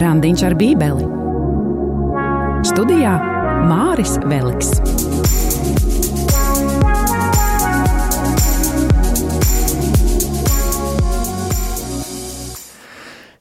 Randiņš 0.00 0.42
ar 0.48 0.54
Bībeli. 0.56 1.06
Studijā 2.64 3.10
Māris 3.68 4.14
Veliks. 4.24 4.70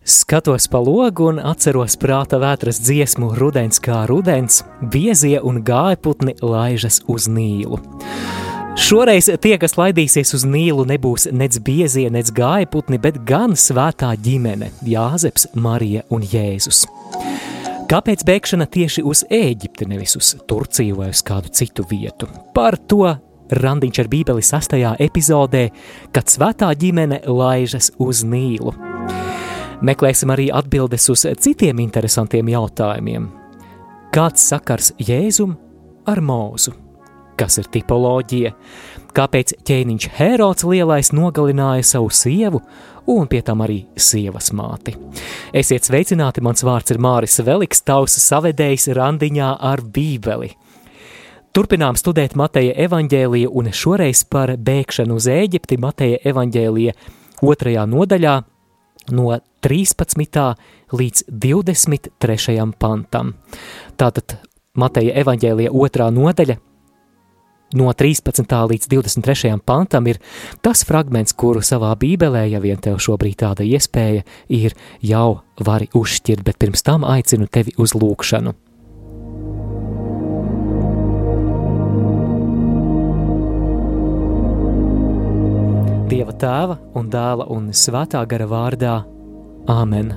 Skatos 0.03 0.67
pa 0.67 0.81
logu 0.83 1.29
un 1.31 1.39
atceros 1.39 1.95
prāta 2.01 2.41
vētras 2.43 2.81
dziesmu 2.83 3.31
Rudens 3.39 3.79
kā 3.79 4.03
rudens, 4.11 4.59
biezie 4.83 5.39
un 5.39 5.63
gājputni 5.63 6.35
laižas 6.43 6.99
uz 7.07 7.31
nīlu. 7.31 7.79
Šoreiz 8.79 9.27
tie, 9.43 9.57
kas 9.59 9.73
laidīsies 9.75 10.29
uz 10.37 10.45
Nīlu, 10.47 10.85
nebūs 10.87 11.27
nec 11.35 11.57
biezie, 11.59 12.05
nec 12.13 12.29
gājputni, 12.31 12.95
bet 13.01 13.17
gan 13.27 13.51
svētā 13.59 14.13
ģimene- 14.15 14.69
Jāzeps, 14.93 15.49
Marija 15.53 16.05
un 16.09 16.23
Jēzus. 16.23 16.85
Kāpēc 17.91 18.23
bēgšana 18.23 18.69
tieši 18.71 19.03
uz 19.03 19.25
Ēģipti, 19.29 19.87
nevis 19.87 20.15
uz 20.15 20.35
Turciju 20.47 20.95
vai 20.95 21.09
uz 21.09 21.21
kādu 21.21 21.51
citu 21.51 21.83
vietu? 21.83 22.27
Par 22.53 22.77
to 22.77 23.19
Randiņš 23.49 23.99
ar 23.99 24.07
Bībeli 24.07 24.41
sastajā 24.41 24.95
epizodē, 24.97 25.69
kad 26.13 26.25
svētā 26.25 26.73
ģimene 26.73 27.25
laižas 27.27 27.91
uz 27.99 28.23
Nīlu. 28.23 28.73
Meklēsim 29.81 30.31
arī 30.31 30.49
atbildes 30.53 31.09
uz 31.09 31.25
citiem 31.37 31.79
interesantiem 31.79 32.47
jautājumiem. 32.47 33.29
Kāds 34.13 34.39
sakars 34.39 34.93
Jēzum 34.97 35.57
ar 36.07 36.21
mūzu? 36.21 36.88
Kas 37.39 37.59
ir 37.61 37.69
tipoloģija, 37.71 38.53
kāpēc 39.15 39.55
ķēniņš 39.67 40.07
Herods 40.19 40.65
lielais 40.67 41.11
nogalināja 41.15 41.85
savu 41.87 42.11
sievu 42.13 42.61
un 43.09 43.27
pie 43.31 43.41
tam 43.45 43.63
arī 43.65 43.81
sievas 43.97 44.51
māti. 44.53 44.93
Esiet 45.55 45.87
sveicināti, 45.87 46.43
mans 46.45 46.63
vārds 46.65 46.93
ir 46.93 47.01
Māris 47.01 47.39
Veliks, 47.45 47.81
tausa 47.87 48.21
savedējs 48.21 48.89
randiņā 48.97 49.55
ar 49.71 49.81
bībeli. 49.81 50.51
Turpinām 51.55 51.97
studēt 51.97 52.35
Mateja 52.37 52.75
evaņģēliju 52.85 53.49
un 53.57 53.71
šoreiz 53.73 54.21
par 54.29 54.53
bēgšanu 54.53 55.17
uz 55.17 55.25
Ēģipti 55.33 55.79
Mateja 55.81 56.19
evaņģēlija 56.29 56.93
otrajā 57.41 57.85
nodaļā 57.89 58.35
no 59.17 59.33
13. 59.65 60.45
līdz 60.93 61.25
23. 61.33 62.69
pantam. 62.77 63.33
Tātad 63.97 64.37
Mateja 64.77 65.17
evaņģēlija 65.23 65.73
otrā 65.73 66.11
nodaļa 66.13 66.59
no 67.77 67.91
13. 67.93 68.45
līdz 68.45 68.87
23. 68.89 69.57
pantam 69.65 70.07
ir 70.09 70.19
tas 70.65 70.83
fragments, 70.87 71.33
kuru 71.33 71.61
savā 71.65 71.91
bībelē, 71.99 72.47
ja 72.49 72.61
vien 72.63 72.79
tev 72.81 72.97
šobrīd 73.03 73.39
tāda 73.43 73.65
iespēja 73.67 74.25
ir, 74.49 74.75
jau 75.01 75.41
vari 75.59 75.89
uzšķirt, 75.93 76.43
bet 76.47 76.59
pirms 76.61 76.85
tam 76.85 77.05
aicinu 77.05 77.49
tevi 77.51 77.75
uz 77.77 77.93
lūkšanu. 77.97 78.55
Dieva 86.09 86.33
tēva 86.33 86.79
un 86.97 87.11
dēla 87.13 87.45
un 87.53 87.69
svētā 87.69 88.23
gara 88.25 88.47
vārdā 88.49 88.95
Āmen. 89.69 90.09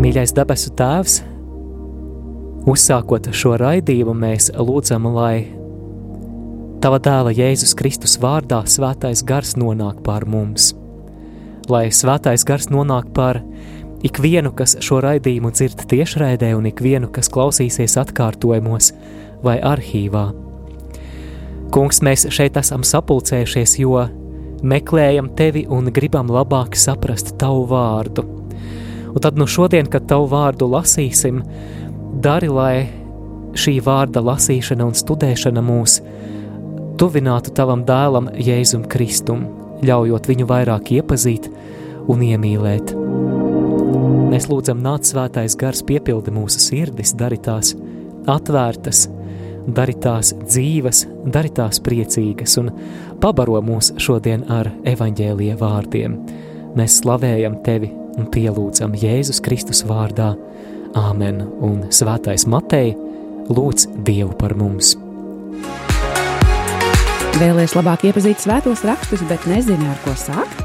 Mīļais 0.00 0.32
debesu 0.36 0.72
Tēvs, 0.76 1.18
Uzsākot 2.64 3.26
šo 3.36 3.58
raidījumu, 3.60 4.14
mēs 4.16 4.48
lūdzam, 4.56 5.10
lai 5.12 5.44
Tava 6.84 6.98
dēla 7.00 7.30
Jēzus 7.32 7.72
Kristus 7.76 8.18
vārdā 8.20 8.58
svētais 8.68 9.22
gars 9.24 9.54
nonāk 9.56 10.02
pār 10.04 10.26
mums, 10.28 10.74
lai 11.72 11.86
svētais 11.88 12.44
gars 12.44 12.68
nonāk 12.68 13.06
pār 13.16 13.38
ikvienu, 14.04 14.52
kas 14.52 14.76
šo 14.84 14.98
raidījumu 15.04 15.52
dzird 15.52 15.86
tiešraidē, 15.88 16.54
un 16.56 16.68
ikvienu, 16.68 17.08
kas 17.08 17.32
klausīsies 17.32 17.96
atkārtojumos 18.02 18.90
vai 19.44 19.58
arhīvā. 19.64 20.26
Kungs, 21.72 22.02
mēs 22.04 22.26
šeit 22.32 22.60
esam 22.60 22.84
sapulcējušies, 22.84 23.78
jo 23.80 24.04
meklējam 24.60 25.32
tevi 25.36 25.64
un 25.68 25.88
gribam 25.88 26.28
labāk 26.32 26.76
saprast 26.76 27.32
tavu 27.40 27.64
vārdu. 27.72 28.24
Un 29.14 29.24
tad 29.24 29.40
nu 29.40 29.48
šodien, 29.48 29.88
kad 29.88 30.04
tavu 30.10 30.28
vārdu 30.32 30.68
lasīsim, 30.68 31.40
dari, 32.20 32.48
lai 32.48 32.86
šī 33.58 33.78
vārda 33.84 34.22
lasīšana 34.24 34.86
un 34.86 34.96
studēšana 34.98 35.62
mūs 35.64 36.00
tuvinātu 37.00 37.54
tavam 37.54 37.84
dēlam 37.86 38.30
Jēzum 38.38 38.86
Kristum, 38.90 39.46
ļaujot 39.84 40.28
viņu 40.30 40.46
vairāk 40.50 40.92
iepazīt 40.98 41.50
un 42.10 42.22
iemīlēt. 42.26 42.94
Mēs 44.30 44.48
lūdzam, 44.50 44.80
nāc 44.82 45.06
svētais 45.06 45.54
gars 45.58 45.82
piepildi 45.86 46.32
mūsu 46.34 46.62
sirdis, 46.62 47.14
dari 47.14 47.38
tās 47.38 47.74
atvērtas, 48.30 49.04
dari 49.66 49.94
tās 49.94 50.32
dzīves, 50.42 51.04
dari 51.34 51.52
tās 51.54 51.80
priecīgas 51.84 52.58
un 52.60 52.72
pabaro 53.22 53.60
mūs 53.64 53.92
šodien 54.02 54.46
ar 54.50 54.72
evaņģēlija 54.90 55.58
vārdiem. 55.60 56.18
Mēs 56.74 56.98
slavējam 57.02 57.60
tevi 57.66 57.92
un 58.18 58.26
pielūdzam 58.34 58.98
Jēzus 58.98 59.42
Kristus 59.44 59.84
vārdā– 59.86 60.34
Āmen 60.94 61.40
un 61.64 61.80
Svētais 61.90 62.44
Matei 62.46 62.92
lūdz 63.50 63.88
Dievu 64.06 64.30
par 64.38 64.54
mums. 64.54 64.94
Vēlēs 67.40 67.74
labāk 67.74 68.04
iepazīt 68.06 68.38
svētos 68.44 68.84
rakstus, 68.86 69.24
bet 69.26 69.42
nezini, 69.50 69.88
ar 69.90 69.98
ko 70.04 70.14
sākt? 70.18 70.60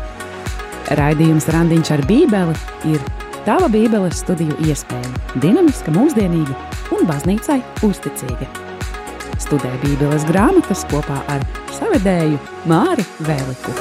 Raidījums 1.00 1.50
Randiņš 1.50 1.92
ar 1.96 2.04
Bībeli 2.10 2.54
ir 2.92 3.02
tava 3.46 3.70
Bībeles 3.74 4.22
studiju 4.22 4.54
iespēja, 4.70 5.10
dinamiska, 5.42 5.94
mūsdienīga 5.98 6.54
un 6.94 7.10
baznīcai 7.10 7.58
uzticīga. 7.86 8.50
Studē 9.42 9.72
Bībeles 9.82 10.28
grāmatas 10.30 10.86
kopā 10.92 11.24
ar 11.34 11.46
savedēju 11.80 12.38
Māri 12.70 13.08
Vēliku. 13.26 13.74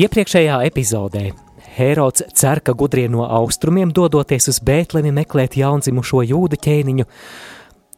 Iepriekšējā 0.00 0.58
epizodē 0.70 1.28
Herods 1.80 2.26
cer, 2.36 2.60
ka 2.64 2.74
gudrie 2.76 3.08
no 3.08 3.24
austrumiem, 3.24 3.92
dodoties 3.96 4.50
uz 4.52 4.60
Bēltlemi 4.64 5.12
meklēt 5.16 5.56
jaundzimušo 5.60 6.22
jūdu 6.28 6.60
ķēniņu, 6.60 7.06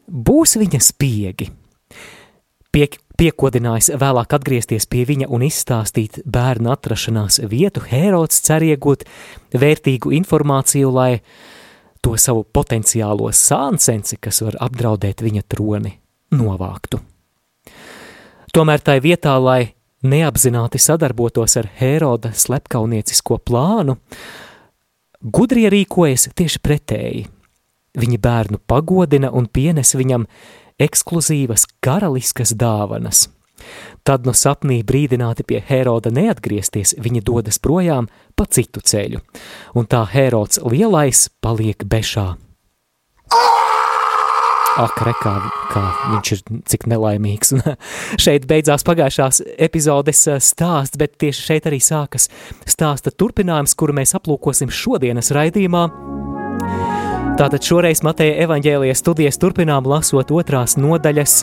būs 0.09 0.57
viņa 0.63 0.81
spiegi. 0.83 1.51
Pie, 2.73 2.87
piekodinājis 3.21 3.91
vēlāk 4.01 4.33
atgriezties 4.39 4.87
pie 4.89 5.03
viņa 5.09 5.29
un 5.35 5.45
izstāstīt 5.45 6.23
bērnu 6.25 6.73
atrašanās 6.73 7.43
vietu, 7.51 7.83
Herods 7.85 8.41
cer 8.47 8.65
iegūt 8.65 9.05
vērtīgu 9.53 10.15
informāciju, 10.23 10.93
lai 10.95 11.11
to 12.03 12.17
savu 12.19 12.43
potenciālo 12.45 13.29
sāncensi, 13.37 14.19
kas 14.21 14.43
var 14.47 14.59
apdraudēt 14.67 15.23
viņa 15.23 15.45
troni, 15.53 15.95
novāktu. 16.35 17.03
Tomēr 18.53 18.83
tai 18.85 18.99
vietā, 19.05 19.37
lai 19.41 19.75
neapzināti 20.03 20.81
sadarbotos 20.83 21.57
ar 21.61 21.69
Heroda 21.81 22.33
slepkauniecisko 22.35 23.39
plānu, 23.47 23.97
gudrie 25.23 25.69
rīkojas 25.73 26.31
tieši 26.37 26.63
pretēji. 26.63 27.29
Viņi 27.99 28.19
bērnu 28.19 28.63
pagodina 28.67 29.31
un 29.31 29.47
pienes 29.53 29.95
viņam 29.95 30.27
ekskluzīvas 30.81 31.67
karaliskas 31.85 32.55
dāvanas. 32.57 33.27
Tad 34.03 34.27
no 34.27 34.33
sapnī 34.35 34.81
brīdināti 34.83 35.45
pie 35.47 35.61
Heroda 35.69 36.11
neatgriezties, 36.11 36.97
viņi 36.99 37.23
dodas 37.23 37.61
projām 37.63 38.09
pa 38.35 38.49
citu 38.51 38.83
ceļu, 38.83 39.21
un 39.79 39.87
tā 39.87 40.03
Herods 40.11 40.59
lielais 40.67 41.29
paliek 41.45 41.85
bešā. 41.87 42.33
Ak, 44.73 45.03
re, 45.05 45.13
kā, 45.21 45.35
kā 45.69 45.83
viņš 46.15 46.31
ir 46.33 46.41
cik 46.73 46.87
nelaimīgs. 46.89 47.53
Un 47.57 47.61
šeit 48.25 48.47
beidzās 48.49 48.87
pagājušās 48.89 49.43
epizodes 49.61 50.25
eh, 50.33 50.41
stāsts, 50.41 50.97
bet 51.01 51.19
tieši 51.21 51.47
šeit 51.51 51.69
arī 51.69 51.81
sākas 51.83 52.31
stāsta 52.65 53.13
turpinājums, 53.13 53.77
kuru 53.77 53.99
mēs 54.01 54.17
aplūkosim 54.17 54.73
šodienas 54.73 55.33
raidījumā. 55.37 55.85
Tātad 57.37 57.65
šoreiz 57.65 58.03
Mateja 58.05 58.43
evaņģēlijas 58.47 59.01
studijas 59.05 59.41
turpinām 59.41 59.89
lasot 59.89 60.33
otrās 60.33 60.79
nodaļas 60.81 61.39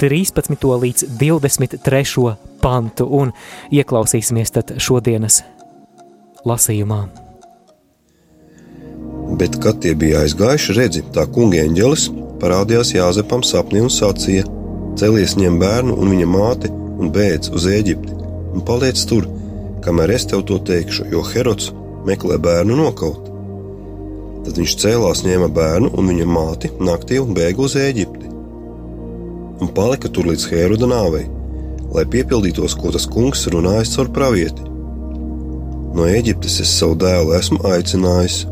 13. 0.00 0.56
līdz 0.84 1.10
23. 1.20 2.32
pantu 2.60 3.08
un 3.20 3.32
ieklausīsimies 3.72 4.56
tad 4.56 4.74
šodienas 4.80 5.44
lasījumā. 6.44 7.25
Bet, 9.26 9.58
kad 9.62 9.80
tie 9.82 9.94
bija 9.98 10.22
aizgājuši, 10.22 10.76
redzi, 10.78 11.02
tā 11.12 11.26
kunga 11.26 11.64
eņģelis 11.66 12.10
parādījās 12.42 12.94
Jāzepam 12.94 13.42
sapnī 13.42 13.82
un 13.82 13.90
sacīja: 13.92 14.46
Celies 15.00 15.34
ņem 15.40 15.58
bērnu 15.60 15.96
un 15.96 16.14
viņa 16.14 16.28
māti 16.30 16.70
un 16.72 17.10
beidz 17.12 17.50
uz 17.52 17.66
Eģipti 17.68 18.16
un 18.56 18.64
paliec 18.64 19.00
tur, 19.08 19.26
kamēr 19.84 20.14
es 20.16 20.24
tev 20.30 20.44
to 20.48 20.56
teikšu, 20.70 21.10
jo 21.12 21.22
Herods 21.28 21.72
meklē 22.08 22.38
bērnu 22.40 22.78
nokaut. 22.78 23.28
Tad 24.46 24.56
viņš 24.60 24.76
cēlās, 24.80 25.24
ņēma 25.26 25.50
bērnu 25.52 25.90
un 25.98 26.08
viņa 26.12 26.28
māti 26.30 26.70
naktī 26.80 27.18
un 27.20 27.34
bēga 27.36 27.64
uz 27.66 27.76
Eģipti. 27.80 28.30
Un 29.60 29.72
palika 29.76 30.08
tur 30.12 30.28
līdz 30.30 30.48
Heroda 30.52 30.88
nāvei, 30.88 31.26
lai 31.92 32.04
piepildītos, 32.12 32.76
ko 32.78 32.92
tas 32.94 33.08
kungs 33.10 33.46
runājis 33.52 33.96
caur 33.96 34.12
pravieti. 34.16 34.72
No 35.96 36.08
Eģiptes 36.08 36.60
es 36.64 36.72
savu 36.78 36.96
dēlu 37.00 37.36
esmu 37.36 37.60
aicinājis. 37.72 38.44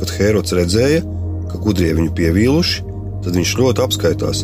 Kad 0.00 0.12
Herods 0.18 0.52
redzēja, 0.56 1.04
ka 1.50 1.60
gudrie 1.62 1.92
viņu 1.96 2.12
pievīluši, 2.16 2.84
tad 3.24 3.38
viņš 3.38 3.54
ļoti 3.60 3.84
apskaitās. 3.84 4.42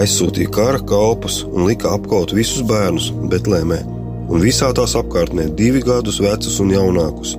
Aizsūtīja 0.00 0.52
kara 0.54 0.80
kalpus 0.86 1.40
un 1.48 1.66
lika 1.66 1.94
apkaut 1.96 2.34
visus 2.36 2.62
bērnus 2.66 3.10
Betlēmē 3.32 3.80
un 4.30 4.42
visā 4.44 4.70
tās 4.76 4.94
apkārtnē 4.98 5.48
divi 5.58 5.82
gadus 5.82 6.20
vecus 6.22 6.60
un 6.62 6.70
jaunākus, 6.70 7.34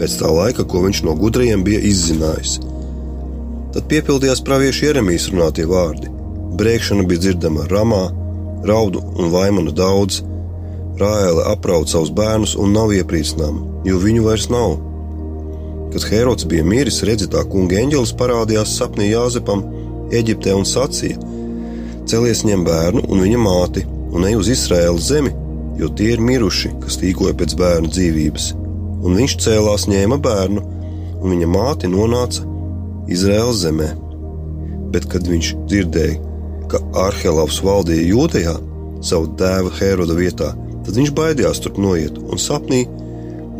pēc 0.00 0.16
tā 0.18 0.30
laika, 0.32 0.66
ko 0.66 0.82
viņš 0.86 1.04
no 1.06 1.14
gudriem 1.18 1.62
bija 1.66 1.82
izzinājis. 1.92 2.58
Tad 3.72 3.86
piepildījās 3.88 4.42
praviešu 4.44 4.88
Jeremijas 4.88 5.30
runātie 5.32 5.64
vārdi. 5.68 6.10
Brēkšana 6.58 7.06
bija 7.08 7.22
dzirdama 7.22 7.68
ramā, 7.70 8.02
raudu 8.68 9.00
un 9.16 9.30
vaimanu 9.32 9.72
daudz. 9.72 10.20
Rāēle 11.00 11.46
apraud 11.54 11.88
savus 11.88 12.10
bērnus 12.12 12.52
un 12.60 12.74
nav 12.76 12.92
iepriecinām, 12.92 13.62
jo 13.88 14.00
viņu 14.02 14.26
vairs 14.26 14.50
nav. 14.52 14.76
Kad 15.92 16.06
Herods 16.08 16.46
bija 16.48 16.64
miris, 16.64 17.02
redzi, 17.04 17.28
tā 17.28 17.42
kunga 17.52 17.76
eņģelis 17.82 18.14
parādījās 18.16 18.76
sapnī 18.78 19.10
Jāzepam, 19.10 19.64
Eģiptē 20.12 20.54
un 20.56 20.64
sacīja: 20.68 21.18
Celies 22.08 22.42
ņem 22.48 22.64
bērnu 22.66 23.04
un 23.08 23.22
viņa 23.24 23.40
māti 23.40 23.84
un 24.12 24.26
ej 24.28 24.38
uz 24.40 24.48
Izraēlas 24.52 25.08
zemi, 25.08 25.32
jo 25.80 25.88
tie 25.96 26.12
ir 26.14 26.24
miruši, 26.24 26.72
kas 26.82 26.98
tīkoja 27.00 27.36
pēc 27.38 27.56
bērna 27.60 27.92
dzīvības. 27.92 28.48
Un 29.02 29.16
viņš 29.18 29.36
cēlās, 29.44 29.88
ņēma 29.90 30.18
bērnu, 30.22 30.64
un 31.22 31.34
viņa 31.34 31.48
māte 31.50 31.90
nonāca 31.90 32.44
Izraēlas 33.12 33.62
zemē. 33.64 33.88
Bet, 34.92 35.08
kad 35.12 35.26
viņš 35.28 35.54
dzirdēja, 35.70 36.18
ka 36.70 36.80
Arhelavs 37.06 37.60
valdīja 37.64 38.08
Jūdejā 38.12 38.56
savu 39.04 39.32
dēva 39.40 39.72
Heroda 39.78 40.16
vietā, 40.16 40.52
tad 40.84 40.98
viņš 40.98 41.14
baidījās 41.16 41.62
tur 41.64 41.78
noiet, 41.80 42.18
un 42.22 42.40
sapnī 42.40 42.84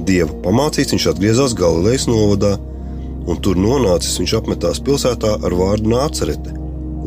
dieva 0.07 0.35
pamācīts 0.45 0.95
viņš 0.95 1.09
atgriezās 1.13 1.57
Galilejas 1.59 2.09
novadā, 2.11 2.57
un 3.27 3.39
tur 3.45 3.59
nonācis 3.59 4.19
viņš 4.21 4.37
apmetās 4.41 4.83
pilsētā 4.85 5.37
ar 5.45 5.57
vārdu 5.59 5.93
Nācerete, 5.93 6.55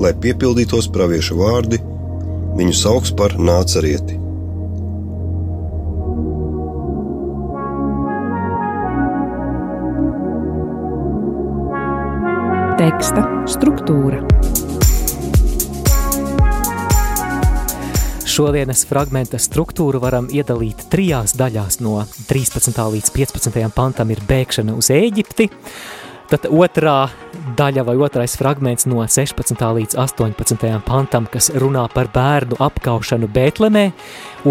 lai 0.02 0.14
piepildītos 0.26 0.90
pravieša 0.96 1.40
vārdi, 1.40 1.82
viņu 2.60 2.78
sauc 2.78 3.12
par 3.20 3.36
Nācerieti. 3.40 4.22
Teksta 12.76 13.24
struktūra. 13.50 14.35
Šodienas 18.36 18.82
fragmenta 18.84 19.38
struktūru 19.40 20.02
varam 20.04 20.26
iedalīt 20.28 20.90
trijās 20.92 21.38
daļās. 21.40 21.78
No 21.80 22.02
13. 22.28 22.76
līdz 22.92 23.12
15. 23.16 23.60
pantam 23.72 24.10
ir 24.12 24.20
bēgšana 24.28 24.74
uz 24.76 24.90
Eģipti, 24.92 25.46
tad 26.28 26.50
otrā 26.52 26.98
daļa 27.56 27.86
vai 27.88 27.94
otrais 28.04 28.34
fragments 28.36 28.90
no 28.92 29.06
16. 29.08 29.62
līdz 29.78 29.96
18. 30.04 30.68
pantam, 30.84 31.30
kas 31.32 31.48
runā 31.56 31.86
par 31.94 32.10
bērnu 32.12 32.58
apkaušanu 32.66 33.30
Bētlemē, 33.32 33.86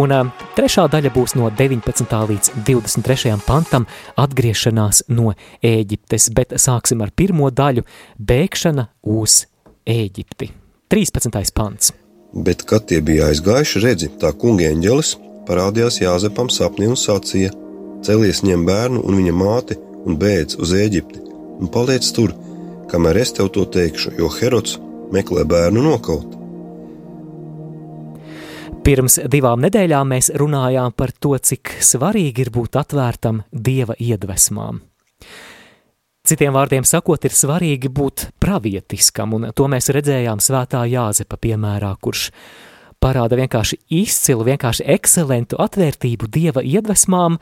un 0.00 0.14
um, 0.16 0.30
trešā 0.56 0.86
daļa 0.94 1.12
būs 1.12 1.36
no 1.36 1.50
19. 1.52 2.14
līdz 2.30 2.54
23. 2.64 3.34
pantam 3.44 3.84
atgriešanās 4.16 5.02
no 5.12 5.34
Ēģiptes, 5.60 6.30
bet 6.32 6.56
sāksim 6.56 7.04
ar 7.04 7.12
pirmo 7.12 7.52
daļu– 7.52 7.84
bēgšana 8.32 8.86
uz 9.18 9.42
Ēģipti. 9.84 10.48
13. 10.88 11.52
pants. 11.52 11.92
Bet, 12.34 12.64
kad 12.66 12.88
tie 12.90 12.98
bija 13.04 13.28
aizgājuši, 13.30 13.82
redzi, 13.84 14.10
tā 14.18 14.32
kunga 14.34 14.66
eņģelis 14.72 15.14
parādījās 15.46 16.00
Jāzepam 16.02 16.50
sapnī 16.50 16.88
un 16.90 16.98
sacīja: 16.98 17.52
Celies 18.04 18.42
ņem 18.42 18.64
bērnu 18.66 19.04
un 19.06 19.20
viņa 19.20 19.34
māti 19.38 19.78
un 20.04 20.18
beidz 20.18 20.58
uz 20.58 20.74
Eģipti, 20.74 21.22
un 21.60 21.70
paliec 21.70 22.06
tur, 22.16 22.34
kamēr 22.90 23.22
es 23.22 23.32
tev 23.36 23.52
to 23.54 23.64
teikšu, 23.64 24.16
jo 24.18 24.30
Herods 24.40 24.80
meklē 25.14 25.44
bērnu 25.46 25.84
nokaut. 25.84 26.40
Pirms 28.84 29.16
divām 29.32 29.62
nedēļām 29.64 30.10
mēs 30.12 30.32
runājām 30.36 30.92
par 30.92 31.14
to, 31.16 31.38
cik 31.38 31.78
svarīgi 31.80 32.44
ir 32.44 32.50
būt 32.52 32.76
atvērtam 32.76 33.40
dieva 33.48 33.96
iedvesmām. 33.96 34.82
Citiem 36.24 36.54
vārdiem 36.56 36.86
sakot, 36.88 37.20
ir 37.28 37.34
svarīgi 37.36 37.90
būt 37.92 38.22
pravietiskam, 38.40 39.34
un 39.36 39.50
to 39.52 39.66
mēs 39.68 39.90
redzējām 39.92 40.40
svētā 40.40 40.80
Jāzepa 40.88 41.36
piemērā, 41.36 41.90
kurš 42.00 42.30
parāda 42.96 43.36
vienkārši 43.36 43.76
izcilu, 43.92 44.46
vienkārši 44.48 44.86
ekscelentu 44.94 45.58
atvērtību 45.60 46.30
dieva 46.32 46.62
iedvesmām 46.64 47.36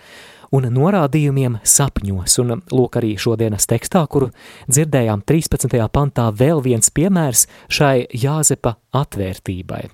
un 0.59 0.67
norādījumiem 0.75 1.61
sapņos. 1.63 2.35
Un 2.43 2.57
lūk 2.75 2.99
arī 2.99 3.13
šodienas 3.23 3.69
tekstā, 3.71 4.03
kuru 4.11 4.33
dzirdējām 4.67 5.23
13. 5.31 5.77
pantā, 5.87 6.25
vēl 6.35 6.59
viens 6.65 6.91
piemērs 6.91 7.45
šai 7.71 8.09
Jāzepa 8.11 8.81
atvērtībai. 8.99 9.85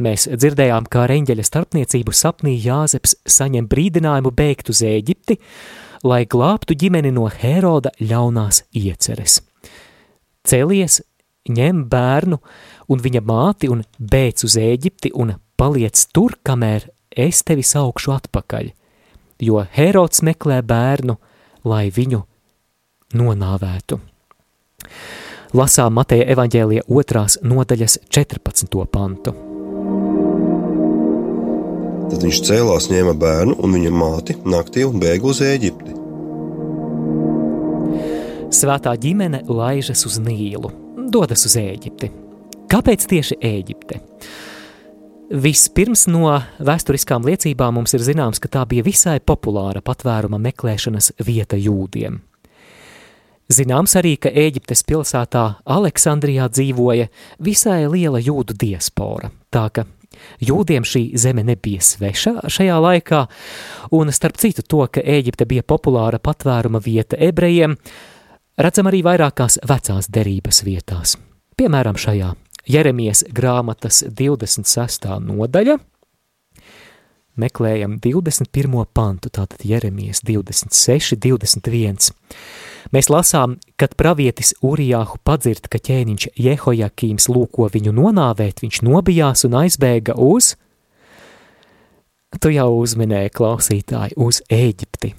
Mēs 0.00 0.24
dzirdējām, 0.32 0.88
kā 0.88 1.04
reņģeļa 1.12 1.44
starpniecību 1.44 2.16
sapnī 2.16 2.56
Jāzeps 2.56 3.18
saņem 3.36 3.68
brīdinājumu 3.68 4.32
bēgt 4.32 4.72
uz 4.72 4.80
Ēģipti, 4.94 5.36
lai 6.04 6.24
glābtu 6.26 6.76
ģimeni 6.78 7.12
no 7.14 7.28
Heroda 7.30 7.92
ļaunās 8.00 8.62
ieceres. 8.76 9.40
Celies, 10.48 11.00
ņem 11.48 11.84
bērnu 11.90 12.38
un 12.88 13.02
viņa 13.04 13.22
māti 13.24 13.70
un 13.72 13.84
bēdz 13.98 14.46
uz 14.48 14.56
Ēģipti 14.60 15.12
un 15.14 15.34
paliec 15.58 16.00
tur, 16.14 16.38
kamēr 16.42 16.88
es 17.10 17.42
tevi 17.42 17.64
saukšu 17.66 18.14
atpakaļ, 18.14 18.70
jo 19.44 19.64
Herods 19.74 20.22
meklē 20.22 20.62
bērnu, 20.62 21.18
lai 21.68 21.88
viņu 21.94 22.22
nonāvētu. 23.18 24.00
Lasām 25.56 25.94
Mateja 25.96 26.28
evaņģēlija 26.34 26.88
otrās 26.92 27.38
nodaļas 27.42 28.02
14. 28.12 28.84
pantu. 28.92 29.57
Tad 32.08 32.22
viņš 32.24 32.38
cēlās, 32.48 32.88
ņēma 32.88 33.12
bērnu 33.20 33.58
un 33.60 33.74
viņa 33.76 33.90
māti 33.92 34.36
naktī 34.48 34.86
un 34.88 34.96
bēga 35.02 35.28
uz 35.28 35.42
Eģipti. 35.44 35.92
Svētā 38.58 38.94
ģimene 38.96 39.42
laižas 39.44 40.06
uz 40.08 40.16
Nīlu, 40.24 40.70
dodas 41.12 41.44
uz 41.44 41.58
Eģipti. 41.60 42.08
Kāpēc 42.72 43.04
tieši 43.10 43.36
Eģipte? 43.44 44.00
Vispirms 45.28 46.06
no 46.08 46.32
vēsturiskām 46.64 47.28
liecībām 47.28 47.76
mums 47.76 47.92
ir 47.92 48.06
zināms, 48.06 48.40
ka 48.40 48.48
tā 48.48 48.64
bija 48.68 48.86
visai 48.86 49.18
populāra 49.20 49.84
patvēruma 49.84 50.40
meklēšanas 50.48 51.12
vieta 51.20 51.60
jūdiem. 51.60 52.22
Zināms 53.52 53.96
arī, 54.00 54.14
ka 54.16 54.32
Ēģiptes 54.32 54.80
pilsētā 54.88 55.44
Aleksandrijā 55.68 56.48
dzīvoja 56.52 57.12
visai 57.44 57.82
liela 57.88 58.20
jūdu 58.20 58.56
diaspora, 58.56 59.28
tā 59.52 59.68
ka 59.72 59.84
Jūdiem 60.44 60.86
šī 60.86 61.02
zeme 61.18 61.44
nebija 61.46 61.82
sveša 61.84 62.48
šajā 62.50 62.78
laikā, 62.84 63.24
un 63.96 64.12
starp 64.14 64.38
citu 64.40 64.62
to, 64.62 64.84
ka 64.92 65.04
Ēģipte 65.04 65.46
bija 65.48 65.66
populāra 65.66 66.20
patvēruma 66.22 66.80
vieta 66.84 67.18
ebrejiem, 67.28 67.76
redzam 68.58 68.90
arī 68.90 69.02
vairākās 69.06 69.60
vecās 69.68 70.10
derības 70.12 70.62
vietās. 70.66 71.16
Piemēram, 71.58 71.98
šajā 71.98 72.34
Jeremijas 72.68 73.24
grāmatas 73.32 74.02
26. 74.04 75.08
nodaļa, 75.24 75.78
meklējam 77.40 77.96
21. 78.02 78.84
pantu, 78.94 79.30
tātad 79.30 79.62
Jeremijas 79.64 80.22
26, 80.26 81.16
21. 81.22 82.12
Mēs 82.94 83.10
lasām, 83.12 83.58
kad 83.76 83.92
pravietis 84.00 84.54
Urijāhu 84.64 85.18
padzird, 85.26 85.66
ka 85.68 85.80
ķēniņš 85.82 86.30
Jehojakīms 86.40 87.28
lūko 87.28 87.68
viņu 87.74 87.92
nonāvēt, 87.92 88.62
viņš 88.64 88.82
nobijās 88.86 89.44
un 89.44 89.58
aizbēga 89.60 90.16
uz, 90.16 90.54
tu 92.40 92.52
jau 92.54 92.70
uzminēji 92.78 93.34
klausītāji, 93.36 94.16
uz 94.16 94.40
Ēģipti. 94.48 95.14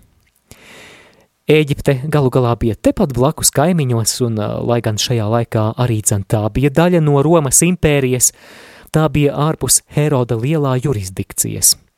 Ēģipte 1.50 1.96
galu 2.14 2.30
galā 2.34 2.54
bija 2.62 2.78
tepat 2.78 3.14
blakus 3.18 3.50
kaimiņos, 3.54 4.16
un, 4.28 4.38
lai 4.70 4.80
gan 4.86 4.98
šajā 5.02 5.26
laikā 5.34 5.66
arī 5.82 6.02
dzen 6.06 6.26
tā 6.30 6.44
bija 6.54 6.70
daļa 6.70 7.02
no 7.06 7.22
Romas 7.26 7.62
impērijas, 7.66 8.32
tā 8.94 9.06
bija 9.14 9.38
ārpus 9.50 9.82
Heroda 9.94 10.38
lielā 10.38 10.78
jurisdikcijas– 10.82 11.76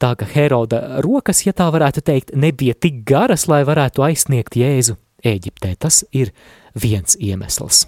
Tā 0.00 0.14
ka 0.16 0.24
Heroda 0.24 1.02
rokas, 1.04 1.42
ja 1.44 1.52
tā 1.52 1.66
varētu 1.68 2.00
teikt, 2.00 2.30
nebija 2.32 2.72
tik 2.72 3.02
garas, 3.04 3.44
lai 3.52 3.60
varētu 3.68 4.00
aizsniegt 4.06 4.54
Jēzu 4.56 4.94
Ēģiptē. 5.28 5.74
Tas 5.76 6.00
ir 6.16 6.30
viens 6.72 7.18
iemesls. 7.20 7.82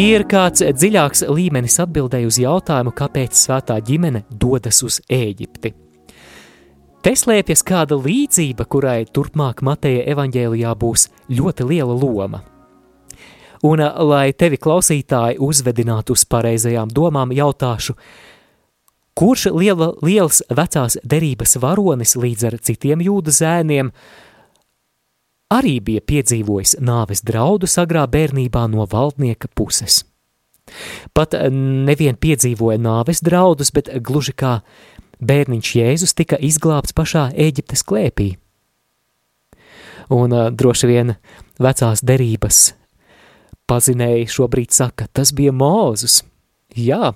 Ir 0.00 0.24
kāds 0.24 0.64
dziļāks 0.64 1.26
līmenis 1.28 1.76
atbildēju 1.84 2.30
uz 2.32 2.38
jautājumu, 2.40 2.94
kāpēc 2.96 3.36
svētā 3.36 3.76
ģimene 3.84 4.24
dodas 4.30 4.80
uz 4.86 5.02
Ēģipti. 5.12 5.74
Te 7.04 7.12
slēpjas 7.18 7.64
kāda 7.68 7.98
līdzība, 8.00 8.64
kurai 8.64 9.02
turpmāk 9.04 9.60
Mateja 9.60 10.06
evaņģēlijā 10.14 10.72
būs 10.80 11.10
ļoti 11.28 11.68
liela 11.68 11.98
loma– 11.98 12.40
Un, 13.62 13.80
eh, 13.80 14.02
lai 14.02 14.32
tevi 14.32 14.58
klausītāji 14.58 15.38
uzvedinātu 15.38 16.16
uz 16.16 16.24
pareizajām 16.24 16.90
domām, 16.90 17.34
jautāšu, 17.34 17.94
kurš 19.14 19.46
liela, 19.54 19.92
liels 20.02 20.42
vecās 20.50 20.98
derības 21.04 21.56
varonis 21.62 22.16
līdz 22.16 22.46
ar 22.48 22.58
citiem 22.58 23.04
jūda 23.04 23.30
zēniem 23.30 23.92
arī 25.52 25.76
bija 25.84 26.00
piedzīvojis 26.00 26.78
nāves 26.80 27.22
draudu 27.22 27.66
agrā 27.66 28.06
bērnībā 28.08 28.66
no 28.72 28.86
valdnieka 28.86 29.48
puses. 29.54 30.04
Pat 31.12 31.34
nevien 31.52 32.16
piedzīvoja 32.16 32.78
nāves 32.78 33.20
draudus, 33.20 33.70
bet 33.70 33.90
gluži 34.00 34.32
kā 34.32 34.60
bērniņš 35.20 35.74
Jēzus 35.76 36.14
tika 36.18 36.38
izglābts 36.40 36.94
pašā 36.96 37.30
Ēģiptes 37.36 37.84
klēpī. 37.86 38.36
Un 40.12 40.32
uh, 40.34 40.48
droši 40.50 40.88
vien 40.90 41.14
vecās 41.62 42.02
derības 42.02 42.72
pazinēji 43.72 44.28
šobrīd 44.28 44.74
saka, 44.74 45.08
tas 45.08 45.32
bija 45.36 45.52
Mūzus. 45.56 46.20
Jā, 46.76 47.12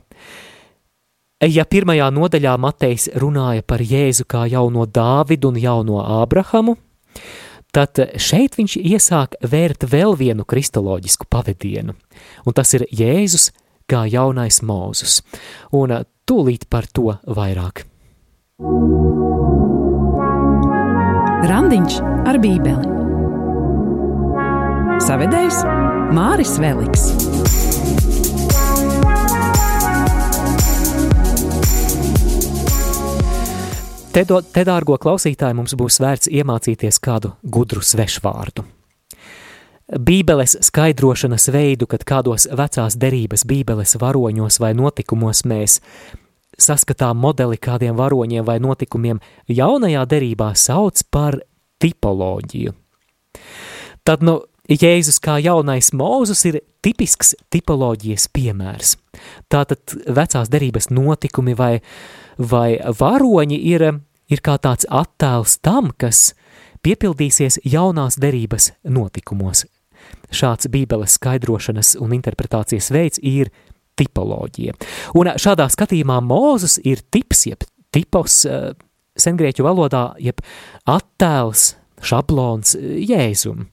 ja 1.44 1.64
pirmajā 1.68 2.08
nodaļā 2.12 2.56
Matejs 2.60 3.10
runāja 3.20 3.64
par 3.64 3.84
Jēzu 3.84 4.26
kā 4.28 4.46
jauno 4.52 4.86
Dāvidu 4.88 5.52
un 5.52 5.60
jauno 5.60 6.00
Ābrahamu, 6.20 6.76
tad 7.76 8.00
šeit 8.20 8.56
viņš 8.56 8.78
iesāk 8.80 9.36
vērt 9.44 9.84
vēl 9.88 10.16
vienu 10.16 10.44
kristoloģisku 10.48 11.28
pavadienu, 11.32 11.96
un 12.44 12.56
tas 12.56 12.72
ir 12.76 12.86
Jēzus 12.88 13.50
kā 13.88 14.06
jaunais 14.10 14.62
Mūzus, 14.64 15.20
un 15.76 15.92
tūlīt 16.26 16.68
par 16.72 16.88
to 16.88 17.18
vairāk. 17.26 17.84
Randiņš 21.46 22.00
ar 22.26 22.40
bībeli 22.42 22.96
Savedējs 25.04 25.60
Māris 26.14 26.52
Veliks. 26.62 27.08
Te, 34.14 34.22
do, 34.22 34.38
te, 34.40 34.62
dārgo 34.64 34.94
klausītāji, 35.02 35.56
mums 35.58 35.74
būs 35.76 35.98
vērts 36.00 36.30
iemācīties 36.30 37.00
kādu 37.02 37.32
gudru 37.42 37.82
svešvārdu. 37.82 38.62
Bībeles 39.98 40.56
skaidrošanas 40.68 41.50
veidu, 41.54 41.90
kad 41.90 42.06
kādos 42.06 42.46
vecās 42.46 42.96
derības 42.96 43.42
bībeles 43.46 43.98
varoņos 43.98 44.60
vai 44.62 44.72
notikumos 44.78 45.42
mēs 45.46 45.80
saskatām 46.56 47.18
modeli 47.18 47.58
kādiem 47.58 47.98
varoņiem 47.98 48.46
vai 48.46 48.60
notikumiem, 48.62 49.18
jaunajā 49.50 50.06
derībā 50.08 50.54
sauc 50.54 51.02
par 51.10 51.40
tipoloģiju. 51.82 52.74
Tad, 54.06 54.22
nu, 54.22 54.40
Jēzus 54.66 55.20
kā 55.22 55.36
jaunais 55.38 55.92
mūzus 55.94 56.42
ir 56.48 56.60
tipisks 56.82 57.34
tipoloģijas 57.54 58.26
piemērs. 58.34 58.96
Tātad 59.52 59.94
vecās 60.06 60.50
derības 60.50 60.90
notikumi 60.90 61.54
vai, 61.58 61.72
vai 62.38 62.78
varoņi 62.82 63.60
ir, 63.72 63.86
ir 64.26 64.42
kā 64.42 64.56
tāds 64.58 64.88
attēls 64.90 65.58
tam, 65.62 65.92
kas 65.96 66.32
piepildīsies 66.86 67.60
jaunās 67.66 68.18
derības 68.22 68.72
notikumos. 68.82 69.64
Šāds 70.34 70.68
bībeles 70.70 71.16
skaidrošanas 71.18 71.94
un 72.02 72.14
interpretācijas 72.18 72.90
veids 72.94 73.22
ir 73.22 73.52
tipoloģija. 73.96 74.74
Un 75.16 75.32
šādā 75.40 75.68
skatījumā 75.72 76.18
Mūzus 76.26 76.80
ir 76.84 77.02
tips, 77.10 77.46
jeb 77.48 77.64
tipos 77.94 78.42
eh, 78.50 78.74
sengrieķu 79.16 79.64
valodā, 79.66 80.10
jeb 80.20 80.42
attēls, 80.90 81.74
šablons 82.04 82.76
Jēzum. 82.76 83.66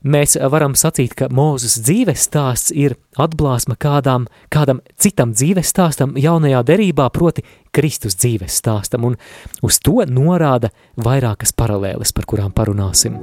Mēs 0.00 0.38
varam 0.48 0.72
sacīt, 0.72 1.12
ka 1.12 1.26
Mūzes 1.28 1.74
dzīves 1.84 2.22
stāsts 2.24 2.72
ir 2.72 2.94
atblāsma 3.20 3.74
kādām, 3.76 4.30
kādam 4.48 4.80
citam 4.96 5.34
dzīves 5.36 5.68
stāstam 5.68 6.14
jaunajā 6.16 6.62
derībā, 6.64 7.10
proti 7.12 7.44
Kristus 7.68 8.16
dzīves 8.16 8.56
stāstam, 8.62 9.04
un 9.04 9.18
uz 9.60 9.76
to 9.84 10.00
norāda 10.08 10.72
vairākas 10.96 11.52
paralēles, 11.52 12.14
par 12.16 12.24
kurām 12.24 12.54
parunāsim. 12.56 13.20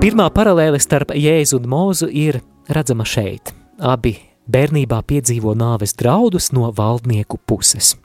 Pirmā 0.00 0.30
paralēle 0.32 0.80
starp 0.80 1.12
Jēzu 1.12 1.60
un 1.60 1.68
Mūzu 1.68 2.08
ir 2.08 2.40
redzama 2.72 3.04
šeit. 3.04 3.52
Abi 3.76 4.16
bērnībā 4.48 5.02
piedzīvo 5.04 5.52
nāves 5.52 5.92
draudus 5.92 6.54
no 6.56 6.72
valdnieku 6.72 7.36
puses. 7.44 7.98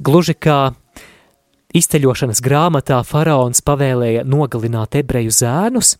Gluži 0.00 0.32
kā 0.40 0.70
Izceļošanas 1.70 2.40
grāmatā 2.42 2.96
faraons 3.06 3.60
pavēlēja 3.62 4.24
nogalināt 4.26 4.96
ebreju 4.98 5.30
zēnus, 5.30 5.94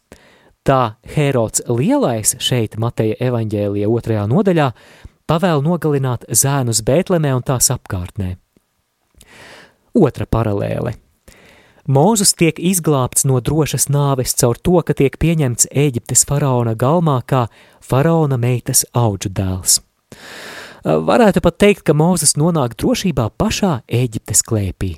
tā 0.66 0.96
Herods 1.14 1.62
Lielais 1.70 2.34
šeit 2.42 2.74
Mateja 2.74 3.14
evaņģēlija 3.28 3.90
otrajā 3.90 4.24
nodaļā 4.32 4.70
pavēl 5.30 5.62
nogalināt 5.62 6.24
zēnus 6.26 6.82
Bētlemē 6.82 7.30
un 7.36 7.44
tās 7.46 7.70
apkārtnē. 7.70 8.32
Otra 9.94 10.26
paralēle. 10.26 10.96
Mūzus 11.90 12.34
tiek 12.38 12.58
izglābts 12.58 13.22
no 13.26 13.38
drošas 13.38 13.86
nāves 13.90 14.34
caur 14.42 14.58
to, 14.58 14.80
ka 14.82 14.94
tiek 14.94 15.14
pieņemts 15.22 15.70
Eģiptes 15.70 16.24
faraona 16.26 16.74
galmā 16.78 17.20
kā 17.26 17.44
faraona 17.78 18.38
meitas 18.38 18.82
auģu 18.90 19.30
dēls. 19.38 19.78
Varētu 20.82 21.42
pat 21.46 21.58
teikt, 21.62 21.84
ka 21.86 21.94
Mūzes 21.94 22.34
nonāk 22.40 22.74
drošībā 22.74 23.28
pašā 23.38 23.80
Eģiptes 23.86 24.42
klēpī. 24.46 24.96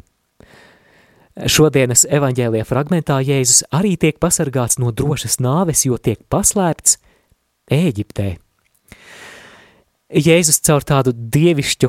Šodienas 1.33 2.05
evaņģēlīja 2.13 2.67
fragmentā 2.69 3.17
Jēzus 3.25 3.63
arī 3.73 3.95
tiek 3.97 4.19
pasargāts 4.21 4.77
no 4.83 4.93
drošas 4.93 5.39
nāves, 5.41 5.87
jo 5.87 5.97
tiek 5.97 6.21
paslēpts 6.29 6.99
Ēģiptē. 7.73 8.35
Jēzus 10.13 10.61
caur 10.61 10.85
tādu 10.85 11.15
dievišķu 11.17 11.89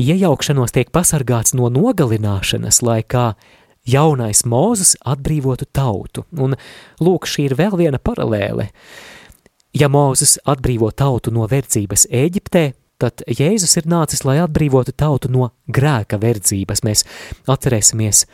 iejaukšanos 0.00 0.74
tiek 0.76 0.90
pasargāts 0.92 1.54
no 1.56 1.70
nogalināšanas, 1.72 2.82
lai 2.84 3.00
kā 3.00 3.32
jaunais 3.88 4.44
Mūzes 4.44 4.96
atbrīvotu 5.08 5.64
tautu. 5.72 6.26
Un 6.36 6.58
lūk, 7.00 7.24
šī 7.24 7.48
ir 7.48 7.56
vēl 7.56 7.78
viena 7.80 8.00
paralēle. 8.02 8.68
Ja 9.72 9.88
Mūzes 9.88 10.36
atbrīvo 10.44 10.90
tautu 10.92 11.32
no 11.32 11.48
verdzības 11.48 12.10
Ēģiptē, 12.12 12.64
tad 13.00 13.24
Jēzus 13.26 13.76
ir 13.80 13.88
nācis, 13.90 14.24
lai 14.28 14.38
atbrīvotu 14.44 14.94
tautu 14.96 15.30
no 15.32 15.50
grēka 15.72 16.20
verdzības. 16.20 16.84
Mēs 16.86 17.04
atcerēsimies 17.50 18.24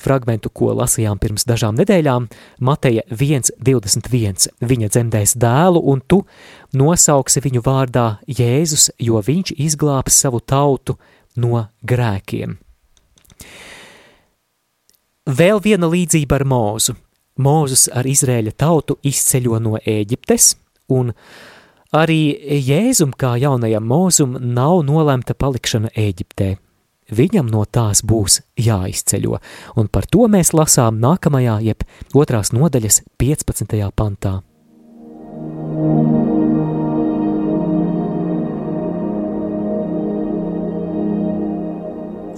fragmentu, 0.00 0.50
ko 0.52 0.72
lasījām 0.78 1.20
pirms 1.20 1.46
dažām 1.48 1.76
nedēļām, 1.80 2.28
Mateja 2.64 3.04
1.21. 3.12 4.48
Viņa 4.60 4.90
dzemdēs 4.92 5.36
dēlu, 5.40 5.82
un 5.92 6.00
tu 6.06 6.22
nosauksi 6.76 7.42
viņu 7.44 7.64
vārdā 7.66 8.06
Jēzus, 8.28 8.90
jo 9.00 9.20
viņš 9.24 9.54
izglābs 9.58 10.20
savu 10.24 10.40
tautu 10.40 10.96
no 11.40 11.66
grēkiem. 11.86 12.58
Vēl 15.30 15.60
viena 15.62 15.88
līdzība 15.90 16.40
ar 16.40 16.48
mūzu. 16.48 16.96
Mūzus 17.40 17.86
ar 17.96 18.04
Izrēļa 18.08 18.52
tautu 18.58 18.98
izceļo 19.06 19.60
no 19.62 19.78
Ēģiptes, 19.78 20.54
un 20.92 21.12
Arī 21.90 22.38
Jēzum 22.62 23.10
kā 23.18 23.32
jaunajam 23.42 23.82
mūzum 23.82 24.36
nav 24.54 24.84
nolemta 24.86 25.34
palikšana 25.34 25.88
Ēģiptē. 25.98 26.52
Viņam 27.10 27.48
no 27.50 27.64
tās 27.66 28.04
būs 28.06 28.36
jāizceļo, 28.54 29.40
un 29.74 29.88
par 29.90 30.06
to 30.06 30.28
mēs 30.30 30.52
lasām 30.54 31.00
nākamajā, 31.02 31.56
jeb 31.66 31.82
otrās 32.14 32.52
nodaļas 32.54 33.00
15. 33.18 33.74
pantā. 33.90 34.36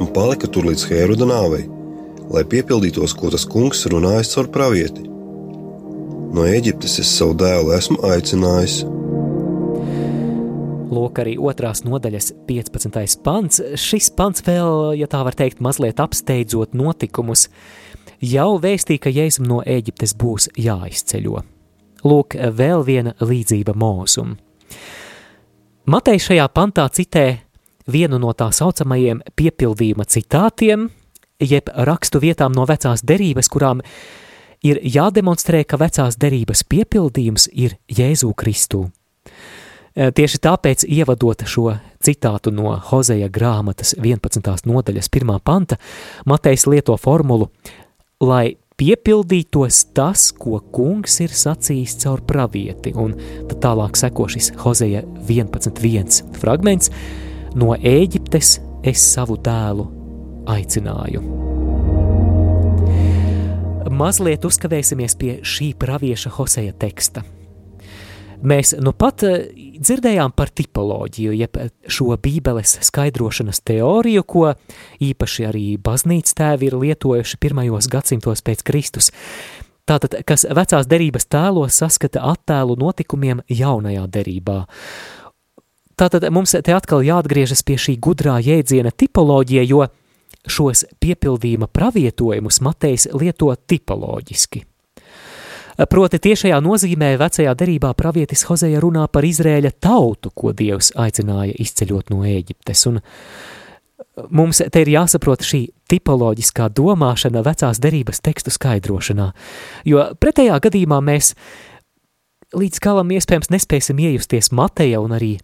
Un 0.00 0.08
palika 0.16 0.48
tur 0.48 0.70
līdz 0.70 0.86
Hēruda 0.88 1.28
nāvei, 1.28 1.66
lai 2.32 2.46
piepildītos, 2.48 3.12
ko 3.12 3.28
tas 3.36 3.44
kungs 3.44 3.84
runājis 3.92 4.32
caur 4.32 4.48
pravieti. 4.56 5.04
No 6.32 6.48
Eģiptes 6.48 6.96
es 7.04 7.12
savu 7.20 7.36
dēlu 7.36 7.76
esmu 7.76 8.00
aicinājis, 8.08 8.80
Lūk, 10.92 11.22
arī 11.22 11.38
otrās 11.40 11.86
nodaļas 11.86 12.32
15. 12.48 13.22
pants. 13.24 13.62
Šis 13.80 14.10
pants 14.12 14.44
vēl, 14.44 14.92
ja 15.00 15.08
tā 15.08 15.22
var 15.24 15.36
teikt, 15.38 15.62
mazliet 15.64 16.02
apsteidzot 16.02 16.74
notikumus, 16.76 17.46
jau 18.20 18.58
vēstīja, 18.60 19.06
ka 19.06 19.12
Jēzum 19.12 19.48
no 19.48 19.62
Ēģiptes 19.64 20.12
būs 20.20 20.50
jāizceļo. 20.60 21.40
Lūk, 22.04 22.36
vēl 22.36 22.84
viena 22.84 23.14
līdzība 23.24 23.72
mūzum. 23.78 24.36
Matei 25.88 26.20
šajā 26.20 26.44
pantā 26.52 26.84
citē 26.92 27.26
vienu 27.88 28.20
no 28.20 28.34
tā 28.36 28.50
saucamajiem 28.52 29.24
piepildījuma 29.38 30.04
citātiem, 30.04 30.90
jeb 31.40 31.72
rakstu 31.88 32.20
vietām 32.20 32.52
no 32.52 32.66
vecās 32.68 33.00
derības, 33.00 33.48
kurām 33.48 33.80
ir 34.62 34.82
jādemonstrē, 34.84 35.64
ka 35.64 35.80
vecās 35.80 36.20
derības 36.20 36.66
piepildījums 36.68 37.48
ir 37.54 37.80
Jēzu 37.88 38.34
Kristu. 38.36 38.90
Eh, 39.94 40.08
tieši 40.08 40.40
tāpēc, 40.40 40.86
ievadot 40.88 41.44
šo 41.44 41.74
citātu 42.00 42.52
no 42.54 42.72
Hozeja 42.88 43.28
grāmatas 43.28 43.92
11. 43.98 44.64
nodaļas 44.64 45.10
1. 45.12 45.38
panta, 45.44 45.76
Matejs 46.24 46.64
lieto 46.66 46.96
formulu, 46.96 47.50
lai 48.24 48.56
piepildītos 48.80 49.82
tas, 49.92 50.30
ko 50.32 50.62
kungs 50.72 51.18
ir 51.20 51.34
sacījis 51.36 51.98
caur 52.02 52.22
pravieti. 52.24 52.94
Un 52.96 53.18
tad 53.50 53.58
tālāk 53.60 54.00
seko 54.00 54.30
šis 54.32 54.54
Hozeja 54.64 55.04
11.1 55.28 56.38
fragments 56.40 56.88
no 57.54 57.76
Ēģiptes 57.76 58.56
es 58.88 59.04
savu 59.12 59.36
dēlu 59.36 59.86
aicināju. 60.48 61.20
Mazliet 63.92 64.48
uzkavēsimies 64.48 65.18
pie 65.20 65.36
šī 65.44 65.74
pravieša 65.76 66.32
Hoseja 66.38 66.72
teksta. 66.72 67.26
Mēs 68.42 68.74
nu 68.82 68.90
pat 68.96 69.22
eh, 69.26 69.48
dzirdējām 69.78 70.34
par 70.34 70.50
tipoloģiju, 70.50 71.34
jeb 71.38 71.58
šo 71.86 72.16
bībeles 72.18 72.78
skaidrošanas 72.82 73.62
teoriju, 73.66 74.24
ko 74.26 74.44
īpaši 75.02 75.48
arī 75.48 75.66
baznīcas 75.78 76.38
tēvi 76.38 76.70
ir 76.70 76.78
lietojuši 76.80 77.38
pirmajos 77.42 77.90
gadsimtos 77.92 78.42
pēc 78.42 78.64
Kristus. 78.66 79.12
Tātad, 79.86 80.14
kas 80.26 80.46
vecās 80.46 80.86
derības 80.86 81.26
tēlos 81.30 81.78
saskata 81.82 82.22
attēlu 82.32 82.76
notikumiem 82.78 83.42
jaunajā 83.50 84.06
derībā. 84.14 84.62
Tātad 85.98 86.26
mums 86.34 86.54
te 86.54 86.74
atkal 86.74 87.02
jāatgriežas 87.06 87.62
pie 87.66 87.76
šī 87.78 87.96
gudrā 88.02 88.38
jēdziena 88.42 88.94
tipoloģija, 88.94 89.66
jo 89.66 89.86
šos 90.50 90.86
piepildījuma 91.02 91.68
pravietojumus 91.70 92.62
Matejs 92.64 93.08
lieto 93.14 93.52
tipoloģiski. 93.54 94.64
Proti 95.72 96.20
tiešajā 96.20 96.58
nozīmē 96.60 97.14
vecajā 97.20 97.54
derībā 97.56 97.94
pravietis 97.96 98.44
Hozeja 98.50 98.80
runā 98.82 99.06
par 99.08 99.24
Izrēļa 99.24 99.72
tautu, 99.80 100.32
ko 100.34 100.52
Dievs 100.52 100.92
aicināja 101.00 101.56
izceļot 101.64 102.12
no 102.12 102.26
Ēģiptes, 102.28 102.84
un 102.90 103.00
mums 104.36 104.60
te 104.60 104.82
ir 104.82 104.90
jāsaprot 104.92 105.44
šī 105.46 105.62
tipoloģiskā 105.88 106.68
domāšana 106.76 107.44
vecās 107.46 107.80
derības 107.80 108.20
tekstu 108.20 108.52
skaidrošanā, 108.52 109.30
jo 109.88 110.04
pretējā 110.20 110.58
gadījumā 110.66 111.00
mēs 111.04 111.32
līdz 112.52 112.82
galam 112.84 113.14
iespējams 113.16 113.48
nespēsim 113.54 114.02
iejusties 114.04 114.52
Mateja 114.52 115.00
un 115.00 115.16
arī 115.16 115.38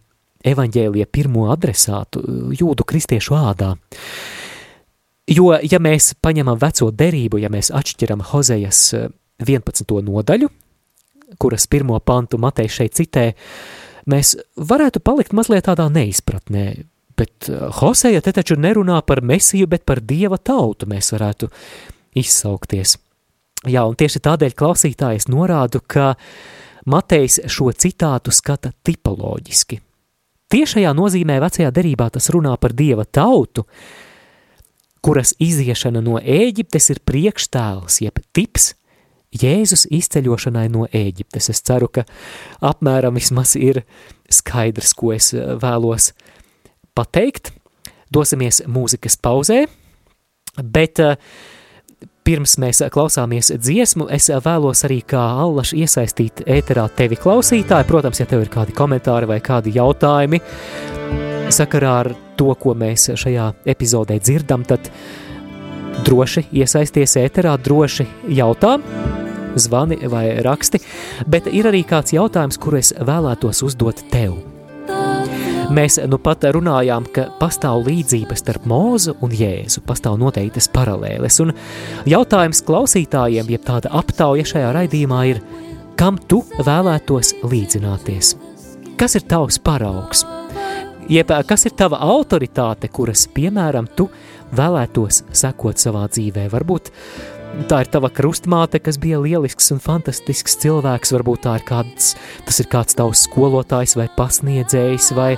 evaņģēlija 0.49 1.09
pirmo 1.11 1.49
adresātu 1.53 2.21
jūdu 2.55 2.85
kristiešu 2.87 3.37
ādā. 3.39 3.73
Jo, 5.29 5.51
ja 5.61 5.81
mēs 5.81 6.15
paņemam 6.25 6.61
veco 6.61 6.91
derību, 6.93 7.41
ja 7.43 7.51
mēs 7.53 7.73
atšķiram 7.75 8.23
Hozejas 8.31 8.93
11. 9.39 9.87
nodaļu, 10.03 10.49
kuras 11.39 11.67
pirmo 11.71 11.99
pantu 12.01 12.39
Matei 12.43 12.69
šeit 12.71 12.97
citē, 12.99 13.31
mēs 14.11 14.35
varētu 14.57 15.03
palikt 15.05 15.35
mazliet 15.37 15.69
tādā 15.69 15.87
neizpratnē, 15.93 16.65
bet 17.19 17.51
uh, 17.51 17.69
Hoseja 17.81 18.23
te 18.25 18.33
taču 18.35 18.59
nerunā 18.59 18.99
par 19.07 19.23
mesiju, 19.23 19.69
bet 19.71 19.85
par 19.87 20.03
dieva 20.03 20.39
tautu 20.39 20.89
mēs 20.91 21.13
varētu 21.15 21.51
izsaukties. 22.19 22.97
Jā, 23.67 23.83
un 23.87 23.95
tieši 23.99 24.23
tādēļ 24.23 24.55
klausītājs 24.59 25.29
norādu, 25.31 25.83
ka 25.87 26.15
Matejs 26.89 27.43
šo 27.51 27.69
citātu 27.77 28.33
skata 28.33 28.71
tipoloģiski. 28.87 29.81
Tiešajā 30.49 30.95
nozīmē 30.97 31.37
vecajā 31.43 31.69
derībā 31.75 32.07
tas 32.15 32.31
runā 32.33 32.55
par 32.57 32.73
dieva 32.73 33.05
tautu, 33.05 33.67
kuras 35.05 35.35
iziešana 35.43 36.01
no 36.01 36.17
Ēģiptes 36.17 36.89
ir 36.95 37.03
priekštēls, 37.05 38.01
jeb 38.07 38.23
tips 38.33 38.73
Jēzus 39.35 39.87
izceļošanai 39.93 40.69
no 40.73 40.87
Ēģiptes. 40.89 41.51
Es 41.53 41.61
ceru, 41.67 41.91
ka 41.93 42.07
apmēram 42.65 43.19
vismaz 43.19 43.55
ir 43.61 43.83
skaidrs, 44.33 44.95
ko 44.97 45.13
es 45.17 45.35
eh, 45.37 45.55
vēlos 45.61 46.13
pateikt. 46.97 47.53
Dosimies 48.09 48.63
mūzikas 48.65 49.19
pauzē, 49.21 49.67
bet 50.65 50.97
uh, 51.05 51.19
pirms 52.29 52.59
mēs 52.61 52.83
klausāmies 52.93 53.49
dziesmu, 53.57 54.07
es 54.13 54.29
vēlos 54.45 54.85
arī 54.85 54.99
kā 55.09 55.21
allaši 55.45 55.83
iesaistīt 55.85 56.43
ēterā 56.49 56.85
tevi 56.97 57.17
klausītāji. 57.21 57.89
Protams, 57.89 58.21
ja 58.21 58.27
tev 58.29 58.45
ir 58.45 58.51
kādi 58.53 58.75
komentāri 58.77 59.29
vai 59.31 59.39
kādi 59.45 59.73
jautājumi 59.77 60.41
sakarā 61.55 61.93
ar 62.03 62.13
to, 62.37 62.53
ko 62.61 62.75
mēs 62.77 63.09
šajā 63.17 63.47
epizodē 63.73 64.19
dzirdam, 64.21 64.67
tad 64.69 64.91
droši 66.07 66.47
iesaisties 66.53 67.17
ēterā, 67.21 67.57
droši 67.63 68.07
jautā, 68.39 68.77
zvani 69.59 69.99
vai 70.11 70.27
raksti, 70.45 70.81
bet 71.27 71.49
ir 71.51 71.69
arī 71.71 71.83
kāds 71.89 72.15
jautājums, 72.15 72.61
kuru 72.61 72.81
es 72.81 72.93
vēlētos 72.95 73.65
uzdot 73.67 74.05
tev. 74.13 74.39
Mēs 75.69 75.99
nu 76.09 76.17
pat 76.17 76.47
runājām, 76.49 77.05
ka 77.13 77.27
pastāv 77.41 77.83
līdzība 77.85 78.39
starp 78.41 78.65
mūzu 78.71 79.19
un 79.25 79.35
jēzu, 79.37 79.83
pastāv 79.85 80.17
noteiktas 80.21 80.71
paralēles, 80.73 81.37
un 81.45 81.53
jautājums 82.09 82.63
klausītājiem, 82.65 83.53
jeb 83.53 83.67
tāda 83.69 83.93
aptauja 84.01 84.49
šajā 84.49 84.73
raidījumā 84.79 85.21
ir, 85.35 85.45
kam 86.01 86.17
tu 86.31 86.41
vēlētos 86.65 87.37
līdzināties? 87.45 88.37
Kas 88.99 89.21
ir 89.21 89.29
tavs 89.29 89.61
paraugs? 89.61 90.25
Jeb 91.09 91.31
kas 91.49 91.65
ir 91.65 91.73
tava 91.73 92.03
autoritāte, 92.05 92.91
kuras, 92.93 93.23
piemēram, 93.33 93.87
tu 93.97 94.11
vēlētos 94.53 95.23
sekot 95.33 95.81
savā 95.81 96.03
dzīvē? 96.13 96.45
Varbūt 96.53 96.91
tā 97.71 97.79
ir 97.81 97.89
tava 97.89 98.11
krustmāte, 98.13 98.77
kas 98.85 98.99
bija 99.01 99.21
lielisks 99.25 99.73
un 99.73 99.81
fantastisks 99.81 100.59
cilvēks, 100.61 101.15
varbūt 101.17 101.47
tā 101.47 101.57
ir 101.57 101.65
kāds, 101.69 102.13
tas 102.45 102.61
ir 102.61 102.69
kāds 102.69 102.99
tavs 102.99 103.25
skolotājs 103.25 103.97
vai 103.97 104.11
pasniedzējs 104.19 105.11
vai 105.17 105.31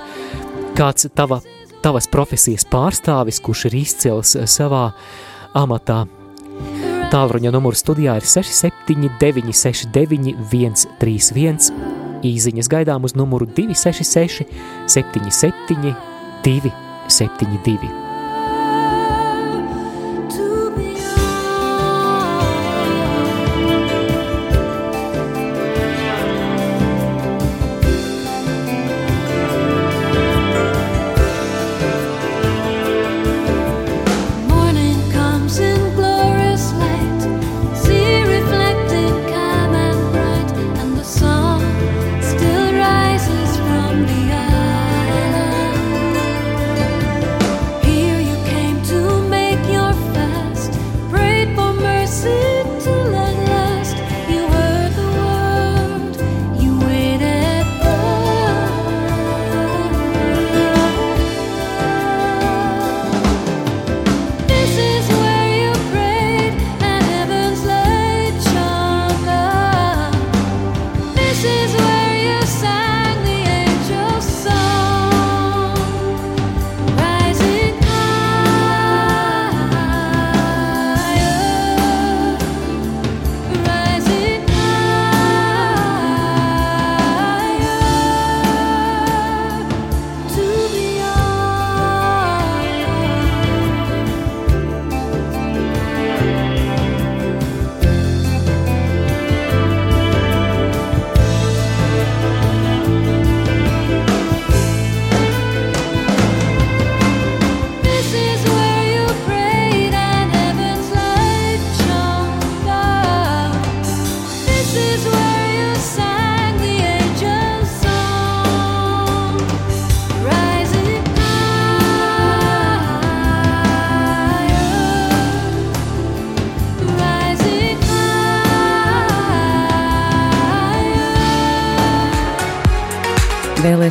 kāds 0.75 1.07
tava, 1.15 1.39
tavas 1.79 2.09
profesijas 2.11 2.67
pārstāvis, 2.67 3.39
kurš 3.39 3.69
ir 3.71 3.79
izcils 3.85 4.35
savā 4.51 4.89
amatā. 5.55 6.03
Tālruņa 7.11 7.55
numurs 7.55 7.79
studijā 7.83 8.17
ir 8.19 8.27
679 8.27 9.55
691 9.55 10.83
131, 10.99 12.10
īziņas 12.27 12.69
gaidām 12.71 13.07
uz 13.07 13.15
numuru 13.17 13.49
266 13.57 14.45
77 14.87 15.95
272. 16.45 18.10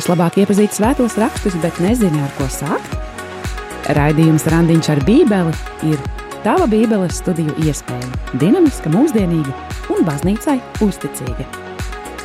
Vēlēs 0.01 0.15
labāk 0.17 0.37
iepazīt 0.41 0.73
svētos 0.73 1.13
rakstus, 1.21 1.53
bet 1.61 1.75
nezini, 1.77 2.17
ar 2.25 2.31
ko 2.33 2.47
sākt? 2.49 2.93
Raidījums 3.93 4.47
Randiņš 4.49 4.87
ar 4.89 5.01
Bībeli 5.05 5.51
ir 5.91 5.99
tava 6.41 6.65
Bībeles 6.65 7.19
studiju 7.21 7.53
iespēja, 7.61 8.09
dinamiska, 8.41 8.89
mūsdienīga 8.89 9.53
un 9.93 10.01
baznīcai 10.07 10.55
uzticīga. 10.81 11.45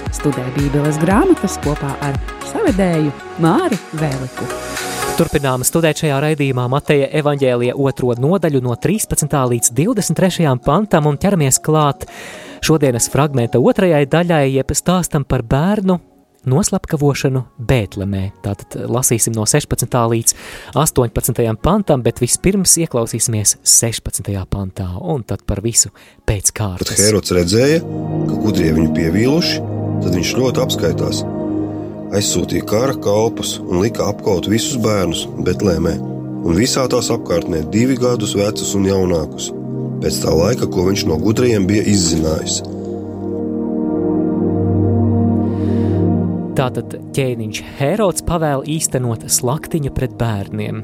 Studē 0.09 0.47
Bībeles 0.57 0.97
grāmatas 1.05 1.59
kopā 1.67 1.93
ar 2.09 2.17
savedēju 2.49 3.13
Māri 3.45 3.77
Vēliku. 4.01 4.49
Turpinām 5.21 5.69
studēt 5.69 6.01
šajā 6.01 6.25
raidījumā 6.31 6.65
Mateja 6.73 7.13
evaņģēlija 7.21 7.77
otro 7.77 8.17
nodaļu 8.17 8.65
no 8.65 8.81
13. 8.81 9.37
līdz 9.53 9.77
23. 9.77 10.49
pantam 10.65 11.13
un 11.13 11.21
ķeramies 11.21 11.61
klāt 11.61 12.09
šodienas 12.65 13.13
fragmenta 13.13 13.61
otrajai 13.61 14.07
daļai, 14.09 14.45
jeb 14.57 14.73
stāstam 14.73 15.29
par 15.29 15.45
bērnu, 15.45 16.01
noslapkavošanu 16.47 17.43
Bētlemē. 17.59 18.31
Tātad 18.45 18.77
lasīsim 18.91 19.35
no 19.37 19.47
16. 19.49 19.97
līdz 20.13 20.35
18. 20.79 21.43
pantam, 21.63 22.05
bet 22.07 22.23
vispirms 22.23 22.77
ieklausīsimies 22.83 23.57
16. 23.67 24.31
pantā 24.51 24.89
un 25.01 25.25
tad 25.27 25.43
par 25.47 25.63
visu 25.65 25.93
pēc 26.27 26.53
kārtas. 26.57 26.95
Kad 26.95 27.05
Herods 27.09 27.35
redzēja, 27.37 27.83
ka 27.83 28.39
gudrie 28.45 28.71
viņu 28.77 28.93
pievīluši, 28.97 29.65
tad 30.05 30.15
viņš 30.17 30.37
ļoti 30.39 30.63
apskaitās. 30.65 31.25
Aizsūtīja 32.17 32.69
kara 32.71 32.95
kalpus 33.03 33.57
un 33.59 33.83
lika 33.83 34.07
apkaut 34.13 34.47
visus 34.51 34.79
bērnus 34.83 35.27
Betlēmē 35.43 35.97
un 36.47 36.55
visā 36.55 36.87
tās 36.91 37.11
apkārtnē 37.11 37.65
divi 37.75 37.99
gadus 37.99 38.37
vecus 38.39 38.77
un 38.79 38.87
jaunākus, 38.87 39.51
pēc 40.05 40.23
tā 40.23 40.31
laika, 40.31 40.71
ko 40.71 40.87
viņš 40.87 41.09
no 41.11 41.19
gudriem 41.19 41.67
bija 41.67 41.83
izzinājis– 41.91 42.63
Tātad 46.57 46.95
ķēniņš 47.13 47.59
Herods 47.77 48.23
pavēla 48.25 48.65
īstenot 48.73 49.27
slaktiņu 49.29 49.91
pret 49.93 50.15
bērniem. 50.17 50.79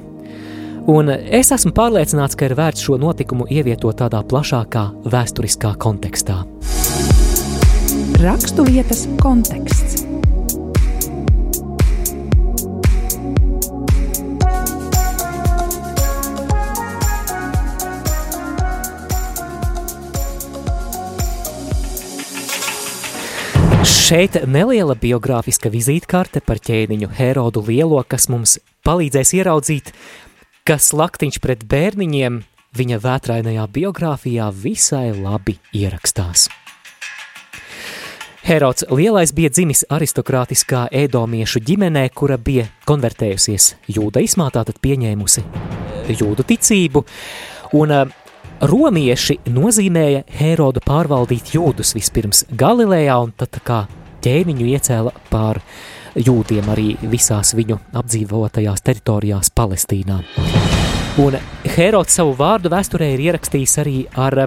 Un 0.92 1.08
es 1.08 1.48
esmu 1.54 1.72
pārliecināts, 1.72 2.36
ka 2.36 2.50
ir 2.50 2.54
vērts 2.58 2.84
šo 2.84 2.98
notikumu 3.00 3.46
ievietot 3.48 3.96
tādā 4.02 4.20
plašākā 4.28 4.82
vēsturiskā 5.14 5.72
kontekstā. 5.80 6.42
Raksturvietas 8.20 9.06
konteksts. 9.22 9.81
Šeit 24.12 24.34
neliela 24.44 24.92
biogrāfiska 24.92 25.70
vizītkarte 25.72 26.42
par 26.44 26.58
ķēniņu 26.60 27.06
Herodu 27.16 27.62
Lielo, 27.64 27.96
kas 28.04 28.26
mums 28.28 28.58
palīdzēs 28.84 29.30
ieraudzīt, 29.38 29.86
ka 30.68 30.76
slaktiņš 30.76 31.38
pret 31.40 31.62
bērniņiem 31.64 32.36
viņa 32.76 32.98
vētrainajā 33.00 33.64
biogrāfijā 33.72 34.50
visai 34.52 35.14
labi 35.16 35.54
ierakstās. 35.72 36.50
Herods 38.44 38.84
Lielais 38.92 39.32
bija 39.32 39.48
dzimis 39.48 39.86
aristokrātiskā 39.88 40.82
ēdomiešu 40.92 41.64
ģimenē, 41.64 42.04
kura 42.12 42.36
bija 42.36 42.66
konvertējusies 42.84 43.70
jūdaismā, 43.96 44.50
tātad 44.52 44.76
pieņēmusi 44.84 45.46
jūdu 46.20 46.48
ticību, 46.52 47.06
un 47.80 47.96
romieši 48.60 49.40
nozīmēja 49.56 50.28
Herodu 50.36 50.84
pārvaldīt 50.84 51.56
jūdus 51.56 51.96
vispirms 51.96 52.44
Galilejā 52.52 53.16
un 53.24 53.32
tad 53.40 53.56
kā 53.64 53.80
ķēniņu 54.22 54.68
iecēla 54.76 55.12
pār 55.30 55.60
jūdiem 56.16 56.68
arī 56.72 56.92
visās 57.12 57.54
viņu 57.56 57.78
apdzīvotajās 57.96 58.84
teritorijās 58.84 59.52
Palestīnā. 59.56 60.20
Un 61.22 61.36
Herods 61.76 62.14
savu 62.16 62.32
vārdu 62.38 62.72
vēsturē 62.72 63.12
ir 63.14 63.26
ierakstījis 63.28 63.78
arī 63.82 63.96
ar 64.16 64.46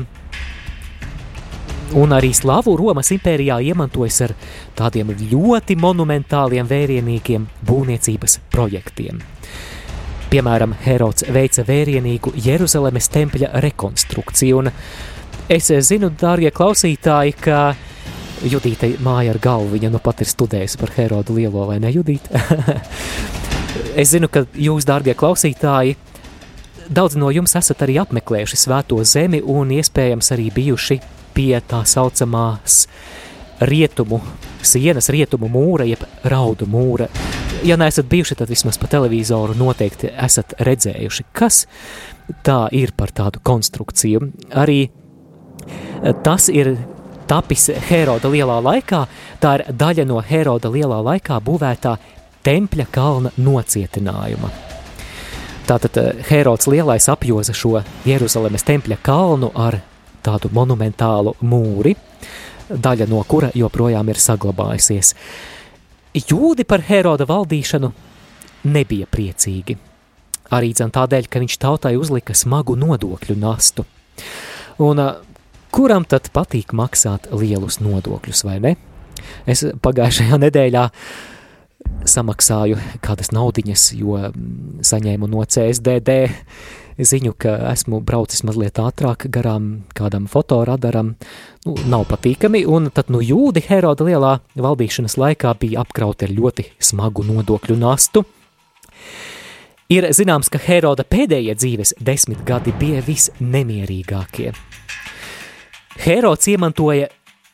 un 1.95 2.15
arī 2.15 2.31
slavu 2.33 2.73
Romas 2.79 3.11
impērijā 3.13 3.59
iemantojas 3.69 4.21
ar 4.25 4.33
tādiem 4.77 5.13
ļoti 5.19 5.77
monumentāliem 5.79 6.67
vērienīgiem 6.67 7.45
būvniecības 7.67 8.39
projektiem. 8.51 9.21
Piemēram, 10.31 10.73
Herods 10.83 11.27
veica 11.31 11.63
vērienīgu 11.67 12.33
Jeruzalemes 12.43 13.07
tempļa 13.13 13.51
rekonstrukciju, 13.63 14.63
un 14.63 14.71
es 15.53 15.69
zinu, 15.87 16.09
dārgie 16.09 16.49
klausītāji, 16.51 17.35
ka 17.45 17.59
Judīte 18.43 18.91
māja 19.03 19.31
ar 19.31 19.39
galvu, 19.39 19.77
viņa 19.77 19.89
nu 19.93 20.01
pat 20.03 20.19
ir 20.21 20.29
studējusi 20.29 20.79
par 20.81 20.91
Herodu 20.97 21.37
Lielo, 21.37 21.63
vai 21.69 21.79
ne, 21.79 21.91
Judīte? 21.93 22.35
es 24.01 24.11
zinu, 24.11 24.27
ka 24.31 24.43
jūs, 24.59 24.87
dārgie 24.87 25.15
klausītāji, 25.17 25.95
daudz 26.89 27.15
no 27.19 27.31
jums 27.33 27.55
esat 27.57 27.85
arī 27.85 27.97
apmeklējuši 28.03 28.59
svēto 28.59 28.99
zemi 29.07 29.41
un 29.41 29.71
iespējams 29.77 30.33
arī 30.35 30.49
bijuši 30.53 30.99
pie 31.35 31.53
tā 31.67 31.81
saucamās 31.87 32.85
rietumu, 33.65 34.19
sienas 34.65 35.09
rietumu 35.13 35.49
mūra, 35.51 35.87
jeb 35.87 36.03
raudu 36.27 36.67
mūra. 36.69 37.07
Ja 37.65 37.77
neesat 37.79 38.09
bijuši, 38.11 38.37
tad 38.37 38.51
vismaz 38.51 38.77
pa 38.77 38.89
televizoru 38.91 39.55
noteikti 39.57 40.11
esat 40.11 40.57
redzējuši, 40.59 41.25
kas 41.33 41.63
tā 42.45 42.65
ir 42.75 42.93
par 42.97 43.13
tādu 43.15 43.41
konstrukciju. 43.43 44.27
Arī 44.53 44.89
tas 46.25 46.49
ir 46.53 46.75
tapis 47.27 47.69
Heroda 47.89 48.29
lielā 48.31 48.59
laikā, 48.63 49.05
tā 49.41 49.55
ir 49.59 49.65
daļa 49.73 50.05
no 50.09 50.21
Heroda 50.21 50.71
lielā 50.71 51.01
laikā 51.09 51.39
būvētā 51.43 51.97
tempļa 52.45 52.85
kalna 52.93 53.33
nocietinājuma. 53.37 54.51
Tātad 55.65 55.97
eh, 55.97 56.23
Herods 56.29 56.69
lielais 56.69 57.09
apjoza 57.09 57.53
šo 57.57 57.79
Jeruzalemes 58.05 58.65
tempļa 58.67 58.99
kalnu 59.01 59.49
ar 59.57 59.79
tādu 60.25 60.51
monumentālu 60.53 61.35
mūri, 61.41 61.95
daļa 62.69 63.07
no 63.09 63.21
kura 63.29 63.49
joprojām 63.57 64.09
ir 64.13 64.21
saglabājusies. 64.21 65.13
Jūdi 66.15 66.65
par 66.69 66.85
Heroda 66.85 67.25
valdīšanu 67.29 67.91
nebija 68.69 69.09
priecīgi. 69.09 69.77
Arī 70.53 70.71
tādēļ, 70.77 71.27
ka 71.29 71.41
viņš 71.41 71.57
tautai 71.57 71.95
uzlika 71.97 72.35
smagu 72.37 72.75
nodokļu 72.77 73.37
nastu. 73.41 73.85
Un 74.85 75.01
eh, 75.01 75.15
kuram 75.75 76.05
tad 76.07 76.29
patīk 76.35 76.71
maksāt 76.75 77.27
lielus 77.35 77.81
nodokļus, 77.83 78.45
vai 78.47 78.59
ne? 78.63 78.75
Es 79.49 79.63
pagājušajā 79.83 80.39
nedēļā 80.45 80.85
samaksāju 82.09 82.79
kādas 83.03 83.31
naudiņas, 83.35 83.91
jo 83.99 84.17
mm, 84.17 84.81
saņēmu 84.85 85.29
no 85.29 85.43
CSDD 85.43 86.15
ziņu, 86.95 87.33
ka 87.37 87.57
esmu 87.73 87.99
braucis 88.05 88.45
mazliet 88.47 88.79
ātrāk 88.79 89.27
garām 89.33 89.85
kādam 89.97 90.29
fotoradaram. 90.31 91.15
Nu, 91.65 91.75
nav 91.91 92.05
patīkami, 92.11 92.63
un 92.65 92.89
tad 92.95 93.11
nu 93.13 93.19
jūdi 93.23 93.65
Heroda 93.67 94.07
lielā 94.07 94.37
valdīšanas 94.55 95.17
laikā 95.19 95.55
bija 95.59 95.83
apkrauti 95.83 96.29
ar 96.29 96.35
ļoti 96.37 96.69
smagu 96.79 97.25
nodokļu 97.27 97.77
nastu. 97.81 98.23
Ir 99.91 100.07
zināms, 100.17 100.47
ka 100.49 100.61
Heroda 100.61 101.03
pēdējie 101.05 101.53
dzīves 101.59 101.93
desmit 102.01 102.41
gadi 102.47 102.73
bija 102.79 103.03
visnemierīgākie. 103.05 104.55
Herods 105.99 106.47
iemantoja 106.51 107.07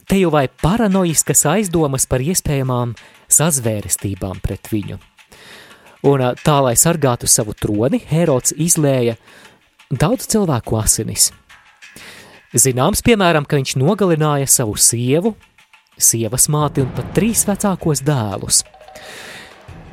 teju 0.10 0.32
vai 0.34 0.48
paranoiskas 0.62 1.46
aizdomas 1.46 2.08
par 2.10 2.24
iespējamām 2.24 2.96
sazvērestībām 3.32 4.42
pret 4.44 4.68
viņu. 4.72 4.98
Un 6.10 6.24
tā, 6.42 6.58
lai 6.66 6.74
sargātu 6.80 7.30
savu 7.30 7.54
troni, 7.54 8.02
Herods 8.10 8.56
izlēja 8.58 9.16
daudz 9.92 10.26
cilvēku 10.34 10.80
asinis. 10.82 11.30
Zināms, 12.52 13.04
piemēram, 13.06 13.46
ka 13.48 13.60
viņš 13.60 13.78
nogalināja 13.80 14.50
savu 14.50 14.74
sievu, 14.76 15.36
sievas 16.02 16.50
māti 16.52 16.84
un 16.84 16.90
pat 16.96 17.14
trīs 17.16 17.46
vecākos 17.48 18.02
dēlus. 18.04 18.66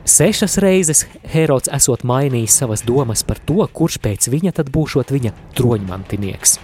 Sešas 0.08 0.56
reizes 0.64 1.04
Herods 1.28 1.68
esot 1.76 2.02
mainījis 2.08 2.56
savas 2.62 2.82
domas 2.82 3.22
par 3.28 3.38
to, 3.44 3.61
kurš 3.68 4.00
pēc 4.02 4.30
viņa 4.32 4.54
tad 4.56 4.72
būšot 4.72 5.12
viņa 5.12 5.34
troņmantinieks. 5.61 6.56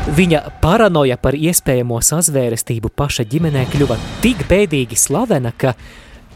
Viņa 0.00 0.38
paranoja 0.62 1.18
par 1.20 1.36
iespējamo 1.36 1.98
sazvērestību 2.00 2.88
paša 2.96 3.26
ģimenē 3.28 3.66
kļuva 3.68 3.98
tik 4.22 4.46
bēdīgi 4.48 4.96
slavena, 4.96 5.52
ka 5.52 5.74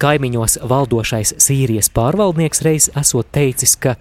kaimiņos 0.02 0.58
valdošais 0.68 1.32
Sīrijas 1.40 1.88
pārvaldnieks 1.96 2.60
reiz 2.66 2.90
esot 3.00 3.30
teicis, 3.32 3.72
ka 3.80 3.94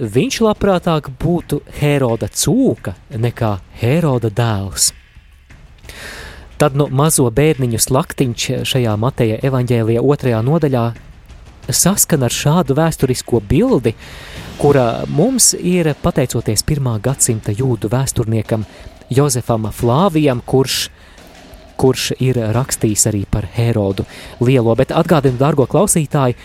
viņš 0.00 0.40
labprātāk 0.46 1.10
būtu 1.20 1.60
Heroda 1.76 2.30
cūka 2.32 2.96
nekā 3.12 3.52
Heroda 3.82 4.32
dēls. 4.32 4.94
Tad 6.56 6.72
no 6.76 6.88
mazo 6.88 7.28
bērniņu 7.28 7.84
slaktiņš 7.84 8.48
šajā 8.72 8.96
Mateja 8.96 9.36
evaņģēlija 9.44 10.00
otrajā 10.00 10.40
nodaļā 10.48 10.86
saskan 11.68 12.24
ar 12.24 12.32
šādu 12.32 12.80
vēsturisko 12.80 13.44
bildi, 13.44 13.92
kura 14.60 15.04
mums 15.08 15.54
ir 15.56 15.88
pateicoties 16.02 16.60
pirmā 16.68 16.98
gadsimta 17.00 17.52
jūdu 17.56 17.88
vēsturniekam 17.88 18.66
Jozefam 19.08 19.70
Flāvijam, 19.72 20.42
kurš 20.44 20.90
kurš 21.80 22.10
ir 22.20 22.36
rakstījis 22.52 23.06
arī 23.08 23.22
par 23.24 23.46
Herodu 23.54 24.04
lielo. 24.44 24.74
Bet 24.76 24.92
atgādinu, 24.92 25.38
dārgo 25.40 25.64
klausītāji, 25.64 26.36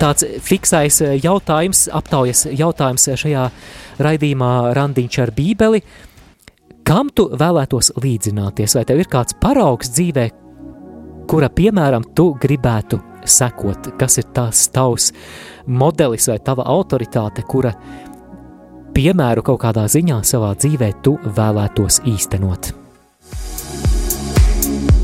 tāds 0.00 0.26
fiksais 0.44 1.00
jautājums, 1.22 1.86
aptaujas 1.88 2.44
jautājums 2.52 3.08
šajā 3.22 3.46
raidījumā 4.04 4.50
Randiņš 4.76 5.18
ar 5.24 5.32
Bībeli. 5.38 5.80
Kam 6.84 7.08
tu 7.16 7.30
vēlētos 7.32 7.94
līdzināties? 8.02 8.76
Vai 8.76 8.84
tev 8.84 9.00
ir 9.00 9.08
kāds 9.08 9.38
paraugs 9.40 9.94
dzīvē, 9.96 10.26
kura, 11.32 11.48
piemēram, 11.48 12.10
tu 12.12 12.34
gribētu 12.42 13.00
sekot? 13.24 13.92
Kas 13.98 14.18
ir 14.20 14.28
tās 14.34 14.66
tavs 14.72 15.10
modelis 15.66 16.28
vai 16.30 16.38
tava 16.44 16.66
autoritāte, 16.72 17.44
kura 17.48 17.72
piemēru 18.94 19.44
kaut 19.46 19.62
kādā 19.64 19.86
ziņā 19.90 20.20
savā 20.26 20.52
dzīvē 20.58 20.92
tu 21.04 21.16
vēlētos 21.24 22.02
īstenot? 22.08 22.72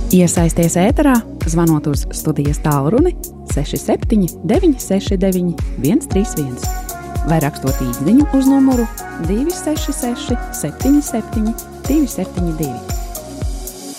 Iesaisties 0.08 0.78
ēterā, 0.80 1.18
zvanot 1.44 1.90
uz 1.90 2.06
studijas 2.16 2.62
tālruni 2.64 3.12
67 3.52 4.38
969 4.48 5.52
131 5.84 6.88
vai 7.28 7.40
rakstot 7.44 7.76
īsiņu 7.84 8.24
uz 8.38 8.48
numuru 8.48 8.86
266 9.28 10.38
77 10.56 11.52
272. 11.88 12.72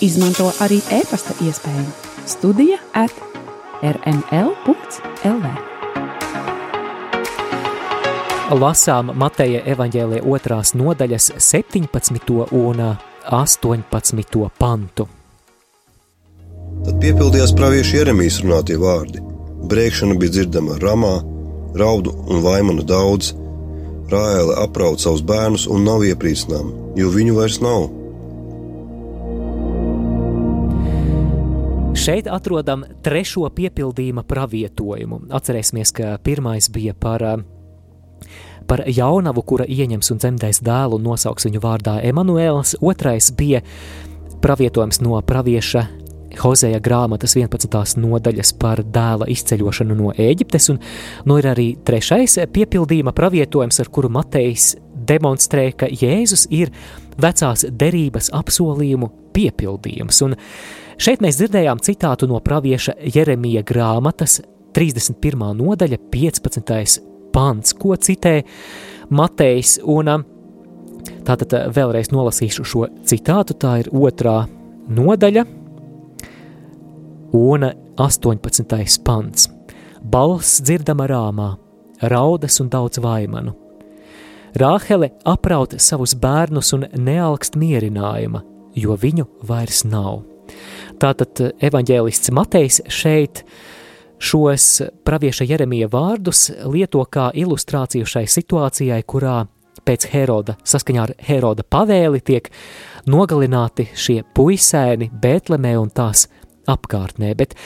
Izmanto 0.02 0.48
arī 0.64 0.80
e-pasta 0.96 1.36
iespēju 1.44 1.86
Studija 2.30 2.78
at 2.94 3.29
rml.lv. 3.82 5.44
Lasām 8.50 9.12
Mateja 9.14 9.60
evaņģēlīja 9.70 10.24
otrās 10.26 10.72
nodaļas 10.74 11.30
17. 11.38 12.32
un 12.50 12.80
18. 13.30 14.48
pantu. 14.58 15.06
Tad 16.80 16.96
piepildījās 17.02 17.52
praviešu 17.54 18.00
Jeremijas 18.00 18.40
runātie 18.42 18.78
vārdi. 18.80 19.22
Brēkšana 19.70 20.16
bija 20.18 20.34
dzirdama 20.34 20.80
ramā, 20.82 21.14
raudu 21.78 22.16
un 22.26 22.42
vaimanu 22.42 22.82
daudz. 22.82 23.34
Rāēle 24.10 24.56
apraud 24.64 24.98
savus 24.98 25.22
bērnus 25.22 25.68
un 25.70 25.84
nav 25.86 26.02
iepriecinām, 26.08 26.72
jo 26.98 27.12
viņu 27.14 27.36
vairs 27.38 27.60
nav. 27.62 27.86
Šeit 32.00 32.28
atrodam 32.32 32.80
trešo 33.04 33.44
piepildījuma 33.52 34.22
pravietojumu. 34.24 35.18
Atcerēsimies, 35.36 35.90
ka 35.92 36.14
pirmais 36.24 36.70
bija 36.72 36.94
par, 36.96 37.24
par 38.70 38.82
jaunavu, 38.88 39.42
kura 39.44 39.66
ieņems 39.68 40.08
un 40.14 40.22
dzemdēs 40.22 40.62
dēlu 40.64 40.96
un 40.96 41.04
nosauks 41.10 41.44
viņu 41.44 41.60
vārdā 41.60 41.98
Emanuēls. 42.08 42.78
Otrais 42.80 43.28
bija 43.36 43.60
pravietojums 44.40 45.02
no 45.04 45.20
pravieša 45.20 45.84
Hozeja 46.40 46.80
grāmatas 46.80 47.36
11. 47.36 48.00
nodaļas 48.00 48.54
par 48.56 48.80
dēla 48.80 49.28
izceļošanu 49.34 50.00
no 50.00 50.16
Ēģiptes, 50.16 50.72
un 50.72 50.80
nu 51.28 51.36
ir 51.36 51.52
arī 51.52 51.68
trešais 51.84 52.38
piepildījuma 52.54 53.12
pravietojums, 53.12 53.82
ar 53.82 53.92
kuru 53.92 54.08
Matejs 54.16 54.72
demonstrē, 55.10 55.68
ka 55.76 55.92
Jēzus 55.92 56.48
ir 56.48 56.72
vecās 57.20 57.68
derības 57.68 58.32
apsolījumu 58.40 59.19
piepildījums. 59.34 60.22
Un 60.26 60.36
šeit 61.00 61.22
mēs 61.24 61.38
dzirdējām 61.40 61.82
citātu 61.84 62.28
no 62.30 62.40
pravieša 62.44 62.96
Jeremija 63.14 63.62
grāmatas 63.66 64.40
31. 64.76 65.46
nodaļa 65.58 65.98
15. 66.12 67.00
pants, 67.34 67.74
ko 67.78 67.96
citē 67.96 68.40
Matejs, 69.10 69.78
un 69.82 70.10
tātad 71.26 71.56
vēlreiz 71.74 72.12
nolasīšu 72.14 72.66
šo 72.66 72.86
citātu, 73.06 73.56
tā 73.58 73.80
ir 73.82 73.90
otrā 73.90 74.44
nodaļa, 74.90 75.46
un 77.38 77.70
18. 77.96 79.02
pants. 79.04 79.48
Balss 80.00 80.62
dzirdama 80.64 81.06
rāmā, 81.10 81.50
raudas 82.08 82.60
un 82.62 82.70
daudz 82.72 83.00
vaimanu. 83.02 83.52
Rāhele 84.56 85.12
apraut 85.28 85.76
savus 85.78 86.16
bērnus 86.18 86.72
un 86.74 86.86
nealkst 86.96 87.58
mierinājuma, 87.60 88.40
jo 88.80 88.96
viņu 89.00 89.28
vairs 89.48 89.84
nav. 89.88 90.22
Tātad 91.00 91.40
evaņģēlists 91.62 92.32
Matejs 92.36 92.80
šeit 92.90 93.44
šos 94.20 94.82
pravieša 95.06 95.46
Jeremija 95.48 95.88
vārdus 95.92 96.50
lieto 96.68 97.04
kā 97.08 97.30
ilustrāciju 97.32 98.08
šai 98.08 98.26
situācijai, 98.28 99.00
kurā 99.08 99.44
pēc 99.86 100.06
Heroda, 100.12 100.56
saskaņā 100.66 101.06
ar 101.06 101.14
Heroda 101.24 101.64
pavēli 101.64 102.20
tiek 102.24 102.50
nogalināti 103.10 103.88
šie 103.96 104.20
puisēni 104.36 105.10
Bētlemē 105.22 105.76
un 105.80 105.92
tās 105.94 106.26
apkārtnē. 106.70 107.32
Bet, 107.38 107.56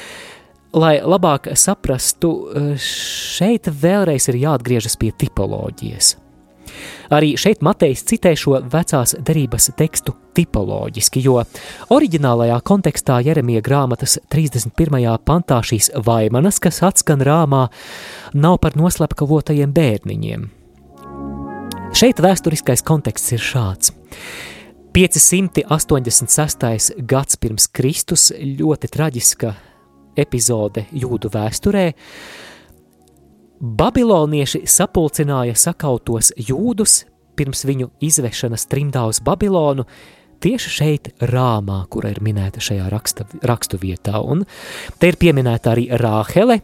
lai 0.77 0.99
labāk 1.03 1.51
saprastu, 1.59 2.35
šeit 2.81 3.71
vēlreiz 3.83 4.31
ir 4.31 4.45
jāatgriežas 4.45 4.99
pie 5.01 5.11
tipoloģijas. 5.25 6.15
Arī 7.13 7.35
šeit 7.41 7.63
Matejs 7.65 8.05
citē 8.09 8.35
šo 8.39 8.61
vecās 8.73 9.15
derības 9.19 9.71
tekstu 9.77 10.15
tipoloģiski, 10.35 11.21
jo 11.25 11.43
oriģinālajā 11.95 12.59
kontekstā 12.67 13.21
Jeremija 13.27 13.61
grāmatas 13.65 14.19
31. 14.33 15.19
pantā 15.25 15.61
šīs 15.65 15.91
vaimanas, 16.07 16.61
kas 16.63 16.83
atskan 16.87 17.21
rāmā, 17.25 17.69
nav 18.35 18.59
par 18.63 18.77
noslepkavotajiem 18.81 19.75
bērniņiem. 19.75 20.49
Šeit 21.95 22.19
vēsturiskais 22.19 22.83
konteksts 22.83 23.37
ir 23.37 23.43
šāds. 23.43 23.93
586. 24.95 26.93
gads 27.07 27.37
pirms 27.43 27.67
Kristus 27.75 28.33
ļoti 28.35 28.89
traģiska 28.95 29.55
epizode 30.19 30.85
jūdu 30.95 31.31
vēsturē. 31.35 31.93
Babilonieši 33.65 34.67
sapulcināja 34.69 35.55
sakautos 35.57 36.35
jūdus 36.37 37.07
pirms 37.33 37.63
viņu 37.65 37.87
izvešanas 38.05 38.67
trimdā 38.69 39.07
uz 39.09 39.23
Babilonu, 39.25 39.87
tieši 40.45 40.73
šeit, 40.75 41.09
Rāmā, 41.25 41.79
kura 41.89 42.11
ir 42.13 42.21
minēta 42.21 42.61
šajā 42.61 42.91
raksta, 42.93 43.25
rakstu 43.41 43.81
vietā. 43.81 44.21
Un 44.21 44.43
te 45.01 45.09
ir 45.09 45.17
pieminēta 45.17 45.73
arī 45.73 45.87
Rāhele, 45.97 46.59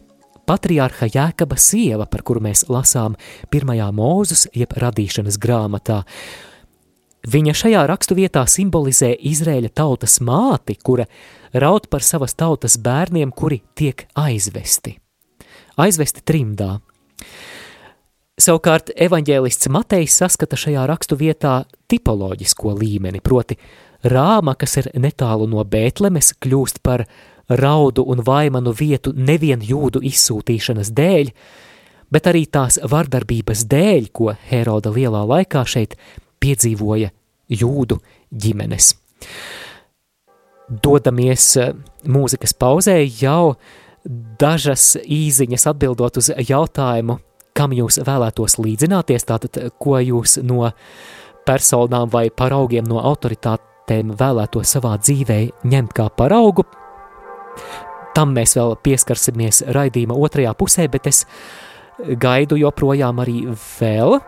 patriārha 0.45 1.09
Jēkaba 1.09 1.57
sieva, 1.57 2.05
par 2.05 2.21
kuru 2.27 2.43
mēs 2.45 2.67
lasām 2.69 3.17
pirmajā 3.49 3.89
mūzus, 3.97 4.45
jeb 4.53 4.77
radīšanas 4.77 5.41
grāmatā. 5.41 6.03
Viņa 7.33 7.57
šajā 7.63 7.81
raksturvietā 7.89 8.45
simbolizē 8.45 9.09
Izraēļa 9.17 9.73
tautas 9.73 10.19
māti, 10.21 10.77
kura 10.77 11.09
raud 11.57 11.89
par 11.89 12.05
savas 12.05 12.37
tautas 12.37 12.77
bērniem, 12.77 13.33
kuri 13.33 13.63
tiek 13.73 14.05
aizvesti. 14.13 14.99
Aizvesti 15.81 16.21
trimdā. 16.21 16.75
Savukārt 18.41 18.89
evaņģēlists 18.95 19.69
Matejs 19.69 20.15
saskata 20.21 20.57
šajā 20.57 20.85
raksturvietā 20.89 21.61
tipoloģisko 21.91 22.73
līmeni, 22.79 23.21
proti 23.21 23.57
rāma, 24.07 24.55
kas 24.57 24.79
ir 24.81 24.89
netālu 24.97 25.45
no 25.51 25.61
Bētlemes, 25.67 26.33
kļūst 26.41 26.81
par 26.81 27.05
raudu 27.51 28.05
un 28.09 28.23
vaimanu 28.25 28.73
vietu 28.73 29.13
nevien 29.13 29.61
jūdu 29.61 30.01
izsūtīšanas 30.07 30.89
dēļ, 30.97 31.31
bet 32.11 32.27
arī 32.31 32.45
tās 32.49 32.79
vardarbības 32.81 33.65
dēļ, 33.69 34.09
ko 34.15 34.33
Heroda 34.49 34.91
lielā 34.95 35.21
laikā 35.27 35.65
šeit 35.67 35.97
piedzīvoja 36.41 37.11
jūdu 37.51 37.99
ģimenes. 38.31 38.93
Dodamies 40.71 41.45
eh, 41.59 41.73
mūzikas 42.07 42.55
pauzē 42.55 43.01
jau 43.03 43.57
dažas 44.39 44.95
īziņas 45.01 45.67
atbildot 45.71 46.17
uz 46.21 46.31
jautājumu, 46.35 47.19
kam 47.57 47.75
jūs 47.75 47.99
vēlētos 48.05 48.57
līdzināties, 48.61 49.27
tātad 49.27 49.59
ko 49.81 49.99
jūs 50.01 50.39
no 50.45 50.71
personām 51.47 52.09
vai 52.11 52.29
paraugiem 52.29 52.87
no 52.87 53.01
autoritātēm 53.03 54.13
vēlētos 54.17 54.75
savā 54.77 54.95
dzīvē 55.01 55.39
ņemt 55.67 55.95
kā 55.97 56.09
paraugu. 56.17 56.65
Tam 58.15 58.33
mēs 58.35 58.57
vēl 58.57 58.75
pieskarsimies 58.83 59.63
raidījuma 59.71 60.17
otrajā 60.17 60.53
pusē, 60.57 60.87
bet 60.91 61.07
es 61.07 61.25
gaidu 62.19 62.57
joprojām 62.59 63.21
arī 63.23 63.43
vēl 63.53 64.19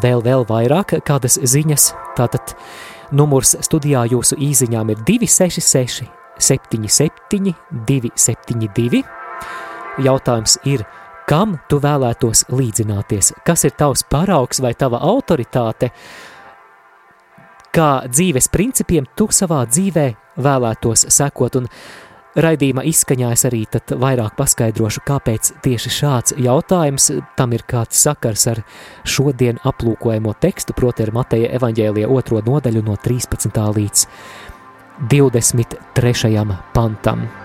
vēl, 0.00 0.22
vēl 0.24 0.46
vairāk 0.48 0.96
kādas 1.06 1.38
ziņas. 1.42 1.90
Tātad 2.16 2.54
numurs 3.12 3.56
studijā 3.64 4.06
jūsu 4.12 4.38
īsiņām 4.40 4.92
ir 4.94 5.04
266, 5.08 6.08
77, 6.42 7.54
272. 7.86 9.02
Jautājums 10.02 10.58
ir, 10.68 10.84
kam 11.28 11.56
tu 11.68 11.78
vēlētos 11.82 12.46
līdzināties? 12.52 13.32
Kas 13.46 13.66
ir 13.68 13.76
tavs 13.78 14.04
paraugs 14.10 14.62
vai 14.64 14.74
tava 14.74 15.02
autoritāte? 15.06 15.92
Kā 17.72 17.90
dzīves 18.08 18.50
principiem 18.52 19.06
tu 19.16 19.30
savā 19.32 19.62
dzīvē 19.68 20.08
vēlētos 20.44 21.06
sekot? 21.12 21.60
Un 21.62 21.70
Raidījuma 22.32 22.80
izskaņā 22.88 23.28
es 23.34 23.42
arī 23.44 23.66
vairāk 24.00 24.38
paskaidrošu, 24.38 25.02
kāpēc 25.04 25.50
tieši 25.64 25.90
šāds 25.92 26.34
jautājums 26.40 27.10
tam 27.36 27.52
ir 27.52 27.64
kāds 27.68 27.98
sakars 28.00 28.46
ar 28.48 28.62
šodien 29.04 29.60
aplūkojamo 29.68 30.32
tekstu, 30.40 30.72
proti 30.72 31.04
ar 31.04 31.12
Mateja 31.12 31.50
evaņģēlija 31.58 32.08
otro 32.08 32.40
nodaļu 32.40 32.84
no 32.86 32.96
13. 32.96 33.60
līdz 33.76 34.06
23. 35.08 36.58
pantam. 36.72 37.41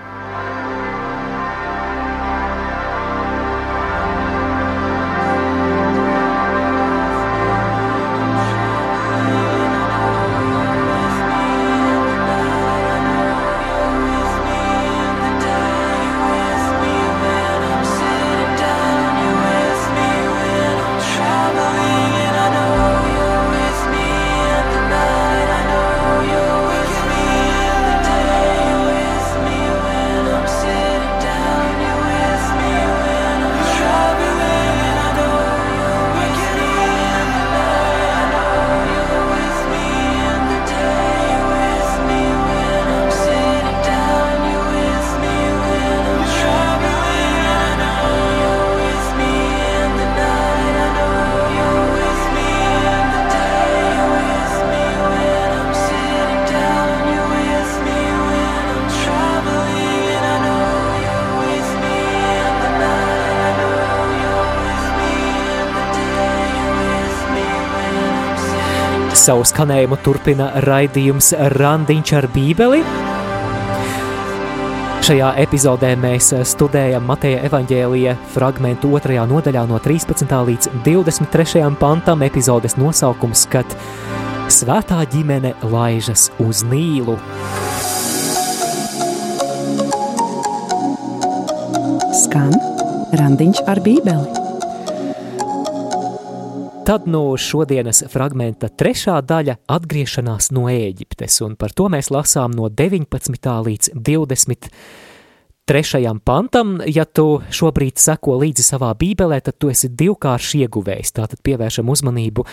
Savu 69.28 69.44
skanējumu 69.44 69.98
turpina 70.06 70.46
raidījums 70.64 71.34
Randiņš 71.52 72.12
ar 72.16 72.28
Bībeli. 72.32 72.78
Šajā 75.04 75.34
epizodē 75.44 75.90
mēs 76.00 76.30
studējam 76.48 77.04
Mateja 77.10 77.42
evaņģēlija 77.50 78.14
fragmentu 78.32 78.94
otrajā 78.96 79.26
nodaļā 79.28 79.66
no 79.68 79.82
13. 79.84 80.32
līdz 80.48 80.72
23. 80.88 81.66
pantam 81.76 82.24
epizodes 82.24 82.80
nosaukums, 82.80 83.44
kad 83.52 83.76
svētā 84.48 85.04
ģimene 85.12 85.58
laižas 85.76 86.30
uz 86.48 86.64
Nīlu. 86.72 87.20
Skan 92.24 92.56
Randiņš 93.20 93.66
ar 93.68 93.84
Bībeli. 93.84 94.47
Tad 96.88 97.04
no 97.04 97.36
šodienas 97.36 98.06
fragmenta 98.08 98.72
trešā 98.72 99.20
daļa- 99.28 99.60
atgriešanās 99.76 100.56
no 100.56 100.72
Ēģiptes, 100.72 101.42
un 101.44 101.60
par 101.60 101.76
to 101.76 101.92
mēs 101.92 102.08
lasām 102.10 102.56
no 102.56 102.70
19. 102.70 103.62
līdz 103.62 103.90
23. 103.94 106.20
pantam. 106.24 106.82
Ja 106.86 107.04
tu 107.04 107.42
šobrīd 107.52 107.98
seko 108.00 108.40
līdzi 108.40 108.64
savā 108.64 108.96
bībelē, 108.96 109.42
tad 109.44 109.60
tu 109.60 109.70
esi 109.70 109.90
divkārši 109.90 110.60
ieguvējis. 110.64 111.12
Tātad 111.12 111.42
pievēršam 111.44 111.90
uzmanību 111.90 112.46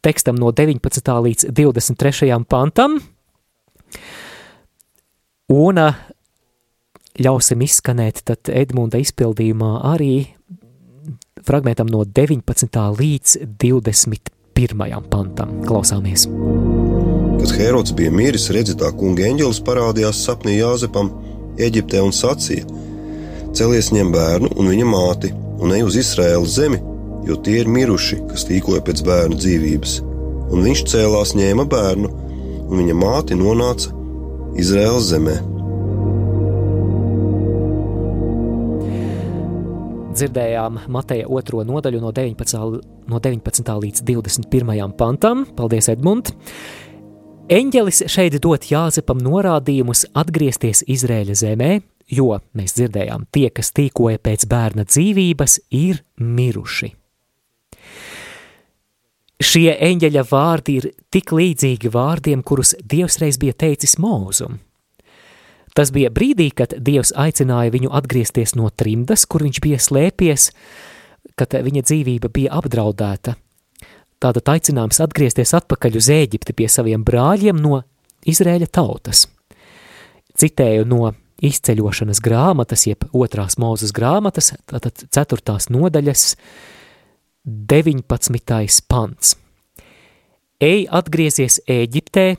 tekstam 0.00 0.36
no 0.36 0.52
19. 0.52 1.22
līdz 1.22 1.44
23. 1.50 2.44
pantam. 2.44 3.00
Un 5.48 5.74
ļausim 7.18 7.62
izskanēt 7.62 8.48
Edmunda 8.48 8.98
izpildījumā 8.98 9.82
arī 9.82 10.35
fragmentam 11.46 11.86
no 11.90 12.02
19. 12.04 12.80
līdz 12.98 13.36
21. 13.62 15.00
pantam. 15.10 15.52
Klausāmies! 15.66 16.26
Kad 17.36 17.52
Herods 17.58 17.94
bija 17.94 18.10
miris, 18.10 18.48
redzi 18.50 18.74
tā 18.80 18.90
kunga 18.96 19.26
eņģelis 19.28 19.62
parādījās 19.66 20.24
sapnī 20.26 20.56
Jāzepam 20.56 21.12
Eģiptē 21.62 22.02
un 22.02 22.12
sacīja: 22.16 22.66
Celies 23.56 23.92
ņem 23.94 24.10
bērnu 24.12 24.50
un 24.56 24.70
viņa 24.72 24.88
māti 24.90 25.32
un 25.62 25.72
ej 25.76 25.86
uz 25.86 25.98
Izraēlas 26.02 26.56
zemi, 26.58 26.80
jo 27.28 27.38
tie 27.38 27.60
ir 27.62 27.70
miruši, 27.70 28.22
kas 28.30 28.46
tīkoja 28.48 28.82
pēc 28.84 29.04
bērna 29.06 29.38
dzīvības. 29.38 29.98
Un 30.50 30.62
viņš 30.66 30.82
cēlās, 30.92 31.34
ņēma 31.38 31.66
bērnu, 31.70 32.10
un 32.66 32.80
viņa 32.82 32.96
māte 32.98 33.38
nonāca 33.38 33.94
Izraēlas 34.58 35.12
zemē. 35.12 35.36
Dzirdējām 40.16 40.80
Mateja 40.92 41.28
otro 41.28 41.62
nodaļu 41.66 42.00
no 42.02 42.10
19, 42.14 42.80
no 43.10 43.20
19. 43.22 43.76
līdz 43.84 44.02
21. 44.08 44.92
pantam. 44.98 45.46
Paldies, 45.56 45.90
Edmund! 45.92 46.32
Eņģelis 47.46 48.02
šeit 48.10 48.34
dot 48.42 48.66
Jāzepam 48.66 49.20
norādījumus 49.22 50.08
atgriezties 50.18 50.82
Izrēļa 50.90 51.36
zemē, 51.38 51.70
jo 52.10 52.32
mēs 52.58 52.74
dzirdējām, 52.74 53.28
tie, 53.30 53.46
kas 53.54 53.70
tīkoja 53.76 54.18
pēc 54.18 54.48
bērna 54.50 54.82
dzīvības, 54.88 55.60
ir 55.70 56.02
miruši. 56.18 56.90
Šie 59.36 59.68
eņģeļa 59.84 60.24
vārdi 60.26 60.78
ir 60.80 60.90
tik 61.12 61.30
līdzīgi 61.36 61.92
vārdiem, 61.92 62.42
kurus 62.42 62.74
Dievs 62.82 63.20
reiz 63.22 63.38
bija 63.38 63.54
teicis 63.66 63.98
Mūzum. 64.02 64.58
Tas 65.76 65.92
bija 65.92 66.08
brīdī, 66.08 66.48
kad 66.56 66.72
Dievs 66.80 67.12
aicināja 67.12 67.74
viņu 67.74 67.90
atgriezties 67.98 68.54
no 68.56 68.70
trimdas, 68.72 69.26
kur 69.28 69.44
viņš 69.44 69.60
bija 69.60 69.80
slēpies, 69.82 70.48
kad 71.36 71.52
viņa 71.52 71.82
dzīvība 71.84 72.30
bija 72.32 72.54
apdraudēta. 72.56 73.36
Tātad 74.16 74.48
aicinājums 74.48 75.02
atgriezties 75.04 75.52
atpakaļ 75.58 75.98
uz 76.00 76.08
Ēģipti 76.14 76.56
pie 76.56 76.70
saviem 76.72 77.04
brāļiem 77.04 77.60
no 77.60 77.82
Izrēļa 78.26 78.70
tautas. 78.72 79.26
Citēju 80.40 80.86
no 80.88 81.12
izceļošanas 81.44 82.22
grāmatas, 82.24 82.86
jeb 82.88 83.04
otrās 83.12 83.58
mūzes 83.60 83.92
grāmatas, 83.96 84.54
tātad 84.64 85.04
ceturtās 85.12 85.68
nodaļas, 85.68 86.30
19. 87.44 88.80
pants. 88.88 89.36
Ej 90.56 90.86
atgriezies 90.88 91.60
Ēģiptē, 91.68 92.30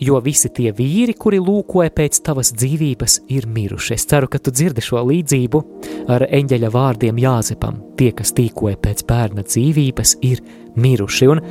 jo 0.00 0.20
visi 0.24 0.50
tie 0.54 0.72
vīri, 0.76 1.14
kuri 1.18 1.40
lūkoja 1.42 1.92
pēc 1.94 2.20
tavas 2.26 2.52
dzīvības, 2.56 3.20
ir 3.32 3.46
miruši. 3.50 3.94
Es 3.96 4.06
ceru, 4.10 4.30
ka 4.30 4.40
tu 4.40 4.52
dzirdi 4.54 4.84
šo 4.84 5.04
līdzību 5.08 5.62
ar 6.10 6.26
eņģeļa 6.28 6.72
vārdiem 6.74 7.20
Jāzepam. 7.20 7.80
Tie, 8.00 8.10
kas 8.16 8.34
tīkoja 8.36 8.80
pēc 8.80 9.04
bērna 9.08 9.44
dzīvības, 9.46 10.16
ir 10.26 10.42
miruši. 10.80 11.30
Un 11.30 11.44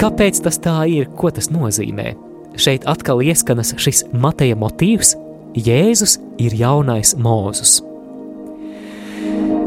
kāpēc 0.00 0.42
tas 0.46 0.60
tā 0.62 0.80
ir? 0.90 1.10
Ko 1.18 1.32
tas 1.34 1.50
nozīmē? 1.54 2.14
Šeit 2.58 2.86
atkal 2.90 3.22
ieskanas 3.22 3.74
šis 3.78 4.06
Mateja 4.12 4.58
motīvs– 4.58 5.16
Jēzus 5.56 6.18
ir 6.38 6.54
jaunais 6.54 7.14
Mūzus. 7.16 7.78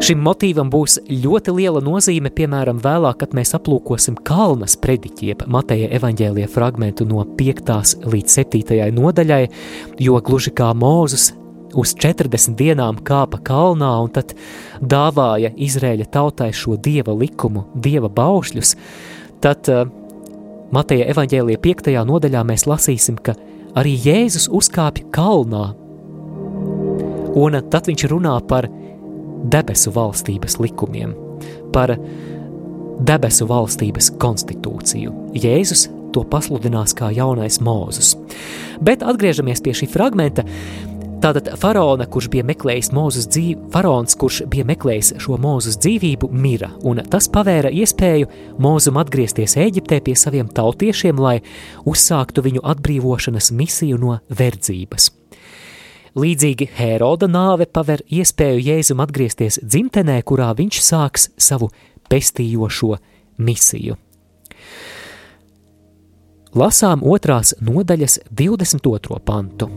Šim 0.02 0.24
motīvam 0.26 0.66
būs 0.74 0.96
ļoti 1.06 1.54
liela 1.54 1.78
nozīme, 1.86 2.32
piemēram, 2.34 2.80
vēlāk, 2.82 3.20
kad 3.22 3.36
mēs 3.38 3.52
aplūkosim 3.54 4.16
Kalnas 4.26 4.74
prediķi, 4.82 5.28
jeb 5.30 5.44
Mateja 5.54 5.92
evaņģēlie 5.94 6.48
fragmentu 6.50 7.06
no 7.06 7.22
5. 7.38 7.70
līdz 8.10 8.38
7. 8.40 8.80
nodaļai, 8.98 9.44
jo 10.02 10.18
gluži 10.26 10.56
kā 10.58 10.72
Mūzus 10.74 11.28
uz 11.78 11.94
40 12.02 12.58
dienām 12.58 12.98
kāpa 13.06 13.44
kalnā 13.46 13.92
un 14.02 14.10
tad 14.18 14.34
dāvāja 14.82 15.54
Izrēļa 15.54 16.10
tautai 16.18 16.50
šo 16.50 16.80
dieva 16.82 17.14
likumu, 17.14 17.68
dieva 17.78 18.10
baušļus, 18.10 18.74
tad 19.46 19.70
uh, 19.70 19.86
Mateja 20.74 21.12
evaņģēlie 21.14 21.62
5. 21.62 21.94
nodaļā 22.10 22.42
mēs 22.50 22.66
lasīsim, 22.66 23.22
ka 23.22 23.38
arī 23.78 24.00
Jēzus 24.02 24.50
uzkāpja 24.50 25.14
kalnā, 25.14 25.66
un 27.38 27.64
tad 27.70 27.94
viņš 27.94 28.10
runā 28.10 28.40
par 28.50 28.74
debesu 29.44 29.94
valstības 29.96 30.60
likumiem, 30.62 31.16
par 31.74 31.96
debesu 33.08 33.48
valstības 33.50 34.12
konstitūciju. 34.22 35.14
Jēzus 35.38 35.88
to 36.14 36.24
pasludinās 36.28 36.96
kā 36.98 37.12
jaunais 37.16 37.60
mūzus. 37.64 38.16
Bet 38.84 39.06
atgriežamies 39.06 39.64
pie 39.64 39.76
šī 39.78 39.90
fragmenta. 39.92 40.46
Tātad 41.22 41.52
faraona, 41.62 42.08
kurš 42.10 42.32
bija 42.34 42.46
meklējis 42.50 42.90
mūzus 42.98 43.28
dzīvi, 43.30 43.68
faraons, 43.74 44.16
kurš 44.18 44.40
bija 44.50 44.66
meklējis 44.72 45.14
šo 45.22 45.38
mūzus 45.42 45.78
dzīvību, 45.84 46.32
mira, 46.34 46.72
un 46.82 47.04
tas 47.14 47.30
pavēra 47.30 47.70
iespēju 47.78 48.58
mūzum 48.58 48.98
atgriezties 48.98 49.54
Eģiptē 49.68 50.02
pie 50.02 50.18
saviem 50.18 50.50
tautiešiem, 50.50 51.22
lai 51.22 51.38
uzsāktu 51.86 52.48
viņu 52.50 52.66
atbrīvošanas 52.74 53.54
misiju 53.54 54.02
no 54.02 54.18
verdzības. 54.34 55.12
Līdzīgi 56.12 56.68
Heroda 56.76 57.30
nāve 57.32 57.64
paver 57.72 58.02
iespēju 58.12 58.60
Jēzum 58.66 59.00
atgriezties 59.00 59.62
dzimtenē, 59.64 60.18
kurā 60.28 60.50
viņš 60.58 60.80
sāks 60.84 61.30
savu 61.40 61.70
pestījošo 62.12 62.98
misiju. 63.40 63.96
lasām 66.56 67.00
otrās 67.08 67.54
nodaļas 67.64 68.20
22. 68.36 69.20
pantu. 69.24 69.70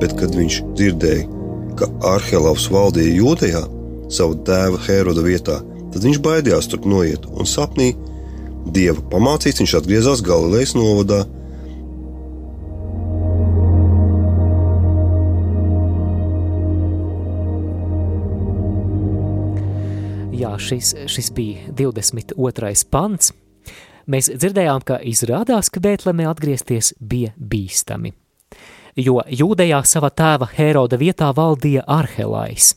Bet, 0.00 0.14
kad 0.16 0.32
viņš 0.32 0.62
dzirdēja, 0.78 1.26
ka 1.76 1.90
Arhelovs 2.14 2.70
valdīja 2.72 3.18
Jūdejā, 3.18 3.64
savu 4.08 4.38
tēva 4.48 4.80
Heroda 4.86 5.24
vietā, 5.26 5.58
tad 5.92 6.04
viņš 6.06 6.20
baidījās 6.24 6.70
tur 6.72 6.86
noiet 6.88 7.26
un 7.28 7.44
sapnī 7.44 7.92
dieva 8.72 9.02
pamācīts, 9.12 9.60
viņš 9.60 9.76
atgriezās 9.82 10.24
Galilejas 10.24 10.72
novadā. 10.78 11.26
Šis, 20.58 20.94
šis 21.10 21.30
bija 21.34 21.72
22. 21.74 22.72
pants. 22.90 23.32
Mēs 24.08 24.30
dzirdējām, 24.32 24.82
ka 24.88 25.00
izrādās, 25.04 25.68
ka 25.68 25.82
Bēltlemē 25.84 26.24
atgriezties 26.30 26.94
bija 26.96 27.34
bīstami, 27.36 28.14
jo 28.96 29.20
Jūdejā 29.28 29.82
sava 29.84 30.08
tēva 30.08 30.48
Heroda 30.54 30.96
vietā 30.96 31.28
valdīja 31.36 31.84
Arhelais. 31.84 32.72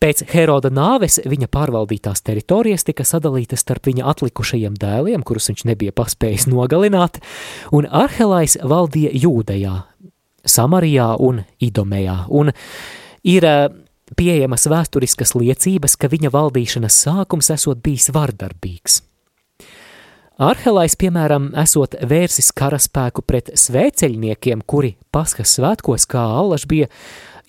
Pēc 0.00 0.22
Heroda 0.32 0.70
nāves 0.72 1.18
viņa 1.28 1.46
pārvaldītās 1.52 2.22
teritorijas 2.24 2.86
tika 2.88 3.04
sadalītas 3.04 3.60
starp 3.60 3.84
viņa 3.84 4.06
atlikušajiem 4.08 4.78
dēliem, 4.80 5.22
kurus 5.22 5.50
viņš 5.50 5.66
nebija 5.68 5.92
paspējis 5.92 6.46
nogalināt, 6.48 7.18
un 7.76 7.84
Arhelais 7.84 8.56
valdīja 8.64 9.12
Jūdejā, 9.12 9.74
Samarijā 10.48 11.10
un 11.20 11.42
Idomejā, 11.60 12.16
un 12.32 12.48
ir 13.28 13.44
eh, 13.44 13.68
pieejamas 14.16 14.66
vēsturiskas 14.70 15.34
liecības, 15.36 15.96
ka 16.00 16.10
viņa 16.10 16.32
valdīšanas 16.34 16.98
sākums 17.06 17.50
esot 17.54 17.82
bijis 17.84 18.10
vardarbīgs. 18.14 19.02
Arhelais, 20.40 20.94
piemēram, 20.96 21.50
esot 21.60 21.98
vērsis 22.08 22.48
karaspēku 22.56 23.20
pret 23.28 23.50
svēceļniekiem, 23.60 24.62
kuri 24.64 24.94
Paskas 25.12 25.58
svētkos 25.58 26.06
kā 26.08 26.22
allaž 26.40 26.64
bija 26.70 26.88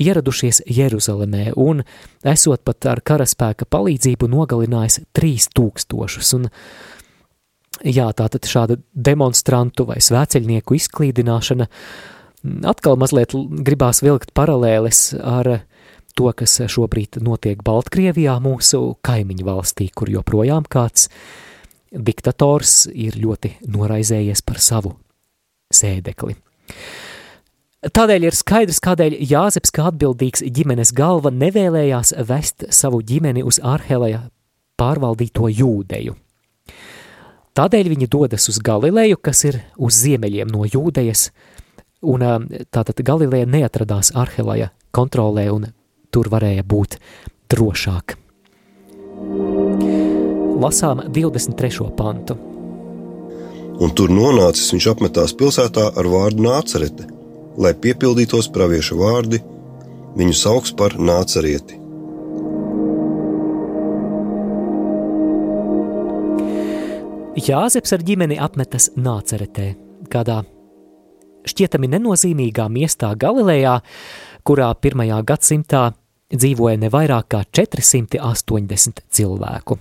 ieradušies 0.01 0.63
Jeruzalemē 0.67 1.53
un 1.55 1.85
esot 2.27 2.65
pat 2.67 2.89
ar 2.91 2.99
karaspēka 3.05 3.67
palīdzību 3.71 4.27
nogalinājis 4.33 5.05
3000. 5.15 6.35
Un, 6.35 6.49
jā, 7.87 8.09
tātad 8.11 8.49
šāda 8.51 8.81
demonstrantu 8.91 9.87
vai 9.87 10.01
svēceļnieku 10.03 10.75
izklīdināšana 10.81 11.69
atkal 12.67 12.99
mazliet 12.99 13.37
gribās 13.63 14.01
vilkt 14.03 14.33
paralēles 14.35 15.13
ar 15.21 15.61
to, 16.17 16.31
kas 16.37 16.57
šobrīd 16.71 17.19
notiek 17.23 17.61
Baltkrievijā, 17.65 18.37
mūsu 18.43 18.97
kaimiņu 19.05 19.47
valstī, 19.47 19.89
kur 19.95 20.11
joprojām 20.11 20.67
kāds 20.69 21.09
diktators 21.91 22.85
ir 22.91 23.17
ļoti 23.19 23.57
noraizējies 23.71 24.43
par 24.47 24.61
savu 24.63 24.95
sēdekli. 25.75 26.37
Tādēļ 27.81 28.27
ir 28.27 28.35
skaidrs, 28.37 28.77
kādēļ 28.83 29.15
Jāzeps 29.25 29.73
kā 29.73 29.87
atbildīgs 29.89 30.43
ģimenes 30.53 30.91
galva 30.93 31.31
nevēlējās 31.33 32.13
vest 32.29 32.67
savu 32.69 33.01
ģimeni 33.01 33.41
uz 33.41 33.57
Arheleja 33.57 34.27
pārvaldīto 34.77 35.49
jūdeju. 35.49 36.13
Tādēļ 37.57 37.89
viņi 37.91 38.07
dodas 38.07 38.45
uz 38.47 38.61
Galileju, 38.63 39.17
kas 39.17 39.41
ir 39.49 39.57
uz 39.81 39.97
ziemeļiem 39.97 40.53
no 40.53 40.63
jūdejas, 40.69 41.31
un 42.05 42.23
tātad 42.71 43.01
Galileja 43.03 43.49
neatradās 43.49 44.13
Arheleja 44.15 44.69
kontrolē, 44.95 45.49
un 45.51 45.67
tur 46.11 46.29
varēja 46.31 46.65
būt 46.67 46.99
drošāk. 47.51 48.17
Lasām 50.61 51.05
23. 51.07 51.89
pantu. 51.97 52.37
Un 53.81 53.95
tur 53.97 54.13
nonācis 54.13 54.69
viņš 54.75 54.91
apmetās 54.91 55.33
pilsētā 55.33 55.87
ar 55.97 56.11
vārdu 56.11 56.45
nācerete– 56.45 57.09
lai 57.59 57.73
piepildītos 57.75 58.49
pravieša 58.53 58.97
vārdi, 58.97 59.41
viņu 60.17 60.35
sauc 60.35 60.71
par 60.79 60.95
nācerieti. 60.99 61.79
Jāzeps 67.41 67.95
ar 67.95 68.03
ģimeni 68.05 68.37
apmetas 68.43 68.91
nāceretē, 68.99 69.71
kādā 70.11 70.41
šķietami 71.47 71.89
nenozīmīgā 71.95 72.67
miestā 72.69 73.15
Galilejā, 73.17 73.79
kurā 74.45 74.69
pirmajā 74.77 75.21
gadsimtā 75.25 75.87
dzīvoja 76.31 76.79
ne 76.81 76.89
vairāk 76.91 77.31
kā 77.35 77.43
480 77.51 79.05
cilvēku. 79.11 79.77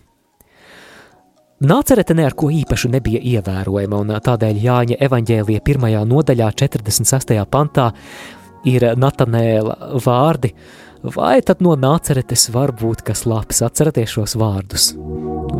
Nācerete 1.61 2.15
ne 2.17 2.25
ar 2.25 2.33
ko 2.33 2.49
īpašu 2.49 2.89
nebija 2.89 3.21
ievērojama, 3.21 3.99
un 4.01 4.13
tādēļ 4.25 4.61
Jāņa 4.65 4.97
evaņģēlija 5.05 5.61
pirmajā 5.61 6.07
nodaļā, 6.09 6.47
46. 6.57 7.35
pantā, 7.53 7.91
ir 8.65 8.87
Natanēla 8.97 9.77
vārdi, 10.01 10.55
vai 11.05 11.35
tad 11.45 11.61
no 11.61 11.75
nāceretes 11.77 12.47
var 12.55 12.73
būt 12.73 13.05
kas 13.05 13.27
labs? 13.29 13.61
Atcerieties 13.67 14.17
šos 14.17 14.39
vārdus. 14.41 14.95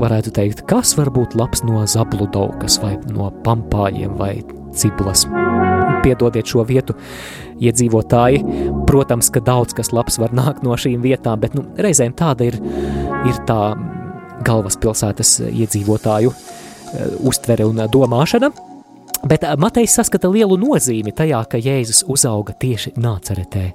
Varētu 0.01 0.33
teikt, 0.41 0.65
kas 0.71 0.95
var 0.97 1.13
būt 1.13 1.37
labs 1.37 1.67
no 1.69 1.85
zabludaukas 1.85 2.81
vai 2.81 2.95
no 3.13 3.29
pampāļiem 3.45 4.17
vai 4.17 4.39
ciblas. 4.73 5.27
Piedodiet 6.01 6.49
šo 6.49 6.65
vietu, 6.65 6.97
iedzīvotāji. 7.61 8.43
Protams, 8.89 9.31
ka 9.33 9.43
daudz 9.45 9.77
kas 9.77 9.93
labs 9.95 10.19
var 10.21 10.35
nākt 10.37 10.65
no 10.67 10.77
šīm 10.79 11.03
vietām, 11.05 11.41
bet 11.43 11.55
nu, 11.59 11.67
reizēm 11.79 12.15
tāda 12.19 12.49
ir, 12.49 12.59
ir 13.29 13.41
tā 13.49 13.61
galvaspilsētas 14.47 15.37
iedzīvotāju 15.51 16.33
eh, 16.33 17.15
uztvere 17.29 17.69
un 17.69 17.85
domāšana. 17.93 18.51
Bet 19.29 19.45
eh, 19.45 19.57
Matejs 19.61 19.99
saskata 20.01 20.31
lielu 20.33 20.59
nozīmi 20.61 21.15
tajā, 21.17 21.45
ka 21.51 21.61
Jēzus 21.61 22.05
uzauga 22.09 22.57
tieši 22.57 22.97
nāceretē. 23.01 23.67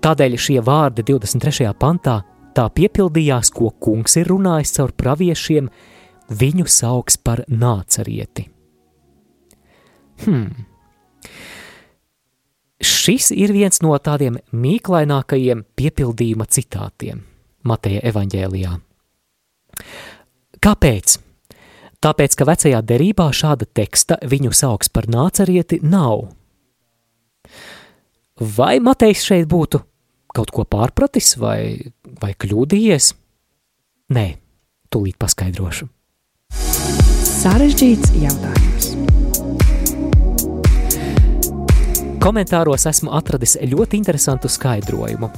Tādēļ 0.00 0.38
šie 0.40 0.60
vārdi 0.64 1.04
23. 1.04 1.68
pantā 1.76 2.22
tā 2.56 2.68
piepildījās, 2.72 3.50
ko 3.52 3.72
kungs 3.82 4.16
ir 4.20 4.30
runājis 4.30 4.76
caur 4.78 4.94
praviešiem, 4.96 5.68
viņu 6.32 6.66
sauks 6.70 7.18
par 7.20 7.44
nācerieti. 7.50 8.48
Hmm. 10.24 10.73
Šis 12.82 13.30
ir 13.34 13.52
viens 13.54 13.78
no 13.84 13.94
tādiem 14.02 14.38
mīklainākajiem 14.50 15.62
piepildījuma 15.78 16.46
citātiem 16.50 17.22
Mateja 17.64 18.02
evaņģēlijā. 18.10 18.72
Kāpēc? 20.64 21.18
Tāpēc, 22.04 22.36
ka 22.36 22.46
vecajā 22.48 22.80
derībā 22.84 23.30
šāda 23.32 23.64
teksta 23.64 24.18
viņu 24.28 24.52
sauks 24.52 24.90
par 24.92 25.08
nācerieti 25.08 25.80
nav. 25.86 26.26
Vai 28.40 28.76
Matejs 28.82 29.24
šeit 29.24 29.48
būtu 29.48 29.80
kaut 30.34 30.50
ko 30.52 30.66
pārpratis 30.68 31.36
vai, 31.40 31.78
vai 32.20 32.34
kļūdījies? 32.34 33.12
Nē, 34.14 34.26
tūlīt 34.92 35.16
paskaidrošu. 35.22 35.88
Sarežģīts 37.34 38.16
jautājums. 38.20 39.23
Komentāros 42.24 42.86
esmu 42.88 43.10
atradis 43.12 43.58
ļoti 43.68 43.98
interesantu 44.00 44.48
skaidrojumu. 44.48 45.28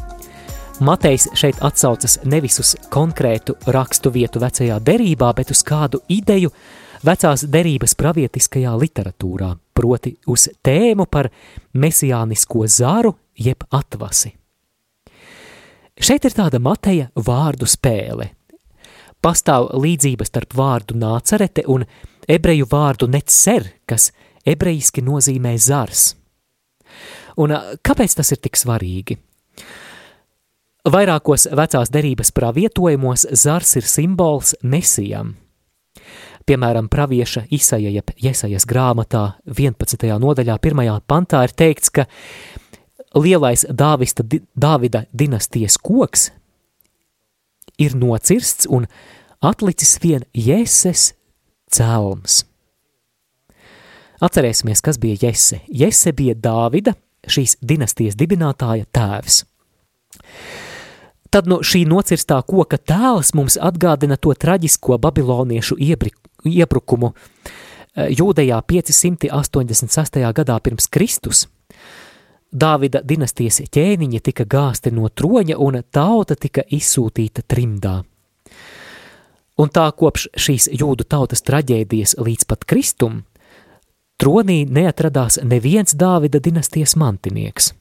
Matejs 0.87 1.25
šeit 1.35 1.57
atsaucas 1.67 2.21
nevis 2.31 2.61
uz 2.63 2.69
konkrētu 2.95 3.57
rakstu 3.75 4.13
vietu 4.15 4.39
vecajā 4.39 4.77
derībā, 4.87 5.33
bet 5.35 5.49
uz 5.51 5.65
kādu 5.67 5.99
ideju 6.07 6.53
vecās 7.03 7.43
derības 7.51 7.97
pravietiskajā 7.99 8.75
literatūrā, 8.79 9.49
proti 9.75 10.13
uz 10.31 10.45
tēmu 10.63 11.09
par 11.11 11.27
mesijānisko 11.75 12.69
zaru 12.71 13.17
jeb 13.35 13.65
atvasi. 13.75 14.31
Šeit 15.99 16.29
ir 16.29 16.37
tāda 16.37 16.61
Mateja 16.63 17.09
vārdu 17.17 17.67
spēle. 17.67 18.29
Pastāv 19.19 19.73
līdzība 19.75 20.29
starp 20.29 20.55
vārdu 20.55 20.95
nācerete 21.03 21.67
un 21.67 21.83
ebreju 22.29 22.71
vārdu 22.71 23.11
netser, 23.11 23.73
kas 23.91 24.13
ebrejiski 24.47 25.03
nozīmē 25.03 25.57
zars. 25.59 26.13
Un 27.37 27.53
kāpēc 27.85 28.17
tas 28.17 28.33
ir 28.33 28.41
tik 28.41 28.57
svarīgi? 28.57 29.19
Vairākos 30.87 31.49
vecās 31.59 31.91
derības 31.91 32.31
pravietojumos 32.31 33.27
zars 33.35 33.75
ir 33.81 33.89
simbols 33.91 34.55
mesijam. 34.63 35.35
Piemēram, 36.47 36.87
pravieša 36.87 37.49
Isaija 37.51 37.91
jeb 37.91 38.13
Jesajas 38.23 38.69
grāmatā 38.71 39.25
11. 39.51 40.07
nodaļā 40.23 40.61
1. 40.63 40.83
pantā 41.11 41.43
ir 41.43 41.55
teikts, 41.59 41.91
ka 41.91 42.05
lielais 43.19 43.67
Dāvista, 43.67 44.23
Dāvida 44.55 45.05
dinastijas 45.11 45.75
koks 45.83 46.31
ir 47.83 47.97
nocirsts 47.99 48.71
un 48.71 48.87
atlicis 49.43 49.97
vien 50.03 50.23
Jēses 50.31 51.17
cēlums. 51.67 52.45
Atcerēsimies, 54.23 54.81
kas 54.81 55.03
bija 55.03 55.27
Jese. 55.27 55.61
Jese 55.67 56.15
bija 56.17 56.39
Dāvida, 56.39 56.95
šīs 57.27 57.57
dinastijas 57.61 58.17
dibinātāja 58.19 58.87
tēvs. 58.93 59.43
Tad 61.31 61.49
no 61.51 61.59
šī 61.61 61.83
nocirstā 61.89 62.39
koka 62.47 62.79
tēls 62.79 63.35
mums 63.37 63.59
atgādina 63.61 64.17
to 64.17 64.33
traģisko 64.33 64.99
babiloniešu 65.03 65.77
iebrukumu 66.47 67.13
Jūdejā 67.97 68.59
586. 68.69 70.19
gadā 70.37 70.57
pirms 70.61 70.87
Kristus. 70.93 71.47
Dāvida 72.53 73.01
dinastijas 73.01 73.63
ķēniņi 73.73 74.21
tika 74.21 74.45
gāsti 74.45 74.93
no 74.93 75.09
troņa 75.09 75.57
un 75.57 75.81
tauta 75.91 76.37
tika 76.37 76.63
izsūtīta 76.69 77.43
trimdā. 77.49 78.03
Un 79.57 79.73
tā 79.73 79.87
kopš 79.97 80.29
šīs 80.37 80.69
jūdu 80.77 81.07
tautas 81.09 81.41
traģēdijas 81.41 82.19
līdz 82.21 82.45
pat 82.45 82.69
Kristum, 82.69 83.25
tronī 84.21 84.65
neatradās 84.69 85.41
neviens 85.45 85.95
Dāvida 85.95 86.41
dinastijas 86.43 86.97
mantinieks. 86.97 87.73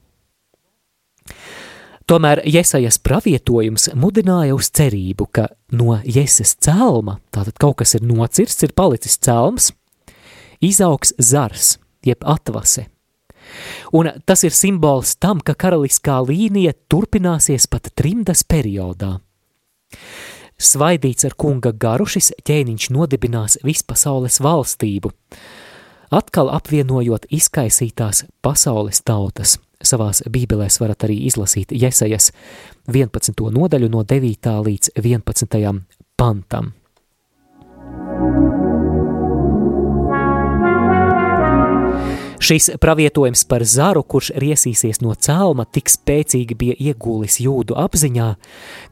Tomēr 2.05 2.43
Jesajas 2.45 2.99
pravietojums 3.01 3.87
mudināja 3.97 4.53
uz 4.53 4.69
cerību, 4.77 5.25
ka 5.33 5.47
no 5.73 5.95
Jēzus 6.05 6.53
celma, 6.61 7.17
tātad 7.33 7.57
kaut 7.57 7.79
kas 7.79 7.95
ir 7.97 8.05
nocirsts, 8.05 8.61
ir 8.61 8.75
palicis 8.77 9.17
celms, 9.17 9.71
izaugs 10.61 11.15
zars, 11.17 11.79
jeb 12.05 12.21
atvase. 12.21 12.85
Un 13.89 14.11
tas 14.25 14.43
ir 14.45 14.53
simbols 14.53 15.15
tam, 15.17 15.41
ka 15.41 15.55
karaliskā 15.57 16.19
līnija 16.21 16.75
turpināsies 16.91 17.65
pat 17.71 17.89
trimdas 17.97 18.45
periodā. 18.45 19.15
Svaidīts 20.61 21.25
ar 21.25 21.33
kunga 21.33 21.73
garu 21.73 22.05
šis 22.05 22.31
ķēniņš 22.45 22.91
nodibinās 22.93 23.57
vispasaules 23.65 24.37
valstību, 24.45 25.09
atkal 26.11 26.51
apvienojot 26.53 27.29
izkaisītās 27.33 28.25
pasaules 28.41 29.01
tautas– 29.05 29.59
Savās 29.83 30.23
bībelēs 30.31 30.79
varat 30.79 31.03
arī 31.07 31.17
izlasīt 31.27 31.73
Jesajas 31.75 32.31
11. 32.87 33.35
nodaļu 33.51 33.89
no 33.91 34.03
9. 34.07 34.51
līdz 34.65 34.95
11. 34.95 35.83
pantam. 36.17 36.73
Šis 42.45 42.69
pravietojums 42.81 43.41
par 43.49 43.63
zaru, 43.65 44.03
kurš 44.03 44.29
riesīsies 44.37 44.99
no 45.01 45.15
cēlma, 45.17 45.65
tik 45.65 45.89
spēcīgi 45.89 46.57
bija 46.57 46.75
iegūlis 46.91 47.39
jūdu 47.41 47.77
apziņā, 47.79 48.27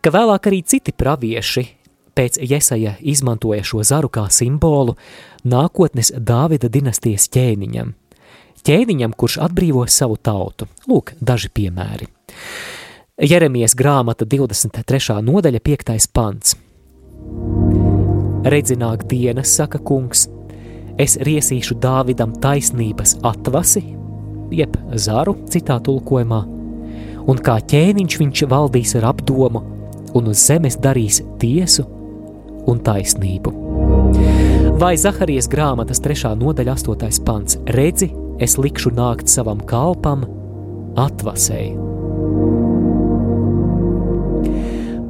ka 0.01 0.13
vēlāk 0.13 0.49
arī 0.49 0.63
citi 0.65 0.95
pravieši 0.95 1.67
pēc 2.15 2.39
Jesaja 2.41 2.95
izmantoja 3.01 3.63
šo 3.65 3.83
zaru 3.83 4.09
kā 4.13 4.27
simbolu 4.29 4.95
nākotnes 5.43 6.13
Dāvida 6.17 6.69
dinastijas 6.71 7.29
ķēniņam– 7.33 7.93
ķēniņam, 8.63 9.13
kurš 9.17 9.39
atbrīvos 9.43 9.95
savu 9.95 10.17
tautu. 10.17 10.67
Lūk, 10.89 11.13
daži 11.21 11.51
piemēri. 11.53 12.07
Jeremijas 13.23 13.75
grāmata 13.77 14.25
23. 14.25 15.19
nodaļa 15.23 15.61
5. 15.63 16.07
pants. 16.13 16.55
Redzināk 18.43 19.05
dienas, 19.07 19.53
saka 19.55 19.79
kungs, 19.79 20.25
es 20.99 21.15
riesīšu 21.23 21.77
Dāvidam 21.79 22.33
taisnības 22.43 23.17
atvasi, 23.23 23.83
jeb 24.53 24.75
zaru 24.99 25.37
citā 25.51 25.77
tulkojumā, 25.83 26.41
un 27.29 27.39
kā 27.39 27.59
ķēniņš 27.71 28.19
viņš 28.19 28.43
valdīs 28.51 28.97
ar 28.99 29.07
apdomu, 29.13 29.63
un 30.13 30.27
uz 30.29 30.43
zemes 30.43 30.75
darīs 30.81 31.21
tiesu 31.41 31.87
un 32.69 32.81
taisnību. 32.83 33.53
Vai 34.79 34.95
Zaharijas 34.97 35.47
grāmatas 35.51 36.01
3. 36.03 36.33
nodaļa 36.39 36.75
8. 36.75 37.21
pants 37.25 37.59
redzi, 37.77 38.09
es 38.41 38.57
likšu 38.57 38.91
nākt 38.97 39.31
savam 39.31 39.61
kalpam, 39.69 40.25
atvasēji. 40.99 41.75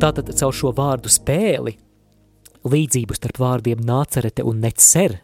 Tātad 0.04 0.30
caur 0.36 0.56
šo 0.56 0.74
vārdu 0.76 1.12
spēli, 1.12 1.78
līdzību 2.68 3.16
starp 3.16 3.40
vārdiem 3.40 3.80
nācerete 3.88 4.44
un 4.44 4.60
necer, 4.64 5.22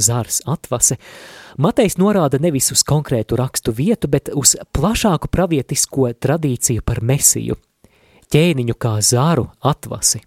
zars 0.00 0.40
atvase, 0.48 0.96
Matejs 1.54 1.94
norāda 2.00 2.40
nevis 2.42 2.72
uz 2.74 2.82
konkrētu 2.82 3.36
rakstu 3.38 3.70
vietu, 3.76 4.08
bet 4.10 4.32
uz 4.34 4.56
plašāku 4.74 5.30
pravietisko 5.30 6.08
tradīciju 6.18 6.82
par 6.82 6.98
mesiju, 6.98 7.54
ķēniņu 8.34 8.74
kā 8.74 8.96
zāru 8.98 9.46
atvasi. 9.62 10.24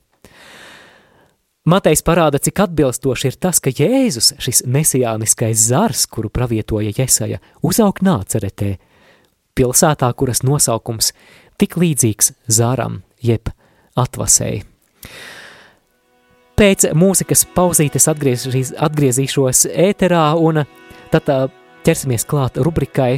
Matejs 1.67 1.99
parāda, 1.99 2.39
cik 2.39 2.61
atbilstoši 2.63 3.27
ir 3.27 3.35
tas, 3.43 3.57
ka 3.59 3.73
Jēzus, 3.75 4.29
šis 4.39 4.61
mesijāniskais 4.71 5.65
zars, 5.67 6.05
kuru 6.07 6.29
pravietoja 6.31 6.93
Jesaja, 6.95 7.41
uzaug 7.59 7.99
nāceretē, 8.07 8.77
pilsētā, 9.57 10.07
kuras 10.15 10.45
nosaukums 10.47 11.11
tik 11.59 11.75
līdzīgs 11.75 12.31
zāram, 12.47 13.01
jeb 13.19 13.51
atvasēji. 13.99 14.63
Pēc 16.57 16.87
mūzikas 16.95 17.43
pauzītes 17.51 18.07
atgriezīšos, 18.13 18.71
atgriezīšos 18.87 19.65
ēterā 19.67 20.23
un 20.39 20.63
tad 21.11 21.33
ķersimies 21.83 22.23
klāt 22.31 22.61
rubrikai, 22.63 23.17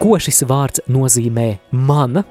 ko 0.00 0.16
šis 0.16 0.46
vārds 0.48 0.86
nozīmē 0.88 1.50
mana, 1.76 2.24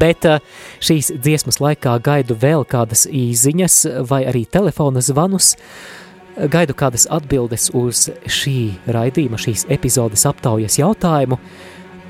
Bet 0.00 0.26
eh, 0.26 0.40
šīs 0.82 1.12
dziesmas 1.22 1.60
laikā 1.62 1.96
gaidu 2.04 2.36
vēl 2.40 2.66
kādas 2.68 3.06
īziņas 3.06 3.78
vai 4.10 4.24
arī 4.26 4.44
telefona 4.50 5.02
zvanus, 5.04 5.54
gaidu 6.36 6.74
kādas 6.76 7.06
atbildes 7.10 7.70
uz 7.76 8.08
šī 8.26 8.58
raidījuma, 8.92 9.38
šīs 9.40 9.66
epizodes 9.72 10.26
aptaujas 10.28 10.78
jautājumu, 10.80 11.38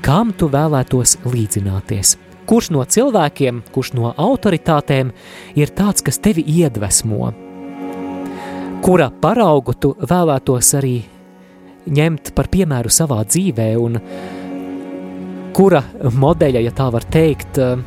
kam 0.05 0.33
tu 0.33 0.49
vēlētos 0.51 1.19
līdzināties? 1.27 2.17
Kurš 2.47 2.71
no 2.71 2.83
cilvēkiem, 2.87 3.59
kurš 3.75 3.91
no 3.97 4.13
autoritātēm 4.15 5.11
ir 5.59 5.71
tāds, 5.75 6.03
kas 6.03 6.19
tevi 6.23 6.45
iedvesmo? 6.47 7.33
Kura 8.83 9.09
paraugu 9.11 9.73
tu 9.75 9.91
vēlētos 9.99 10.69
arī 10.79 10.95
ņemt 11.91 12.31
par 12.35 12.47
piemēru 12.51 12.91
savā 12.93 13.19
dzīvē 13.27 13.67
un 13.81 13.99
kura 15.57 15.81
modeļa, 16.13 16.61
ja 16.67 16.73
tā 16.75 16.91
var 16.93 17.05
teikt, 17.09 17.57
eh, 17.57 17.77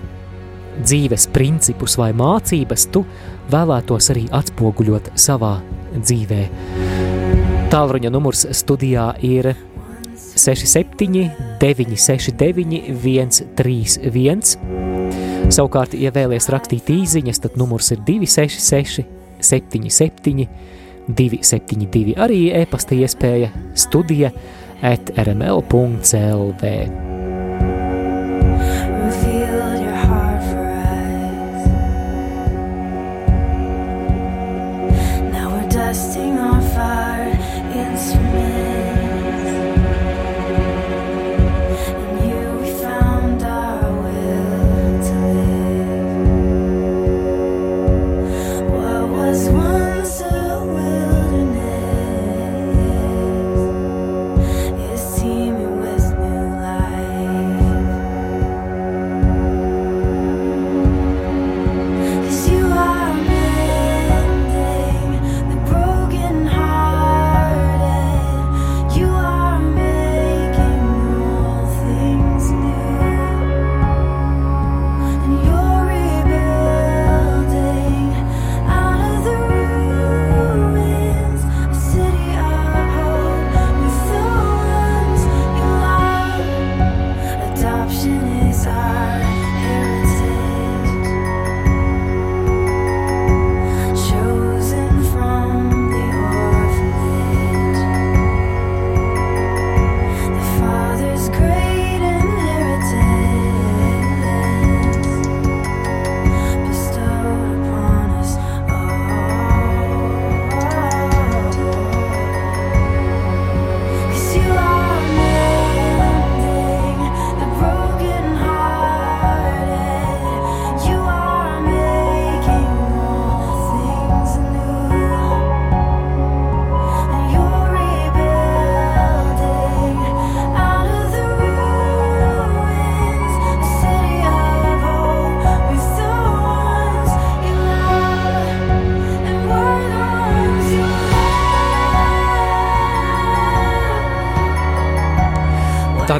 dzīves 0.81 1.29
principus 1.31 1.97
vai 1.99 2.12
mācības 2.12 2.91
tu 2.91 3.05
vēlētos 3.51 4.11
arī 4.11 4.27
atspoguļot 4.31 5.12
savā 5.14 5.61
dzīvē. 5.95 6.49
Tālruņa 7.71 8.11
numurs 8.11 8.47
studijā 8.51 9.14
ir 9.23 9.55
67, 10.35 11.31
969, 11.61 12.83
131. 12.91 14.57
Savukārt, 15.51 15.95
ja 15.95 16.11
vēlaties 16.14 16.51
rakstīt 16.51 16.91
īsiņas, 16.95 17.43
tad 17.43 17.57
numurs 17.57 17.91
ir 17.93 17.99
266, 18.07 19.05
77, 19.41 20.49
272. 21.09 22.16
Arī 22.18 22.51
e-pasta 22.62 22.95
iespēja 22.95 23.51
studija 23.75 24.33
at 24.83 25.11
rml.clv. 25.18 27.20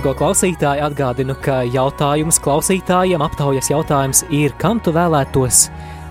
Dargo 0.01 0.15
klausītāji, 0.17 0.81
atgādinu, 0.81 1.35
ka 1.45 1.59
jautājums 1.69 2.39
klausītājiem, 2.41 3.21
aptaujas 3.21 3.67
jautājums 3.69 4.23
ir, 4.33 4.55
kam 4.57 4.79
tu 4.81 4.95
vēlētos 4.97 5.67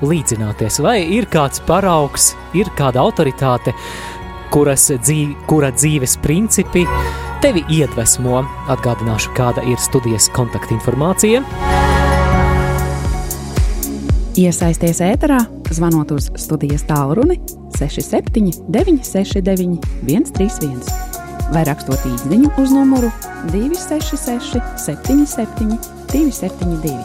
līdzināties? 0.06 0.78
Vai 0.86 1.00
ir 1.16 1.26
kāds 1.34 1.58
paraugs, 1.66 2.28
ir 2.54 2.70
kāda 2.78 3.02
autoritāte, 3.02 3.74
kuras 4.54 4.86
dzīv, 4.94 5.34
kura 5.50 5.74
dzīves 5.74 6.20
principi 6.22 6.86
tevi 7.42 7.66
iedvesmo? 7.80 8.44
Atgādināšu, 8.70 9.34
kāda 9.34 9.66
ir 9.66 9.82
studijas 9.82 10.30
kontaktinformācija. 10.38 11.42
Iesaisties 14.38 15.02
ēterā, 15.02 15.42
zvanot 15.74 16.14
uz 16.14 16.30
studijas 16.38 16.86
tālruni 16.86 17.42
67 17.82 18.68
969 18.70 19.82
131 20.06 21.09
vai 21.54 21.64
rakstot 21.68 22.06
īsiņu 22.06 22.52
uz 22.62 22.74
numuru 22.74 23.10
266, 23.52 24.60
77, 24.86 25.78
272. 26.12 26.96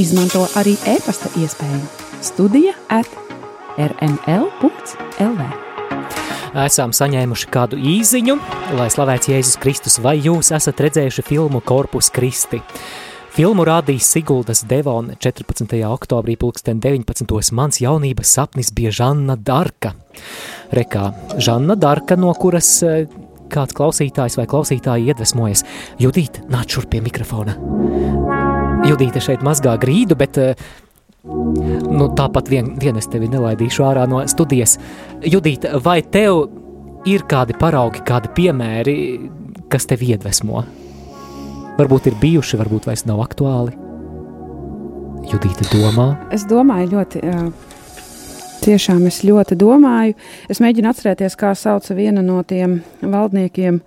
Izmanto 0.00 0.46
arī 0.56 0.74
e-pasta 0.88 1.28
iespēju 1.38 1.82
Studija 2.22 2.72
at 2.88 3.08
rml.lv. 3.76 5.50
Esam 6.62 6.92
saņēmuši 6.92 7.48
kādu 7.52 7.78
īsiņu, 7.80 8.36
lai 8.76 8.88
slavēts 8.92 9.30
Jēzus 9.30 9.56
Kristus, 9.60 9.96
vai 10.04 10.18
jūs 10.20 10.52
esat 10.52 10.82
redzējuši 10.84 11.24
filmu 11.24 11.62
Korpus 11.64 12.10
Kristi? 12.12 12.60
Filmu 13.32 13.64
rādīs 13.64 14.04
Siguldas 14.12 14.60
Devona 14.68 15.14
14. 15.16 15.78
oktobrī, 15.88 16.34
19. 16.36 17.52
Mans 17.56 17.78
jaunības 17.80 18.32
sapnis 18.36 18.68
bija 18.76 18.90
Žanna 18.92 19.38
Darka. 19.40 19.94
Rekā 20.76 21.06
Žanna 21.40 21.78
Darka, 21.80 22.18
no 22.20 22.34
kuras 22.36 22.68
eh, 22.84 23.06
kāds 23.48 23.72
klausītājs 23.78 24.36
vai 24.36 24.44
klausītāji 24.50 25.08
iedvesmojas. 25.08 25.64
Judīt, 26.02 26.42
nāc 26.52 26.76
šurp 26.76 26.90
pie 26.92 27.00
mikrofona. 27.00 27.56
Judīte 28.90 29.24
šeit 29.24 29.40
mazgā 29.40 29.78
grīdu, 29.80 30.20
bet 30.20 30.36
eh, 30.42 30.68
nu, 31.24 32.10
tāpat 32.12 32.52
vien, 32.52 32.74
vien 32.84 33.00
es 33.00 33.08
tevi 33.08 33.32
nelaidīšu 33.32 33.88
ārā 33.88 34.04
no 34.12 34.20
studijas. 34.28 34.76
Judīt, 35.24 35.64
vai 35.80 36.02
tev 36.04 36.50
ir 37.08 37.24
kādi 37.24 37.56
paraugi, 37.56 38.04
kādi 38.04 38.36
piemēri, 38.36 39.00
kas 39.72 39.88
tevi 39.88 40.12
iedvesmo? 40.12 40.66
Varbūt 41.72 42.10
ir 42.10 42.16
bijuši, 42.20 42.58
varbūt 42.60 42.84
vairs 42.84 43.06
nav 43.08 43.22
aktuāli. 43.24 43.72
Judīte 45.30 45.64
domā. 45.72 46.10
Es 46.34 46.44
domāju 46.50 46.90
ļoti. 46.92 47.22
Tiešām 48.62 49.00
es 49.08 49.22
ļoti 49.24 49.56
domāju. 49.58 50.14
Es 50.52 50.60
mēģinu 50.62 50.90
atcerēties, 50.90 51.36
kā 51.40 51.54
sauca 51.56 51.96
viena 51.96 52.20
no 52.22 52.42
tiem 52.46 52.76
valdniekiem, 53.00 53.80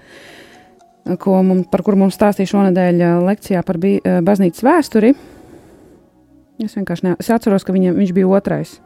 mums, 1.13 1.69
par 1.69 1.85
kuru 1.85 2.01
mums 2.01 2.17
stāstīja 2.17 2.55
šonadēļ 2.55 3.05
lekcijā 3.27 3.61
par 3.67 3.79
baznīcas 3.79 4.65
vēsturi. 4.65 5.13
Es 6.65 6.75
vienkārši 6.79 7.05
ne, 7.05 7.15
es 7.21 7.29
atceros, 7.35 7.67
ka 7.67 7.75
viņam, 7.75 7.99
viņš 8.01 8.15
bija 8.17 8.33
otrais. 8.33 8.77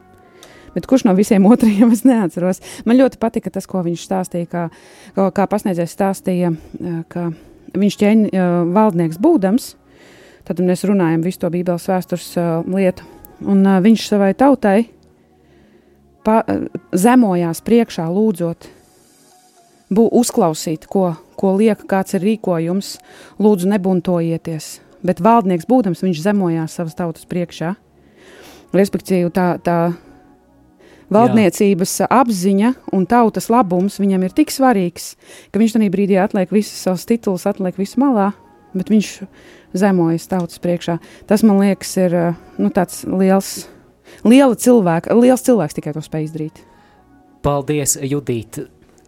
Bet 0.74 0.86
kurš 0.90 1.08
no 1.08 1.16
visiem 1.18 1.46
otrajiem 1.48 1.90
es 1.96 2.04
neatceros? 2.06 2.60
Man 2.84 3.00
ļoti 3.00 3.18
patika 3.22 3.50
tas, 3.50 3.66
ko 3.70 3.80
viņš 3.86 4.04
stāstīja, 4.06 4.50
kā, 4.50 4.66
kā 5.16 5.46
pasniedzējs 5.50 5.96
stāstīja, 5.96 6.52
ka 7.10 7.30
viņš 7.76 7.98
ķēņ 8.00 8.24
uh, 8.28 8.48
valdnieks 8.74 9.20
būdams, 9.22 9.74
tad 10.48 10.62
mēs 10.64 10.84
runājam 10.88 11.24
visu 11.24 11.42
to 11.42 11.50
Bībeles 11.52 11.86
vēstures 11.90 12.32
uh, 12.40 12.50
lietu, 12.66 13.06
un 13.46 13.62
uh, 13.66 13.78
viņš 13.84 14.06
savai 14.10 14.32
tautai 14.38 14.90
pa, 16.26 16.40
uh, 16.42 16.66
zemojās 16.92 17.62
priekšā 17.66 18.08
lūdzot, 18.10 18.68
bū 19.90 20.06
uzklausīt, 20.20 20.86
ko, 20.90 21.14
ko 21.38 21.54
liek, 21.58 21.82
kāds 21.90 22.14
ir 22.18 22.24
rīkojums, 22.26 22.96
lūdzu 23.42 23.70
nebuntojieties, 23.74 24.72
bet 25.06 25.22
valdnieks 25.24 25.68
būdams, 25.70 26.04
viņš 26.04 26.22
zemojās 26.26 26.76
savas 26.78 26.98
tautas 26.98 27.26
priekšā, 27.30 27.74
respektīvi 28.76 29.32
tā, 29.34 29.52
tā 29.62 29.80
Valdniecības 31.10 31.96
Jā. 32.02 32.08
apziņa 32.20 32.72
un 32.94 33.06
tautas 33.10 33.50
labums 33.50 33.98
viņam 34.00 34.26
ir 34.26 34.34
tik 34.36 34.52
svarīgs, 34.54 35.14
ka 35.50 35.62
viņš 35.62 35.74
tajā 35.76 35.90
brīdī 35.90 36.18
atliek 36.22 36.52
visus 36.54 36.78
savus 36.86 37.06
titulus, 37.08 37.48
atliek 37.50 37.78
visu 37.80 37.98
malā, 38.02 38.30
bet 38.76 38.92
viņš 38.92 39.12
zemojas 39.74 40.28
tautas 40.30 40.62
priekšā. 40.62 40.98
Tas 41.26 41.42
man 41.46 41.62
liekas, 41.62 41.92
ir 41.98 42.16
nu, 42.58 42.70
tāds 42.74 43.02
liels, 43.06 43.54
liela 44.22 44.54
cilvēka, 44.54 45.14
liels 45.18 45.46
cilvēks 45.46 45.80
tikai 45.80 45.94
to 45.96 46.04
spēj 46.04 46.28
izdarīt. 46.30 46.66
Paldies, 47.42 47.96
Judīt! 48.04 48.60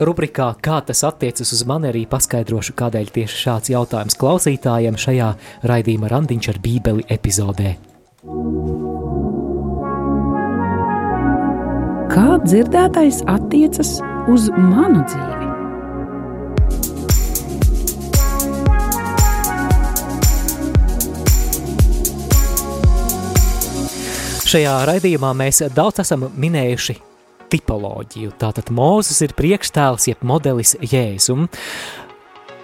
Rubrikā 0.02 0.48
Kā 0.64 0.80
tas 0.82 1.04
attiecas 1.06 1.52
uz 1.54 1.62
mani 1.68 1.90
arī 1.92 2.02
paskaidrošu, 2.10 2.74
kādēļ 2.78 3.12
tieši 3.14 3.42
šāds 3.44 3.70
jautājums 3.70 4.18
klausītājiem 4.18 4.98
šajā 4.98 5.28
raidījuma 5.68 6.10
randiņš 6.10 6.50
ar 6.50 6.58
bībeli 6.64 7.06
epizodē. 7.12 7.76
Kā 12.12 12.36
dzirdētais 12.44 13.22
attiecas 13.30 13.94
uz 14.28 14.50
manu 14.52 15.00
dzīvi. 15.08 15.48
Šajā 24.52 24.74
raidījumā 24.90 25.30
mēs 25.40 25.62
daudz 25.72 26.02
esam 26.04 26.26
minējuši 26.36 26.98
tipoloģiju. 27.54 28.34
Tātad 28.36 28.68
Mozus 28.76 29.22
ir 29.24 29.32
priekštēls, 29.38 30.10
jeb 30.12 30.20
modelis 30.28 30.76
Jēzum. 30.84 31.48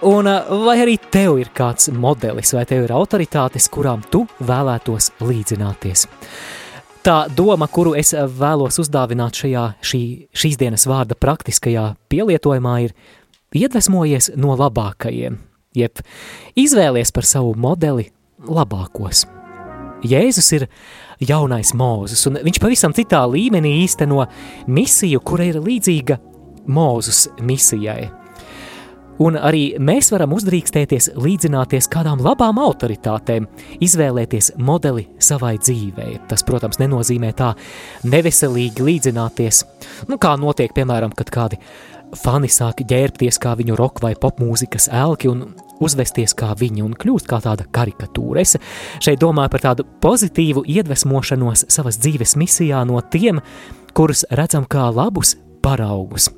Un 0.05 0.29
vai 0.67 0.77
arī 0.85 0.99
tev 1.09 1.41
ir 1.41 1.49
kāds 1.57 1.89
modelis, 1.89 2.53
vai 2.53 2.67
tev 2.69 2.85
ir 2.85 2.93
autoritātes, 2.93 3.65
kurām 3.73 4.05
tu 4.13 4.27
vēlētos 4.45 5.15
līdzināties? 5.25 6.05
Tā 7.05 7.17
doma, 7.35 7.67
kuru 7.71 7.95
es 7.99 8.13
vēlos 8.13 8.79
uzdāvināt 8.81 9.39
šajā 9.39 9.65
šī, 9.85 10.01
šīs 10.35 10.59
dienas 10.59 10.87
vārda 10.89 11.17
praktiskajā 11.19 11.93
pielietojumā, 12.11 12.75
ir 12.85 12.95
iedvesmojies 13.55 14.33
no 14.39 14.55
labākajiem, 14.59 15.39
jeb 15.77 16.01
izvēlies 16.59 17.13
par 17.15 17.27
savu 17.27 17.55
modeli 17.57 18.09
labākos. 18.45 19.25
Jēzus 20.05 20.53
ir 20.55 20.67
jaunais 21.19 21.73
mūzis, 21.75 22.23
un 22.29 22.39
viņš 22.45 22.61
pavisam 22.63 22.95
citā 22.95 23.25
līmenī 23.27 23.81
īsteno 23.83 24.23
misiju, 24.71 25.19
kura 25.19 25.49
ir 25.49 25.59
līdzīga 25.63 26.19
mūzus 26.69 27.27
misijai. 27.43 28.07
Un 29.19 29.35
arī 29.35 29.73
mēs 29.83 30.13
varam 30.13 30.31
uzdrīkstēties 30.37 31.11
līdzināties 31.19 31.89
kādām 31.91 32.21
labām 32.23 32.59
autoritātēm, 32.63 33.49
izvēlēties 33.83 34.53
modeli 34.63 35.09
savai 35.19 35.57
dzīvei. 35.59 36.19
Tas, 36.31 36.45
protams, 36.47 36.79
nenozīmē 36.79 37.33
tā 37.35 37.53
neveselīgi 38.07 38.85
līdzināties, 38.87 39.63
nu, 40.07 40.19
kā 40.21 40.35
notiek, 40.39 40.71
piemēram, 40.75 41.11
kad 41.19 41.33
kādi 41.35 41.59
fani 42.17 42.49
sāk 42.49 42.85
ģērbties 42.87 43.41
kā 43.41 43.53
viņu 43.59 43.75
roka 43.77 44.07
vai 44.07 44.15
popmūzikas 44.19 44.89
elki 44.95 45.29
un 45.31 45.49
uzvesties 45.83 46.35
kā 46.37 46.53
viņi 46.59 46.83
un 46.85 46.95
kļūst 46.99 47.29
kā 47.29 47.39
tāda 47.43 47.67
karikatūra. 47.75 48.43
Es 48.43 48.55
šeit 49.03 49.21
domāju 49.21 49.53
par 49.53 49.65
tādu 49.67 49.85
pozitīvu 50.03 50.65
iedvesmošanos 50.67 51.67
savas 51.71 51.99
dzīves 52.01 52.35
misijā 52.39 52.81
no 52.87 53.01
tiem, 53.01 53.43
kurus 53.95 54.25
redzam 54.31 54.67
kā 54.69 54.89
labus 54.95 55.35
paraugus. 55.63 56.31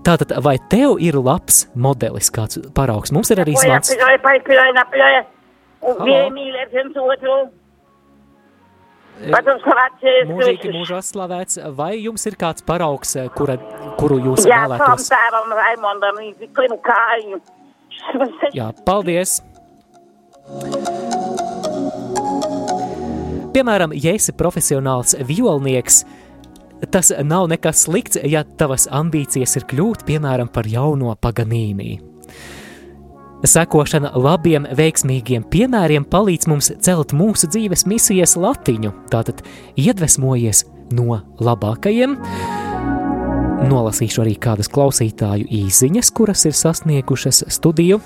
Tātad, 0.00 0.32
vai 0.40 0.56
tev 0.72 0.96
ir 1.02 1.18
labs 1.20 1.66
modelis, 1.76 2.30
kāds 2.32 2.56
paraugs? 2.76 3.12
Mums 3.12 3.30
ir 3.34 3.42
arī 3.42 3.56
zvans. 3.60 3.92
Mūžīgi 10.30 10.72
mūžā 10.72 11.02
slavēts, 11.04 11.60
vai 11.76 11.92
jums 11.98 12.24
ir 12.30 12.38
kāds 12.40 12.64
paraugs, 12.64 13.12
kura, 13.36 13.58
kuru 14.00 14.16
jūs 14.30 14.46
Jā, 14.48 14.62
vēlētos? 14.64 15.10
Tēvam 15.12 15.52
Raimondam, 15.58 16.22
klimu 16.56 16.80
kāju. 16.86 17.42
Jā, 18.56 18.70
paldies! 18.86 19.42
Piemēram, 23.50 23.92
ja 23.98 24.14
esi 24.16 24.32
profesionāls 24.38 25.12
violnieks, 25.26 26.04
Tas 26.88 27.12
nav 27.24 27.50
nekas 27.52 27.84
slikts, 27.84 28.18
ja 28.24 28.40
tavas 28.44 28.86
ambīcijas 28.88 29.58
ir 29.60 29.66
kļūt, 29.68 30.06
piemēram, 30.08 30.48
par 30.48 30.68
jauno 30.68 31.12
paganīnī. 31.20 31.98
Sekošana 33.40 34.10
labiem, 34.20 34.66
veiksmīgiem 34.76 35.46
piemēriem 35.48 36.04
palīdz 36.08 36.48
mums 36.50 36.70
celt 36.84 37.14
mūsu 37.16 37.48
dzīves 37.48 37.86
misijas 37.88 38.36
latiņu, 38.36 38.92
tātad 39.12 39.40
iedvesmojies 39.80 40.66
no 40.96 41.20
labākajiem. 41.40 42.18
Nolasīšu 43.70 44.24
arī 44.24 44.34
kādas 44.40 44.68
klausītāju 44.72 45.48
īsiņas, 45.52 46.12
kuras 46.16 46.44
ir 46.48 46.56
sasniegušas 46.56 47.44
studiju. 47.52 48.00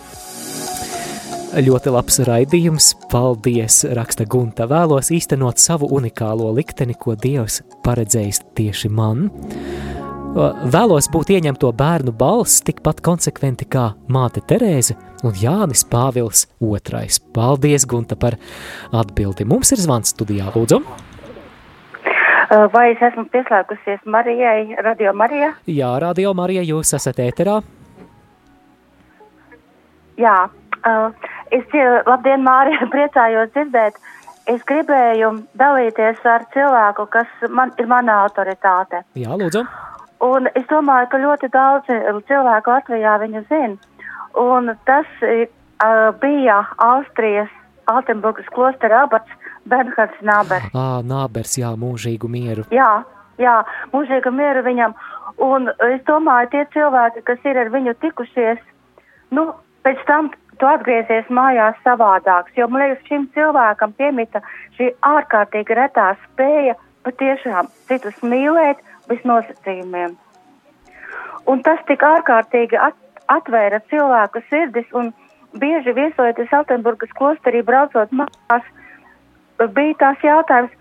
Ļoti 1.55 1.91
labs 1.95 2.17
raidījums, 2.27 2.89
paldies, 3.13 3.85
raksta 3.95 4.25
Gunta. 4.27 4.65
Vēlos 4.67 5.13
īstenot 5.15 5.61
savu 5.63 5.87
unikālo 5.95 6.49
likteni, 6.57 6.97
ko 6.99 7.15
Dievs 7.15 7.61
paredzējis 7.85 8.41
tieši 8.59 8.91
man. 8.91 9.29
Vēlos 10.75 11.07
būt 11.15 11.31
ieņemto 11.37 11.71
bērnu 11.79 12.11
balss 12.19 12.65
tikpat 12.67 13.05
konsekventi 13.07 13.69
kā 13.71 13.85
māte 14.11 14.43
Terēze 14.43 14.97
un 15.23 15.37
Jānis 15.39 15.85
Pāvils 15.87 16.49
II. 16.59 17.07
Paldies, 17.37 17.87
Gunta, 17.87 18.19
par 18.19 18.35
atbildi. 18.91 19.47
Mums 19.47 19.71
ir 19.77 19.85
zvans 19.85 20.11
studijā, 20.11 20.51
lūdzu. 20.57 20.81
Vai 22.75 22.89
es 22.97 23.07
esmu 23.13 23.29
pieslēgusies 23.31 24.03
Marijai, 24.11 24.75
Radio 24.83 25.15
Marijā? 25.15 25.55
Jā, 25.71 25.95
Radio 26.03 26.35
Marija, 26.35 26.67
jūs 26.67 26.97
esat 26.99 27.23
ēterā. 27.23 27.61
Jā, 30.19 30.35
uh, 30.89 31.31
es, 31.55 31.65
labdien, 32.07 32.45
Mārija, 32.47 32.89
priecājos 32.95 33.53
dzirdēt. 33.55 33.99
Es 34.51 34.61
gribēju 34.69 35.31
dalīties 35.57 36.21
ar 36.29 36.45
cilvēku, 36.53 37.07
kas 37.13 37.49
man, 37.49 37.73
ir 37.81 37.89
mana 37.89 38.21
autoritāte. 38.27 39.01
Jā, 39.17 39.33
lūdzu. 39.41 39.65
Un 40.25 40.49
es 40.53 40.67
domāju, 40.69 41.09
ka 41.13 41.21
ļoti 41.21 41.49
daudz 41.53 41.89
cilvēku 42.29 42.73
Latvijā 42.73 43.17
viņu 43.25 43.45
zina. 43.49 43.77
Un 44.41 44.75
tas 44.89 45.09
uh, 45.25 45.47
bija 46.21 46.61
Austrijas 46.83 47.53
Altenburgas 47.87 48.47
klostera 48.53 49.05
abats 49.05 49.31
Bernhards 49.69 50.21
Nābers. 50.25 50.71
Ā, 50.77 51.01
Nābers, 51.09 51.57
jā, 51.61 51.73
mūžīgu 51.81 52.29
mieru. 52.31 52.65
Jā, 52.75 53.05
jā, 53.41 53.59
mūžīgu 53.93 54.33
mieru 54.35 54.65
viņam. 54.67 54.97
Un 55.45 55.71
es 55.89 56.03
domāju, 56.09 56.53
tie 56.53 56.65
cilvēki, 56.77 57.25
kas 57.27 57.49
ir 57.49 57.59
ar 57.59 57.73
viņu 57.73 57.97
tikušies, 58.05 58.61
nu, 59.35 59.49
pēc 59.87 60.05
tam 60.09 60.31
tu 60.59 60.69
atgriezies 60.69 61.31
mājās 61.33 61.79
savādāks, 61.87 62.55
jo 62.59 62.69
man 62.69 62.85
liekas, 62.85 63.07
šim 63.09 63.29
cilvēkam 63.35 63.95
piemita 63.99 64.43
šī 64.77 64.91
ārkārtīgi 65.15 65.79
retā 65.79 66.11
spēja 66.27 66.77
patiešām 67.07 67.71
citus 67.89 68.21
mīlēt 68.23 68.81
bez 69.09 69.25
nosacījumiem. 69.29 70.15
Un 71.51 71.61
tas 71.67 71.83
tik 71.89 72.03
ārkārtīgi 72.03 72.79
at, 72.81 72.97
atvēra 73.29 73.83
cilvēku 73.91 74.41
sirdis, 74.49 74.87
un 74.97 75.13
bieži 75.61 75.93
viesojoties 75.97 76.53
Altenburgas 76.57 77.13
klosterī, 77.19 77.63
braucot 77.67 78.13
mājās, 78.17 78.65
bija 79.77 79.99
tās 80.01 80.25
jautājums, 80.25 80.73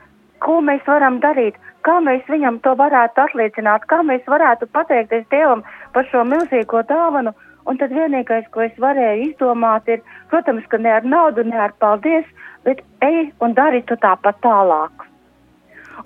ko 0.44 0.60
mēs 0.66 0.84
varam 0.88 1.20
darīt, 1.24 1.60
kā 1.88 2.00
mēs 2.04 2.24
viņam 2.32 2.60
to 2.64 2.76
varētu 2.80 3.26
atliecināt, 3.26 3.88
kā 3.92 4.02
mēs 4.08 4.24
varētu 4.28 4.70
pateikties 4.76 5.28
Dievam 5.32 5.64
par 5.96 6.08
šo 6.12 6.24
milzīgo 6.28 6.84
dāvanu, 6.90 7.36
Un 7.66 7.80
tad 7.80 7.94
vienīgais, 7.96 8.50
ko 8.52 8.66
es 8.66 8.74
varēju 8.82 9.30
izdomāt, 9.30 9.88
ir, 9.88 10.02
protams, 10.32 10.66
ka 10.68 10.78
ne 10.78 10.92
ar 10.92 11.06
naudu, 11.08 11.46
ne 11.48 11.60
ar 11.66 11.72
paldies, 11.80 12.28
bet 12.68 12.84
ej 13.06 13.32
un 13.40 13.56
dari 13.56 13.82
tu 13.88 13.96
tāpat 13.96 14.42
tālāk. 14.44 15.08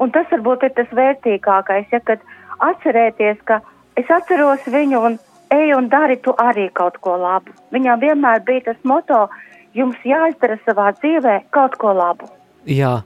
Un 0.04 0.14
tas 0.14 0.30
varbūt 0.30 0.68
ir 0.68 0.76
tas 0.78 0.94
vērtīgākais, 0.94 1.90
ja 1.92 2.02
kad 2.06 2.22
atcerēties, 2.62 3.42
ka 3.50 3.62
es 3.98 4.10
atceros 4.14 4.66
viņu 4.70 5.02
un 5.10 5.20
ej 5.54 5.74
un 5.78 5.90
dari 5.90 6.20
tu 6.22 6.36
arī 6.38 6.70
kaut 6.74 7.00
ko 7.02 7.18
labu. 7.18 7.54
Viņām 7.74 8.02
vienmēr 8.04 8.44
bija 8.46 8.70
tas 8.72 8.82
moto, 8.84 9.26
jums 9.74 10.02
jāizdara 10.06 10.60
savā 10.66 10.92
dzīvē 11.00 11.40
kaut 11.56 11.78
ko 11.82 11.94
labu. 11.98 12.30
Jā, 12.68 13.06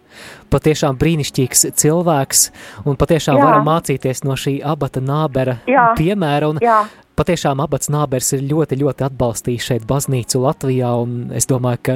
patiešām 0.49 0.97
brīnišķīgs 0.97 1.67
cilvēks, 1.77 2.47
un 2.89 2.97
patiešām 2.97 3.37
Jā. 3.37 3.43
varam 3.45 3.67
mācīties 3.67 4.23
no 4.25 4.33
šī 4.33 4.55
abata 4.65 5.03
nābera 5.05 5.59
Jā. 5.69 5.91
piemēra. 5.99 6.49
Un 6.49 6.61
Jā. 6.63 6.79
Patiešām 7.21 7.59
abats 7.61 7.91
nābers 7.93 8.31
ir 8.33 8.41
ļoti, 8.49 8.79
ļoti 8.81 9.03
atbalstījis 9.05 9.65
šeit 9.67 9.83
baznīcu 9.85 10.39
Latvijā, 10.41 10.89
un 11.03 11.27
es 11.37 11.45
domāju, 11.45 11.81
ka 11.85 11.95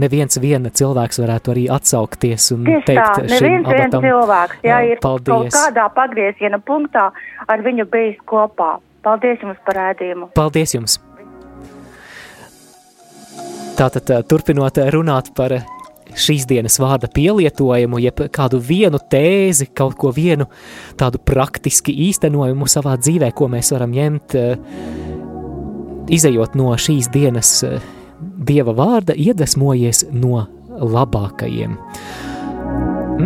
neviens 0.00 0.38
viena 0.40 0.72
cilvēks 0.72 1.20
varētu 1.20 1.52
arī 1.52 1.64
atsaukties 1.74 2.46
un 2.54 2.62
Tieši 2.70 2.86
teikt 2.88 3.02
tā, 3.02 3.26
neviens 3.28 3.68
abatam, 3.68 4.00
viens 4.00 4.08
cilvēks, 4.08 4.62
jā, 4.64 4.78
ir 4.88 5.02
paldies. 5.04 5.34
kaut 5.34 5.58
kādā 5.58 5.84
pagrieziena 5.98 6.62
punktā 6.64 7.10
ar 7.44 7.66
viņu 7.66 7.84
bijis 7.92 8.16
kopā. 8.24 8.78
Paldies 9.04 9.44
jums 9.44 9.60
par 9.68 9.82
ēdījumu. 9.90 10.30
Paldies 10.38 10.72
jums! 10.78 10.96
Tātad 13.76 14.08
turpinot 14.30 14.80
runāt 14.94 15.28
par 15.36 15.58
šīs 16.14 16.46
dienas 16.50 16.78
vārda 16.82 17.08
pielietojumu, 17.12 18.00
jeb 18.02 18.24
kādu 18.34 18.60
vienu 18.62 19.00
tēzi, 19.10 19.70
kaut 19.76 19.96
ko 20.00 20.12
vienu 20.14 20.46
tādu 21.00 21.20
praktiski 21.22 21.94
īstenojumu 22.08 22.68
savā 22.70 22.96
dzīvē, 23.00 23.32
ko 23.36 23.48
mēs 23.52 23.72
varam 23.74 23.94
ņemt, 23.94 24.36
eh, 24.38 24.58
izējot 26.14 26.54
no 26.58 26.74
šīs 26.76 27.10
dienas 27.14 27.56
eh, 27.66 27.80
dieva 28.20 28.74
vārda, 28.76 29.16
iedvesmojies 29.16 30.06
no 30.12 30.46
labākajiem. 30.74 31.78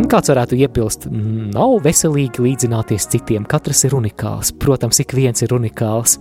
Kāds 0.09 0.29
varētu 0.29 0.57
iebilst, 0.59 1.07
nav 1.09 1.79
veselīgi 1.81 2.43
līdzināties 2.45 3.07
citiem, 3.09 3.45
katrs 3.49 3.87
ir 3.87 3.95
unikāls, 3.97 4.51
protams, 4.61 4.99
ik 5.01 5.15
viens 5.17 5.41
ir 5.41 5.55
unikāls. 5.55 6.19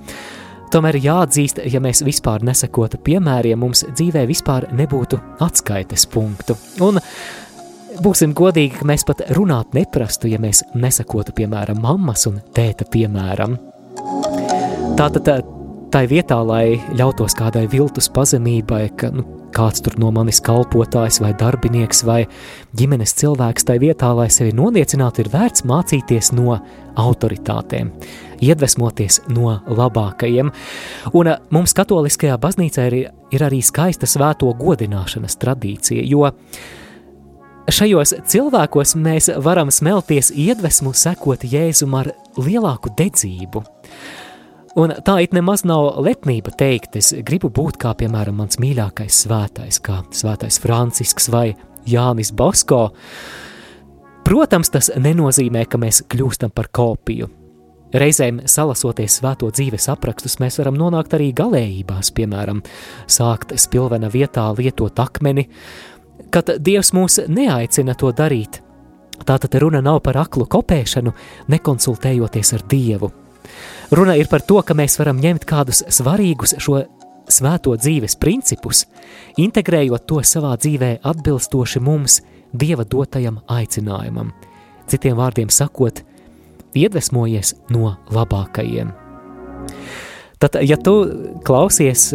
Tomēr 0.72 0.98
jāatzīst, 1.00 1.62
ja 1.72 1.80
mēs 1.80 2.02
vispār 2.04 2.42
nesakotu 2.44 3.00
piemēriem, 3.04 3.58
mums 3.60 3.84
dzīvē 3.88 4.24
vispār 4.28 4.68
nebūtu 4.76 5.18
atskaites 5.44 6.04
punktu. 6.12 6.56
Un 6.84 7.00
būsim 8.04 8.34
godīgi, 8.36 8.76
ka 8.80 8.88
mēs 8.88 9.06
pat 9.08 9.24
runāt 9.38 9.72
neprastu, 9.76 10.28
ja 10.28 10.40
mēs 10.42 10.64
nesakotu, 10.76 11.32
piemēram, 11.38 11.80
mammas 11.84 12.26
un 12.30 12.40
tēta 12.56 12.88
piemēram. 12.92 13.56
Tātad 14.98 15.32
tai 15.92 16.04
vietā, 16.10 16.38
lai 16.44 16.76
ļautos 16.98 17.36
kādai 17.38 17.64
viltus 17.72 18.10
pazemībai, 18.12 18.82
ka 19.00 19.12
nu, 19.14 19.24
kāds 19.56 19.80
tur 19.84 19.96
no 20.00 20.10
manis 20.12 20.42
kalpotājs 20.44 21.22
vai 21.24 21.32
darbinieks 21.38 22.04
vai 22.04 22.20
ģimenes 22.76 23.16
cilvēks, 23.16 23.64
tai 23.64 23.78
vietā, 23.80 24.12
lai 24.16 24.28
sevi 24.32 24.52
noniecinātu, 24.58 25.24
ir 25.24 25.32
vērts 25.32 25.64
mācīties 25.68 26.34
no 26.36 26.58
autoritātēm 26.98 27.94
iedvesmoties 28.44 29.22
no 29.34 29.58
labākajiem. 29.66 30.52
Un 31.14 31.30
eh, 31.30 31.38
mums 31.54 31.74
katoliskajā 31.76 32.38
baznīcā 32.40 32.88
ir, 32.90 32.98
ir 33.34 33.46
arī 33.46 33.62
skaista 33.64 34.08
svēto 34.08 34.50
godināšanas 34.58 35.38
tradīcija, 35.42 36.04
jo 36.08 36.28
šajos 37.68 38.14
cilvēkos 38.28 38.94
mēs 38.98 39.30
varam 39.44 39.72
smelties 39.74 40.32
iedvesmu 40.32 40.94
sekot 40.96 41.44
Jēzum 41.44 41.96
ar 41.98 42.12
lielāku 42.38 42.92
dedzību. 42.96 43.64
Un 44.78 44.92
tā 45.02 45.16
it 45.24 45.32
nemaz 45.34 45.64
nav 45.66 45.96
lepnība 46.04 46.52
teikt, 46.54 46.96
es 47.00 47.10
gribu 47.26 47.50
būt 47.50 47.80
kā, 47.82 47.94
piemēram, 47.98 48.36
mans 48.38 48.60
mīļākais 48.62 49.24
svētais, 49.24 49.80
kā 49.82 50.04
svētais 50.14 50.60
Francisks 50.62 51.26
vai 51.34 51.50
Jānis 51.88 52.30
Bosko. 52.36 52.88
Protams, 54.28 54.70
tas 54.70 54.92
nenozīmē, 54.94 55.64
ka 55.66 55.80
mēs 55.80 56.04
kļūstam 56.12 56.52
par 56.54 56.68
kopiju. 56.70 57.30
Reizēm 57.88 58.42
salasoties 58.44 59.14
svēto 59.20 59.48
dzīves 59.48 59.86
aprakstus, 59.88 60.36
mēs 60.42 60.58
varam 60.60 60.76
nonākt 60.76 61.14
arī 61.16 61.30
galējībās, 61.36 62.10
piemēram, 62.16 62.60
sākt 63.08 63.54
spilvena 63.56 64.10
vietā 64.12 64.44
lietot 64.58 64.98
akmeni, 65.00 65.46
kad 66.34 66.52
Dievs 66.60 66.92
mūs 66.92 67.22
neaicina 67.32 67.96
to 67.96 68.12
darīt. 68.12 68.60
Tātad 69.24 69.56
runa 69.62 69.80
nav 69.80 70.02
par 70.04 70.18
aklu 70.20 70.44
kopēšanu, 70.50 71.14
nekonsultējoties 71.48 72.52
ar 72.58 72.66
Dievu. 72.68 73.10
Runa 73.96 74.18
ir 74.20 74.28
par 74.28 74.44
to, 74.44 74.60
ka 74.60 74.76
mēs 74.76 74.98
varam 75.00 75.20
ņemt 75.22 75.48
kādus 75.48 75.80
svarīgus 75.88 76.58
šo 76.60 76.82
svēto 77.32 77.72
dzīves 77.76 78.18
principus, 78.20 78.84
integrējot 79.40 80.04
to 80.08 80.20
savā 80.20 80.52
dzīvē 80.60 80.98
atbilstoši 81.08 81.80
mums 81.80 82.20
Dieva 82.52 82.84
dotajam 82.84 83.40
aicinājumam. 83.48 84.30
Citiem 84.88 85.16
vārdiem 85.16 85.50
sakot, 85.52 86.04
iedvesmojies 86.84 87.54
no 87.74 87.96
labākajiem. 88.14 88.94
Tad, 90.38 90.54
ja 90.62 90.76
tu 90.78 90.92
klausies 91.42 92.12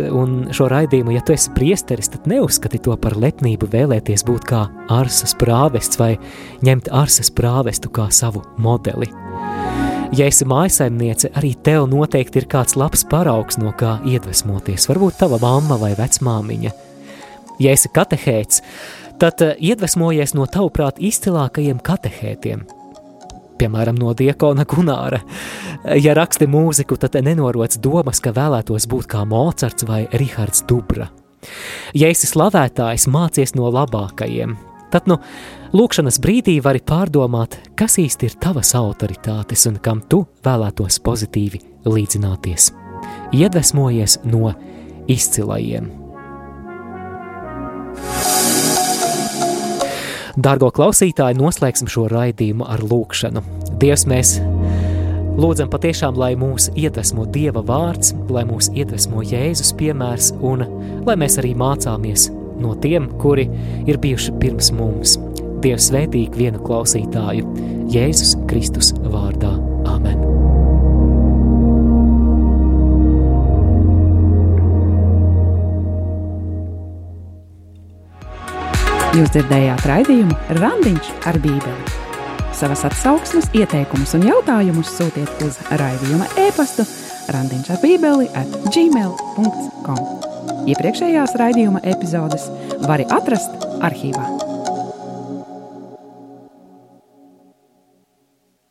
šo 0.56 0.68
raidījumu, 0.72 1.12
ja 1.12 1.22
tu 1.28 1.34
esi 1.36 1.52
priesteris, 1.52 2.08
tad 2.14 2.28
neuzskati 2.32 2.80
to 2.86 2.96
par 2.96 3.18
lepnību 3.20 3.68
vēlēties 3.74 4.24
būt 4.24 4.46
kā 4.48 4.62
arsas 4.96 5.36
prāvests 5.36 6.00
vai 6.00 6.14
ņemt 6.64 6.88
arsas 6.96 7.34
prāvestu 7.36 7.92
kā 7.92 8.08
savu 8.16 8.46
modeli. 8.64 9.10
Ja 10.16 10.30
esi 10.30 10.48
mājasaimniece, 10.48 11.34
arī 11.36 11.52
tev 11.66 11.90
noteikti 11.92 12.40
ir 12.40 12.48
kāds 12.48 12.78
labs 12.80 13.04
paraugs, 13.12 13.58
no 13.60 13.74
kā 13.76 13.98
iedvesmoties, 14.08 14.88
varbūt 14.88 15.18
tava 15.20 15.42
mamma 15.42 15.76
vai 15.82 15.92
vecmāmiņa. 16.00 16.72
Ja 17.60 17.74
esi 17.76 17.92
katehēts, 17.92 18.64
tad 19.20 19.44
iedvesmojies 19.58 20.36
no 20.38 20.48
tavuprāt 20.48 21.02
izcilākajiem 21.12 21.84
katehētiem– 21.84 22.64
piemēram, 23.60 23.98
no 24.00 24.14
diakona 24.18 24.66
Gunāra. 24.70 25.22
Ja 26.00 26.16
raksti 26.18 26.48
mūziku, 26.50 26.98
tad 27.00 27.18
nenoroc 27.24 27.78
domas, 27.84 28.22
ka 28.24 28.34
vēlētos 28.36 28.88
būt 28.92 29.10
kā 29.14 29.24
Mocards 29.28 29.88
vai 29.88 30.06
Rihards 30.14 30.66
Dubra. 30.70 31.10
Ja 31.98 32.08
esi 32.12 32.30
slavētājs, 32.30 33.10
mācies 33.12 33.56
no 33.58 33.68
labākajiem, 33.74 34.56
tad 34.94 35.10
nu, 35.12 35.18
lūkšanas 35.76 36.22
brīdī 36.24 36.60
vari 36.64 36.80
pārdomāt, 36.86 37.58
kas 37.80 37.98
īsti 38.02 38.30
ir 38.30 38.38
tavas 38.44 38.74
autoritātes 38.80 39.68
un 39.70 39.82
kam 39.84 40.04
tu 40.10 40.24
vēlētos 40.46 41.02
pozitīvi 41.04 41.64
līdzināties. 41.90 42.72
Iedvesmojies 43.34 44.22
no 44.30 44.54
izcilajiem. 45.12 45.92
Dargo 50.34 50.72
klausītāji, 50.74 51.38
noslēgsim 51.38 51.90
šo 51.92 52.08
raidījumu 52.10 52.66
ar 52.66 52.82
lūkšanu. 52.82 53.44
Dievs, 53.82 54.08
mēs 54.10 54.40
Lūdzam 55.34 55.70
patiešām, 55.74 56.18
lai 56.18 56.36
mūs 56.38 56.68
iedvesmo 56.78 57.26
Dieva 57.34 57.64
vārds, 57.66 58.12
lai 58.30 58.44
mūs 58.46 58.70
iedvesmo 58.78 59.24
Jēzus 59.26 59.74
piemērs 59.80 60.30
un 60.46 60.62
lai 61.08 61.18
mēs 61.18 61.40
arī 61.42 61.56
mācāmies 61.58 62.28
no 62.62 62.76
tiem, 62.78 63.10
kuri 63.22 63.48
ir 63.90 63.98
bijuši 64.02 64.38
pirms 64.42 64.70
mums. 64.78 65.18
Dievs 65.66 65.90
svētīgi 65.90 66.46
vienu 66.46 66.62
klausītāju, 66.62 67.50
Jēzus 67.94 68.38
Kristus 68.50 68.94
vārdā. 69.02 69.73
Jūs 79.14 79.30
dzirdējāt 79.30 79.84
raidījumu 79.86 80.34
Randiņš 80.58 81.10
ar 81.30 81.38
Bībeli. 81.44 81.92
Savas 82.58 82.82
atsauksmes, 82.88 83.46
ieteikumus 83.54 84.16
un 84.18 84.26
jautājumus 84.26 84.90
sūtiet 84.90 85.44
uz 85.46 85.60
raidījuma 85.70 86.26
e-pastu 86.42 86.86
Randiņš 87.36 87.70
ar 87.76 87.82
Bībeli 87.84 88.26
at 88.34 88.56
gmail.com. 88.74 90.02
Iepriekšējās 90.66 91.38
raidījuma 91.44 91.84
epizodes 91.94 92.50
var 92.88 93.06
atrast 93.14 93.70
arhīvā. 93.86 94.53